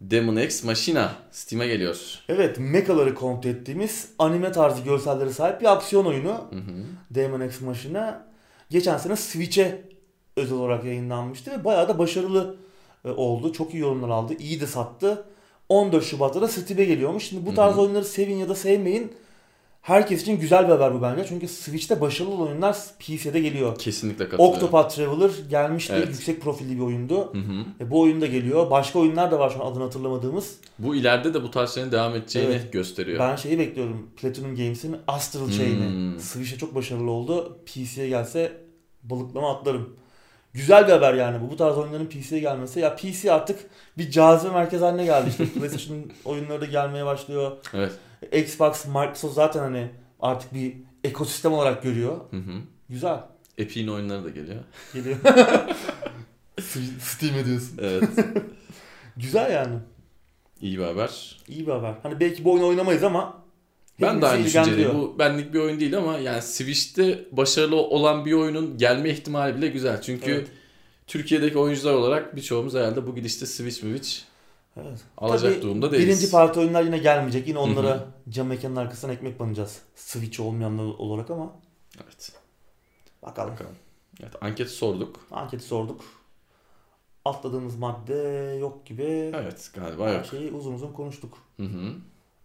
Demon 0.00 0.36
X 0.36 0.64
Machina 0.64 1.12
Steam'e 1.30 1.66
geliyor. 1.66 2.00
Evet, 2.28 2.56
mechaları 2.58 3.14
kontrol 3.14 3.50
ettiğimiz 3.50 4.08
anime 4.18 4.52
tarzı 4.52 4.82
görselleri 4.82 5.32
sahip 5.34 5.60
bir 5.60 5.72
aksiyon 5.72 6.04
oyunu. 6.04 6.32
Hı 6.32 6.56
hı. 6.56 6.84
Demon 7.10 7.40
X 7.40 7.60
Machina 7.60 8.26
geçen 8.70 8.98
sene 8.98 9.16
Switch'e 9.16 9.82
özel 10.36 10.56
olarak 10.58 10.84
yayınlanmıştı 10.84 11.50
ve 11.50 11.64
bayağı 11.64 11.88
da 11.88 11.98
başarılı 11.98 12.56
e, 13.04 13.10
oldu. 13.10 13.52
Çok 13.52 13.74
iyi 13.74 13.78
yorumlar 13.80 14.08
aldı. 14.08 14.34
İyi 14.38 14.60
de 14.60 14.66
sattı. 14.66 15.24
14 15.68 16.04
Şubat'ta 16.04 16.40
da 16.40 16.48
Steam'e 16.48 16.84
geliyormuş. 16.84 17.24
Şimdi 17.28 17.46
bu 17.46 17.54
tarz 17.54 17.72
Hı 17.72 17.76
hı. 17.76 17.80
oyunları 17.80 18.04
sevin 18.04 18.36
ya 18.36 18.48
da 18.48 18.54
sevmeyin. 18.54 19.12
Herkes 19.82 20.22
için 20.22 20.40
güzel 20.40 20.64
bir 20.64 20.72
haber 20.72 20.94
bu 20.94 21.02
bence. 21.02 21.24
Çünkü 21.28 21.48
Switch'te 21.48 22.00
başarılı 22.00 22.42
oyunlar 22.42 22.76
PC'de 22.98 23.40
geliyor. 23.40 23.78
Kesinlikle 23.78 24.28
katılıyorum. 24.28 24.54
Octopath 24.56 24.94
Traveler 24.96 25.30
gelmişti. 25.50 25.92
Evet. 25.96 26.08
Yüksek 26.08 26.40
profilli 26.42 26.76
bir 26.76 26.82
oyundu. 26.82 27.34
Hı 27.34 27.38
hı. 27.38 27.64
E, 27.80 27.90
bu 27.90 28.00
oyun 28.00 28.20
da 28.20 28.26
geliyor. 28.26 28.70
Başka 28.70 28.98
oyunlar 28.98 29.30
da 29.30 29.38
var 29.38 29.50
şu 29.50 29.64
an 29.64 29.72
adını 29.72 29.82
hatırlamadığımız. 29.82 30.56
Bu 30.78 30.96
ileride 30.96 31.34
de 31.34 31.42
bu 31.42 31.50
tarz 31.50 31.70
şeylerin 31.74 31.92
devam 31.92 32.14
edeceğini 32.14 32.50
Evet. 32.50 32.72
gösteriyor. 32.72 33.18
Ben 33.18 33.36
şeyi 33.36 33.58
bekliyorum. 33.58 34.10
Platinum 34.16 34.56
Games'in 34.56 34.96
Astral 35.08 35.50
Chain'i. 35.50 35.88
Hmm. 35.88 36.20
Switch'e 36.20 36.58
çok 36.58 36.74
başarılı 36.74 37.10
oldu. 37.10 37.58
PC'ye 37.66 38.08
gelse 38.08 38.52
balıklama 39.02 39.50
atlarım. 39.50 39.96
Güzel 40.56 40.86
bir 40.86 40.92
haber 40.92 41.14
yani 41.14 41.40
bu. 41.40 41.50
Bu 41.50 41.56
tarz 41.56 41.78
oyunların 41.78 42.06
PC'ye 42.06 42.40
gelmesi. 42.40 42.80
Ya 42.80 42.96
PC 42.96 43.32
artık 43.32 43.58
bir 43.98 44.10
cazibe 44.10 44.52
merkez 44.52 44.80
haline 44.80 45.04
geldi. 45.04 45.28
İşte 45.30 45.46
PlayStation 45.54 46.12
oyunları 46.24 46.60
da 46.60 46.64
gelmeye 46.66 47.06
başlıyor. 47.06 47.56
Evet. 47.74 47.92
Xbox, 48.32 48.86
Microsoft 48.86 49.34
zaten 49.34 49.60
hani 49.60 49.90
artık 50.20 50.54
bir 50.54 50.76
ekosistem 51.04 51.52
olarak 51.52 51.82
görüyor. 51.82 52.16
Hı 52.30 52.36
hı. 52.36 52.52
Güzel. 52.88 53.20
Epic'in 53.58 53.88
oyunları 53.88 54.24
da 54.24 54.30
geliyor. 54.30 54.60
Geliyor. 54.94 55.16
Steam 57.00 57.34
ediyorsun. 57.34 57.78
Evet. 57.82 58.08
Güzel 59.16 59.52
yani. 59.52 59.78
İyi 60.60 60.78
bir 60.78 60.84
haber. 60.84 61.40
İyi 61.48 61.66
bir 61.66 61.72
haber. 61.72 61.94
Hani 62.02 62.20
belki 62.20 62.44
bu 62.44 62.52
oyunu 62.52 62.66
oynamayız 62.66 63.04
ama 63.04 63.42
Ben 64.00 64.22
de 64.22 64.26
aynı 64.26 64.44
düşünceliyim. 64.44 64.94
Bu 64.94 65.18
benlik 65.18 65.54
bir 65.54 65.58
oyun 65.58 65.80
değil 65.80 65.98
ama 65.98 66.18
yani 66.18 66.42
Switch'te 66.42 67.24
başarılı 67.32 67.76
olan 67.76 68.24
bir 68.24 68.32
oyunun 68.32 68.78
gelme 68.78 69.10
ihtimali 69.10 69.56
bile 69.56 69.68
güzel. 69.68 70.02
Çünkü 70.02 70.32
Evet. 70.32 70.48
Türkiye'deki 71.06 71.58
oyuncular 71.58 71.92
olarak 71.94 72.36
birçoğumuz 72.36 72.74
herhalde 72.74 73.06
bu 73.06 73.14
gidişte 73.14 73.46
Switch 73.46 73.76
Switch 73.76 74.18
Evet. 74.76 75.00
alacak 75.18 75.52
Tabii 75.52 75.62
durumda 75.62 75.92
değiliz. 75.92 76.08
Birinci 76.08 76.30
parti 76.30 76.60
oyunlar 76.60 76.82
yine 76.82 76.98
gelmeyecek. 76.98 77.48
Yine 77.48 77.58
onlara 77.58 78.06
cam 78.28 78.46
mekanın 78.46 78.76
arkasına 78.76 79.12
ekmek 79.12 79.40
banacağız. 79.40 79.78
Switch 79.94 80.40
olmayanlar 80.40 80.84
olarak 80.84 81.30
ama 81.30 81.52
Evet. 82.04 82.32
bakalım. 83.22 83.52
Bakalım. 83.52 83.74
Evet, 84.22 84.32
anket 84.40 84.70
sorduk. 84.70 85.20
Anketi 85.30 85.64
sorduk. 85.64 86.04
Atladığımız 87.24 87.76
madde 87.76 88.14
yok 88.60 88.86
gibi. 88.86 89.32
Evet 89.34 89.70
galiba 89.74 90.08
Her 90.08 90.14
yok. 90.14 90.26
şeyi 90.26 90.50
uzun 90.52 90.74
uzun 90.74 90.92
konuştuk. 90.92 91.38
Hı 91.56 91.62
hı. 91.62 91.92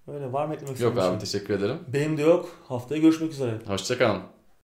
Öyle 0.08 0.34
var 0.34 0.46
mı 0.46 0.54
eklemek 0.54 0.80
Yok 0.80 0.98
abi 0.98 1.10
şey? 1.10 1.20
teşekkür 1.20 1.54
ederim. 1.54 1.78
Benim 1.88 2.18
de 2.18 2.22
yok. 2.22 2.50
Haftaya 2.68 3.02
görüşmek 3.02 3.32
üzere. 3.32 3.60
Hoşçakalın. 3.68 4.22